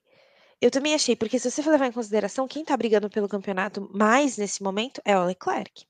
[0.60, 3.88] Eu também achei, porque se você for levar em consideração quem tá brigando pelo campeonato
[3.94, 5.86] mais nesse momento é o Leclerc.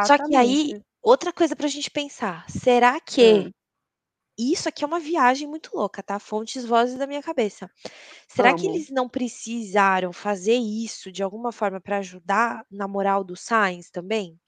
[0.00, 0.84] Só que aí, Exatamente.
[1.02, 3.50] outra coisa pra gente pensar, será que
[4.38, 7.70] isso aqui é uma viagem muito louca, tá, fontes vozes da minha cabeça.
[8.28, 8.76] Será que Amo.
[8.76, 14.40] eles não precisaram fazer isso de alguma forma pra ajudar na moral do Sainz também?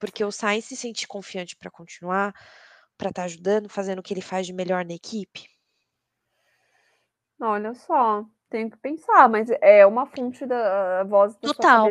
[0.00, 2.34] Porque o Sainz se sente confiante pra continuar,
[3.02, 5.48] pra estar ajudando, fazendo o que ele faz de melhor na equipe?
[7.40, 11.90] Olha só, tenho que pensar, mas é uma fonte da vozes da sua Total.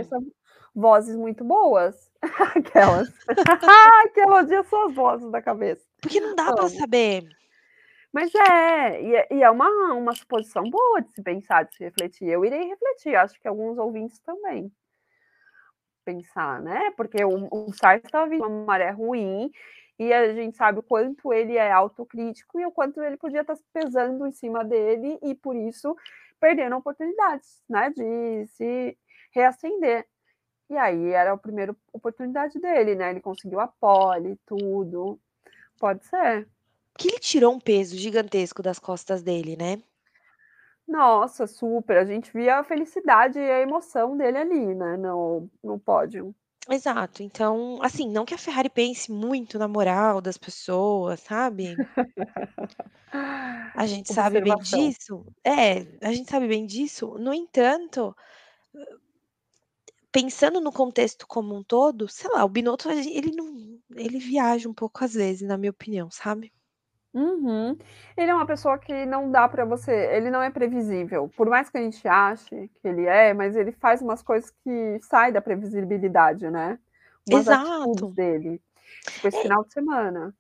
[0.74, 2.10] vozes muito boas.
[2.56, 3.10] Aquelas.
[4.14, 5.86] Que elogia suas vozes da cabeça.
[6.02, 6.70] Porque não dá pra Amo.
[6.70, 7.28] saber.
[8.14, 11.84] Mas é, e é e é uma uma suposição boa de se pensar, de se
[11.84, 12.28] refletir.
[12.28, 14.72] Eu irei refletir, acho que alguns ouvintes também.
[16.04, 19.52] Pensar, né, porque o o Sainz estava vindo uma maré ruim,
[20.04, 23.56] e a gente sabe o quanto ele é autocrítico e o quanto ele podia estar
[23.72, 25.96] pesando em cima dele e, por isso,
[26.40, 28.98] perdendo oportunidades, né, de se
[29.32, 30.08] reacender.
[30.68, 35.20] E aí era a primeira oportunidade dele, né, ele conseguiu a pole, tudo.
[35.80, 36.48] Pode ser.
[36.98, 39.84] Que ele tirou um peso gigantesco das costas dele, né.
[40.88, 45.80] Nossa, super, a gente via a felicidade e a emoção dele ali, né, no no
[45.80, 46.34] pódio.
[46.70, 51.76] Exato, então, assim, não que a Ferrari pense muito na moral das pessoas, sabe.
[53.76, 54.90] A gente sabe bem Observação.
[54.90, 55.26] disso.
[55.44, 58.16] É, a gente sabe bem disso, no entanto,
[60.12, 64.70] pensando no contexto como um todo, sei lá, o Binotto ele ele não ele viaja
[64.70, 66.54] um pouco às vezes, na minha opinião, sabe.
[67.14, 67.78] Uhum.
[68.16, 71.70] Ele é uma pessoa que não dá pra você ele não é previsível, por mais
[71.70, 75.42] que a gente ache que ele é, mas ele faz umas coisas que sai da
[75.42, 76.80] previsibilidade, né.
[77.26, 78.16] Umas Exato.
[78.16, 78.62] dele,
[79.14, 80.34] tipo esse É final de semana.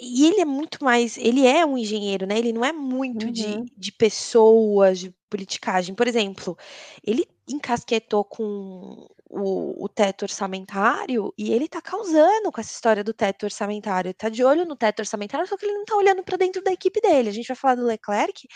[0.00, 3.60] E ele é muito mais ele é um engenheiro, né, ele não é muito de
[3.60, 3.70] Uhum.
[3.76, 5.94] de pessoas, de politicagem.
[5.94, 6.56] Por exemplo,
[7.04, 13.14] ele encasquetou com o o teto orçamentário e ele tá causando com essa história do
[13.14, 16.22] teto orçamentário, ele tá de olho no teto orçamentário, só que ele não tá olhando
[16.24, 17.30] pra dentro da equipe dele.
[17.30, 18.46] A gente vai falar do Leclerc,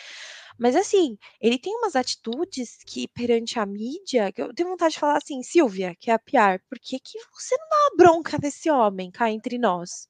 [0.59, 5.01] mas assim, ele tem umas atitudes que perante a mídia, que eu tenho vontade de
[5.01, 8.39] falar assim: "Sílvia", que é a PR, "por que que você não dá uma bronca
[8.43, 10.09] nesse homem, cá entre nós?".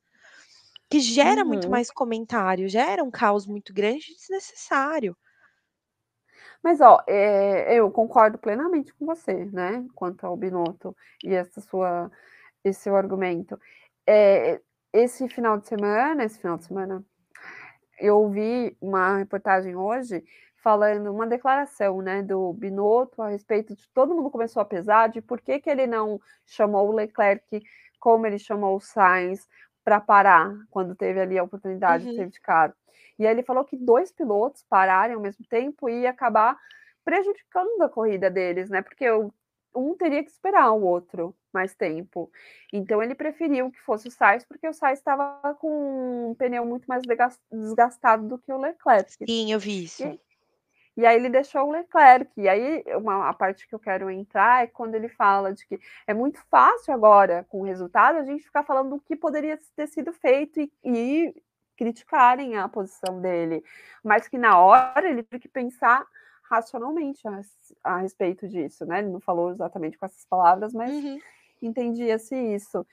[0.91, 1.71] Que gera muito Uhum.
[1.71, 5.17] mais comentário, gera um caos muito grande e desnecessário.
[6.67, 12.11] Mas ó, eh, eu concordo plenamente com você, né, quanto ao Binotto e essa sua
[12.65, 13.57] esse seu argumento.
[14.05, 14.61] Eh,
[14.93, 17.05] esse final de semana esse final de semana,
[18.01, 20.25] eu ouvi uma reportagem hoje
[20.57, 25.23] falando uma declaração, né, do Binotto a respeito de todo mundo começou a pesar de
[25.23, 27.63] por que que ele não chamou o Leclerc
[28.01, 29.47] como ele chamou o Sainz
[29.87, 32.17] pra parar, quando teve ali a oportunidade de Uhum.
[32.17, 32.77] safety car.
[33.19, 36.59] E aí ele falou que 2 pilotos pararem ao mesmo tempo ia acabar
[37.07, 39.33] prejudicando a corrida deles, né, porque o
[39.77, 42.31] um teria que esperar o outro, mais tempo.
[42.75, 46.87] Então ele preferiu que fosse o Sainz, porque o Sainz estava com um pneu muito
[46.89, 47.05] mais
[47.53, 49.13] desgastado do que o Leclerc.
[49.29, 50.17] Sim, eu vi isso.
[50.17, 50.21] E,
[50.97, 52.31] e aí ele deixou o Leclerc.
[52.37, 55.79] E aí uma, a parte que eu quero entrar é quando ele fala de que
[56.07, 59.87] é muito fácil agora, com o resultado, a gente ficar falando do que poderia ter
[59.89, 61.43] sido feito e, e
[61.77, 63.63] criticarem a posição dele.
[64.03, 66.07] Mas que na hora ele teve que pensar
[66.45, 67.41] racionalmente a,
[67.85, 69.01] a, respeito disso, né?
[69.01, 71.19] Ele não falou exatamente com essas palavras, mas uhum.
[71.61, 72.87] entendia-se isso.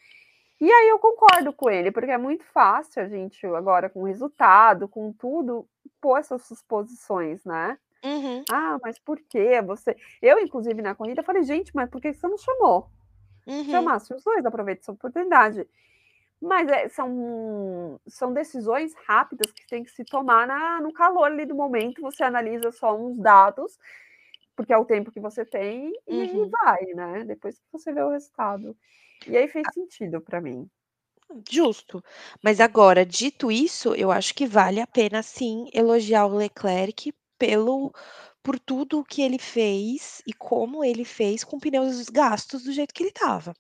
[0.60, 4.06] E aí eu concordo com ele, porque é muito fácil a gente, agora com o
[4.06, 5.68] resultado, com tudo,
[6.02, 7.78] pôr essas suposições, né?
[8.04, 8.44] Uhum.
[8.52, 9.96] Ah, mas por que você.
[10.22, 12.90] Eu, inclusive, na corrida, falei, gente, mas por que você não chamou?
[13.48, 13.66] Uhum.
[13.66, 15.68] Chamasse os dois, aproveite essa oportunidade.
[16.42, 21.46] Mas é, são, são decisões rápidas que tem que se tomar na, no calor ali
[21.46, 22.02] do momento.
[22.02, 23.80] Você analisa só uns dados,
[24.54, 26.50] porque é o tempo que você tem, e uhum.
[26.50, 27.24] vai, né?
[27.26, 28.76] Depois que você vê o resultado.
[29.26, 30.70] E aí fez sentido para mim.
[31.50, 32.04] Justo.
[32.44, 37.14] Mas agora, dito isso, eu acho que vale a pena sim elogiar o Leclerc
[37.44, 37.94] pelo
[38.42, 42.94] por tudo o que ele fez e como ele fez com pneus gastos do jeito
[42.94, 43.54] que ele estava.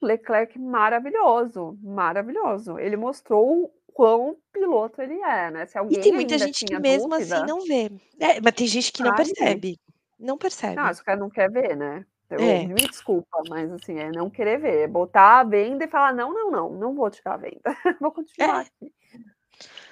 [0.00, 2.78] Leclerc maravilhoso, maravilhoso.
[2.78, 5.66] Ele mostrou o quão piloto ele é, né?
[5.66, 7.36] Se alguém e tem muita gente que mesmo assim dúvida...
[7.36, 7.90] assim não vê.
[8.18, 9.78] É, mas tem gente que não percebe.
[10.18, 10.76] Não percebe.
[10.76, 12.04] Não, o cara não quer ver, né?
[12.30, 12.66] Eu, é.
[12.66, 14.84] Me desculpa, mas assim, é não querer ver.
[14.84, 17.62] É botar a venda e falar: não, não, não, não vou tirar a venda.
[18.00, 18.62] vou continuar é.
[18.62, 18.92] aqui.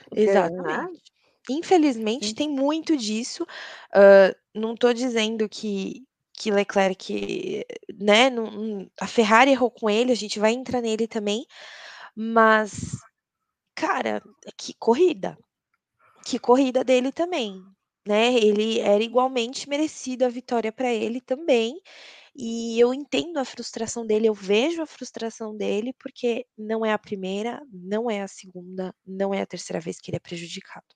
[0.08, 0.92] Porque, Exatamente.
[0.92, 1.11] Né?
[1.48, 3.44] Infelizmente, tem muito disso.
[3.94, 6.04] Uh, não estou dizendo que,
[6.34, 7.64] que Leclerc,
[7.98, 11.44] né, não, a Ferrari errou com ele, a gente vai entrar nele também,
[12.14, 12.96] mas,
[13.74, 14.22] cara,
[14.56, 15.38] que corrida,
[16.24, 17.62] que corrida dele também,
[18.06, 18.34] né?
[18.34, 21.80] Ele era igualmente merecido a vitória para ele também.
[22.34, 26.98] E eu entendo a frustração dele, eu vejo a frustração dele, porque não é a
[26.98, 30.86] primeira, não é a segunda, não é a terceira vez que ele é prejudicado.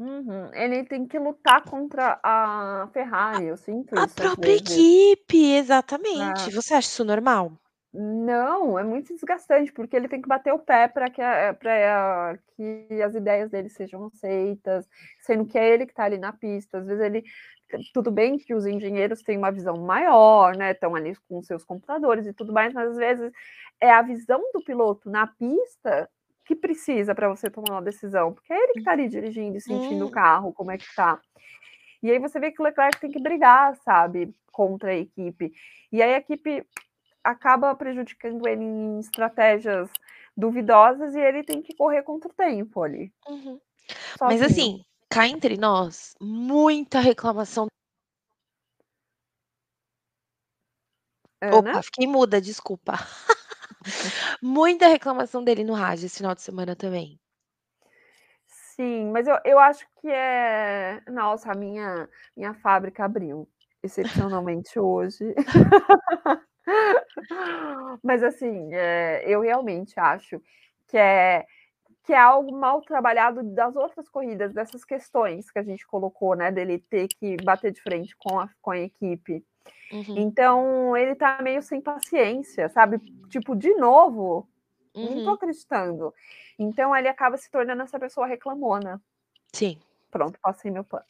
[0.00, 0.50] Uhum.
[0.54, 6.48] Ele tem que lutar contra a Ferrari, eu sinto A isso própria equipe, exatamente.
[6.48, 6.52] É.
[6.52, 7.52] Você acha isso normal?
[7.92, 11.20] Não, é muito desgastante, porque ele tem que bater o pé para que,
[12.56, 14.88] que as ideias dele sejam aceitas,
[15.20, 16.78] sendo que é ele que está ali na pista.
[16.78, 17.22] Às vezes ele.
[17.92, 20.72] Tudo bem que os engenheiros têm uma visão maior, né?
[20.72, 23.30] Estão ali com seus computadores e tudo mais, mas às vezes
[23.80, 26.08] é a visão do piloto na pista
[26.50, 29.60] que precisa para você tomar uma decisão, porque é ele que está ali dirigindo e
[29.60, 30.08] sentindo hum.
[30.08, 31.20] o carro, como é que tá.
[32.02, 35.52] E aí você vê que o Leclerc tem que brigar, sabe, contra a equipe.
[35.92, 36.66] E aí a equipe
[37.22, 39.88] acaba prejudicando ele em estratégias
[40.36, 43.12] duvidosas e ele tem que correr contra o tempo ali.
[43.28, 43.60] Uhum.
[44.20, 47.68] Mas assim, cá entre nós, muita reclamação.
[51.40, 52.94] Opa, fiquei muda, desculpa.
[54.42, 57.18] Muita reclamação dele no rádio esse final de semana também.
[58.46, 61.02] Sim, mas eu, eu acho que é.
[61.08, 63.48] Nossa, a minha, minha fábrica abriu,
[63.82, 65.34] excepcionalmente hoje.
[68.02, 70.40] mas assim, é, eu realmente acho
[70.88, 71.44] que é
[72.02, 76.50] que é algo mal trabalhado das outras corridas, dessas questões que a gente colocou, né?
[76.50, 79.44] Dele ter que bater de frente com a, com a equipe.
[79.92, 80.18] Uhum.
[80.18, 82.98] Então, ele tá meio sem paciência, sabe?
[83.28, 84.48] Tipo, de novo,
[84.94, 85.16] uhum.
[85.16, 86.14] não tô acreditando.
[86.58, 89.02] Então, ele acaba se tornando essa pessoa reclamona.
[89.52, 89.78] Sim.
[90.10, 91.04] Pronto, passei meu pano.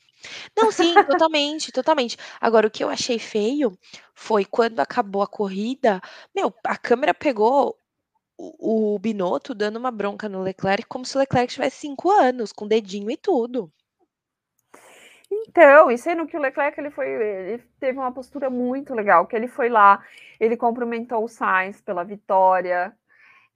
[0.57, 2.17] Não, sim, totalmente, totalmente.
[2.41, 3.77] Agora, o que eu achei feio
[4.15, 6.01] foi quando acabou a corrida,
[6.35, 7.77] meu, a câmera pegou
[8.37, 12.53] o, o Binotto dando uma bronca no Leclerc como se o Leclerc tivesse cinco anos,
[12.53, 13.73] com dedinho e tudo.
[15.51, 19.35] Então, e sendo que o Leclerc ele foi, ele teve uma postura muito legal, que
[19.35, 20.01] ele foi lá,
[20.39, 22.97] ele cumprimentou o Sainz pela vitória.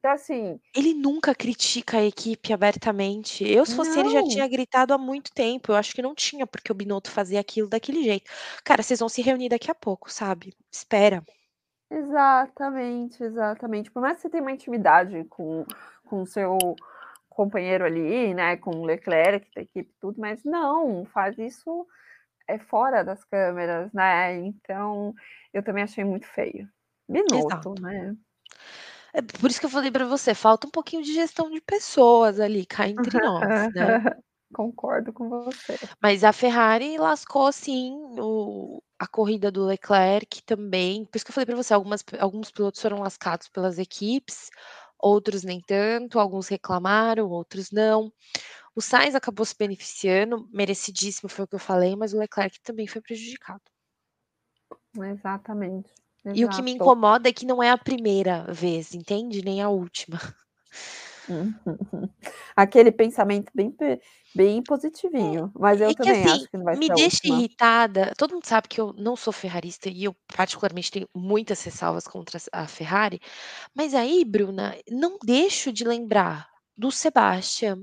[0.00, 0.60] Então, assim.
[0.74, 3.48] Ele nunca critica a equipe abertamente.
[3.48, 4.00] Eu, se fosse não.
[4.00, 5.70] ele, já tinha gritado há muito tempo.
[5.70, 8.28] Eu acho que não tinha, porque o Binotto fazia aquilo daquele jeito.
[8.64, 10.52] Cara, vocês vão se reunir daqui a pouco, sabe?
[10.70, 11.22] Espera.
[11.88, 13.90] Exatamente, exatamente.
[13.90, 15.64] Por mais que você tenha uma intimidade com
[16.10, 16.58] o seu
[17.34, 21.86] companheiro ali, né, com o Leclerc, da equipe, tudo, mas não, faz isso
[22.48, 24.36] é fora das câmeras, né?
[24.36, 25.14] Então,
[25.52, 26.68] eu também achei muito feio.
[27.08, 28.14] Minuto, né?
[29.12, 32.40] É por isso que eu falei para você, falta um pouquinho de gestão de pessoas
[32.40, 34.02] ali, cá entre nós, né?
[34.52, 35.76] Concordo com você.
[36.00, 41.04] Mas a Ferrari lascou sim o, a corrida do Leclerc também.
[41.06, 44.50] Por isso que eu falei para você, algumas, alguns pilotos foram lascados pelas equipes,
[45.04, 48.12] outros nem tanto, alguns reclamaram, outros não.
[48.74, 52.86] O Sainz acabou se beneficiando, merecidíssimo foi o que eu falei, mas o Leclerc também
[52.86, 53.62] foi prejudicado.
[54.98, 55.92] Exatamente.
[56.32, 56.82] E o que me Exato.
[56.82, 59.44] incomoda é que não é a primeira vez, entende?
[59.44, 60.18] Nem a última.
[62.56, 63.74] Aquele pensamento bem
[64.34, 66.92] bem positivinho, mas É, eu é que também assim, acho que não vai me ser
[66.92, 67.44] a deixa última.
[67.44, 72.06] irritada todo mundo sabe que eu não sou ferrarista e eu particularmente tenho muitas ressalvas
[72.06, 73.20] contra a Ferrari,
[73.76, 76.48] mas aí, Bruna, não deixo de lembrar
[76.78, 77.78] do Sebastian,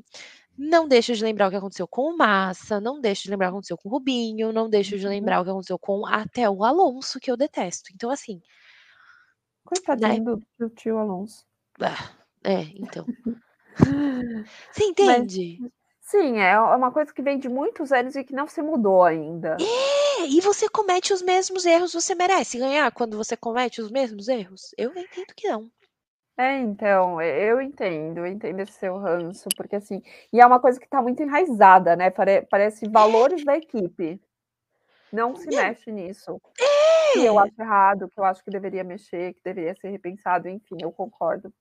[0.57, 3.51] não deixo de lembrar o que aconteceu com o Massa, não deixo de lembrar o
[3.51, 5.07] que aconteceu com o Rubinho, não deixo de Uhum.
[5.07, 7.91] lembrar o que aconteceu com até o Alonso, que eu detesto.
[7.93, 8.41] Então assim
[9.93, 10.19] né?
[10.19, 11.45] Coitadinho do do tio Alonso.
[11.80, 12.11] Ah,
[12.43, 13.09] é, então.
[14.72, 15.63] Você Mas entende?
[16.01, 19.03] sim, é é uma coisa que vem de muitos anos e que não se mudou
[19.03, 19.68] ainda.
[20.19, 24.27] É, e você comete os mesmos erros, você merece ganhar quando você comete os mesmos
[24.27, 24.72] erros?
[24.77, 25.72] Eu entendo que não.
[26.38, 30.01] É, então, eu entendo, eu entendo esse seu ranço, porque assim
[30.31, 34.19] e é uma coisa que tá muito enraizada, né, pare parece valores da equipe.
[35.11, 36.41] Não se mexe nisso.
[37.13, 37.39] Que eu É!
[37.39, 41.53] acho errado, que eu acho que deveria mexer, que deveria ser repensado, enfim, eu concordo.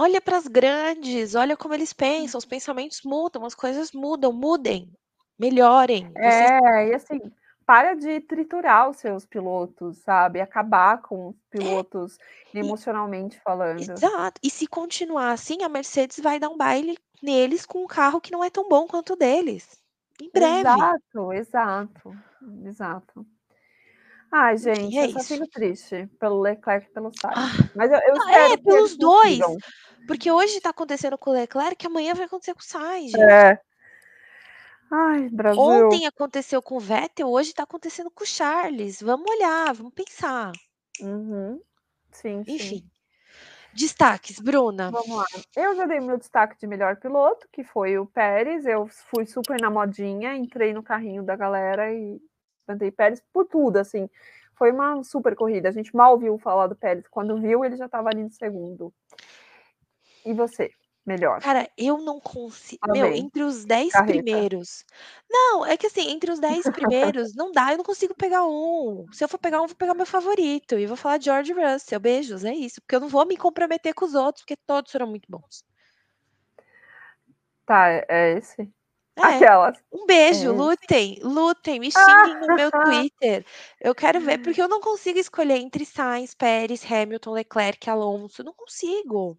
[0.00, 4.90] Olha para as grandes, olha como eles pensam, os pensamentos mudam, as coisas mudam, mudem,
[5.38, 7.20] melhorem, vocês É, e assim,
[7.66, 12.16] para de triturar os seus pilotos, sabe, acabar com os É, pilotos
[12.54, 13.82] e emocionalmente falando.
[13.82, 18.22] exato, e se continuar assim, a Mercedes vai dar um baile neles com um carro
[18.22, 19.68] que não é tão bom quanto o deles,
[20.18, 20.60] em breve.
[20.60, 22.16] Exato, exato,
[22.64, 23.26] exato.
[24.32, 27.98] Ai gente, é eu só fico triste pelo Leclerc e pelo Ah, Sainz, mas eu
[27.98, 29.56] eu ah, é, espero eles pelos 2, consigam.
[30.10, 33.14] Porque hoje tá acontecendo com o Leclerc, amanhã vai acontecer com o Sainz.
[33.14, 33.60] É.
[34.90, 35.62] Ai, Brasil.
[35.62, 40.50] Ontem aconteceu com o Vettel, hoje tá acontecendo com o Charles, vamos olhar, vamos pensar.
[41.00, 41.62] Uhum.
[42.10, 42.54] Sim, sim.
[42.56, 42.90] Enfim,
[43.72, 44.90] destaques, Bruna.
[44.90, 48.88] Vamos lá, eu já dei meu destaque de melhor piloto, que foi o Pérez, eu
[49.14, 52.20] fui super na modinha, entrei no carrinho da galera e
[52.66, 54.10] cantei Pérez por tudo, assim,
[54.56, 57.86] foi uma super corrida, a gente mal viu falar do Pérez, quando viu ele já
[57.86, 58.92] estava ali no segundo.
[60.24, 60.70] E você,
[61.06, 61.40] melhor?
[61.40, 64.12] Cara, eu não consi meu, entre os 10 Carreta.
[64.12, 64.84] primeiros
[65.30, 69.06] não, é que assim, entre os 10 primeiros não dá, eu não consigo pegar um,
[69.12, 72.44] se eu for pegar um, vou pegar meu favorito e vou falar George Russell, beijos,
[72.44, 75.26] é isso, porque eu não vou me comprometer com os outros, porque todos foram muito
[75.28, 75.64] bons.
[77.66, 78.68] Tá, é esse?
[79.16, 79.78] É, Aquelas.
[79.92, 80.48] um É beijo, esse?
[80.48, 82.70] lutem, lutem, me xinguem no meu
[83.10, 83.44] Twitter,
[83.80, 88.54] eu quero ver, porque eu não consigo escolher entre Sainz, Pérez, Hamilton, Leclerc, Alonso, não
[88.54, 89.38] consigo.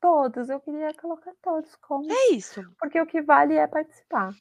[0.00, 2.64] Todos, eu queria colocar todos como É isso.
[2.78, 4.34] porque o que vale é participar.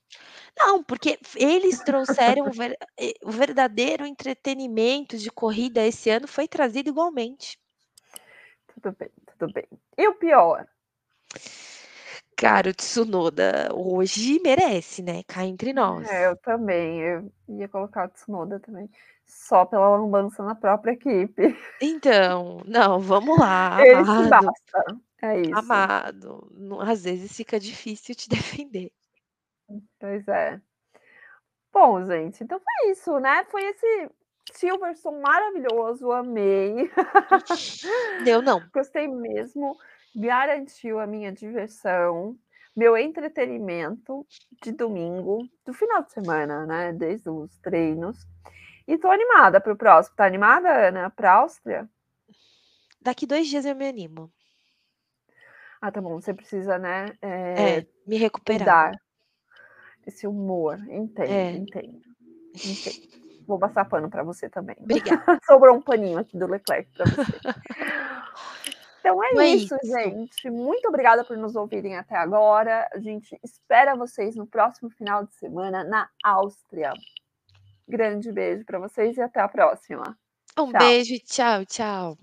[0.58, 2.78] Não, porque eles trouxeram o ver
[3.24, 7.60] o verdadeiro entretenimento de corrida esse ano foi trazido igualmente.
[8.74, 9.68] Tudo bem, tudo bem.
[9.98, 10.66] E o pior?
[12.38, 16.10] Cara, o Tsunoda hoje merece, né, cá entre É, nós.
[16.10, 18.90] eu também, eu ia colocar o Tsunoda também,
[19.26, 21.58] só pela lambança na própria equipe.
[21.82, 25.56] Então, não, vamos lá, Ele se basta, é isso.
[25.56, 26.52] Amado,
[26.82, 28.92] às vezes fica difícil te defender.
[30.00, 30.60] Pois é.
[31.72, 34.10] Bom gente, então foi isso, né, foi esse
[34.52, 36.90] Silverstone maravilhoso, amei.
[38.26, 38.62] Eu não.
[38.74, 39.78] Gostei mesmo,
[40.16, 42.36] garantiu a minha diversão,
[42.76, 44.26] meu entretenimento
[44.64, 48.28] de domingo, do final de semana, né, desde os treinos,
[48.88, 51.88] e tô animada para o próximo, tá animada, Ana, pra Áustria?
[53.02, 54.32] Daqui 2 dias eu me animo.
[55.82, 58.60] Ah, tá bom, você precisa, né, É, eh, me recuperar.
[58.92, 59.02] mudar
[60.06, 61.52] esse humor, entendo, É.
[61.52, 62.02] entendo,
[62.56, 63.20] entendo.
[63.48, 64.76] Vou passar pano pra você também.
[64.80, 65.24] Obrigada.
[65.46, 67.40] Sobrou um paninho aqui do Leclerc pra você.
[69.02, 69.88] Então é é isso, isso.
[69.88, 75.24] gente, muito obrigada por nos ouvirem até agora, a gente espera vocês no próximo final
[75.26, 76.92] de semana na Áustria.
[77.88, 80.18] Grande beijo pra vocês e até a próxima.
[80.60, 80.80] Um Tchau.
[80.80, 82.18] beijo, tchau, tchau.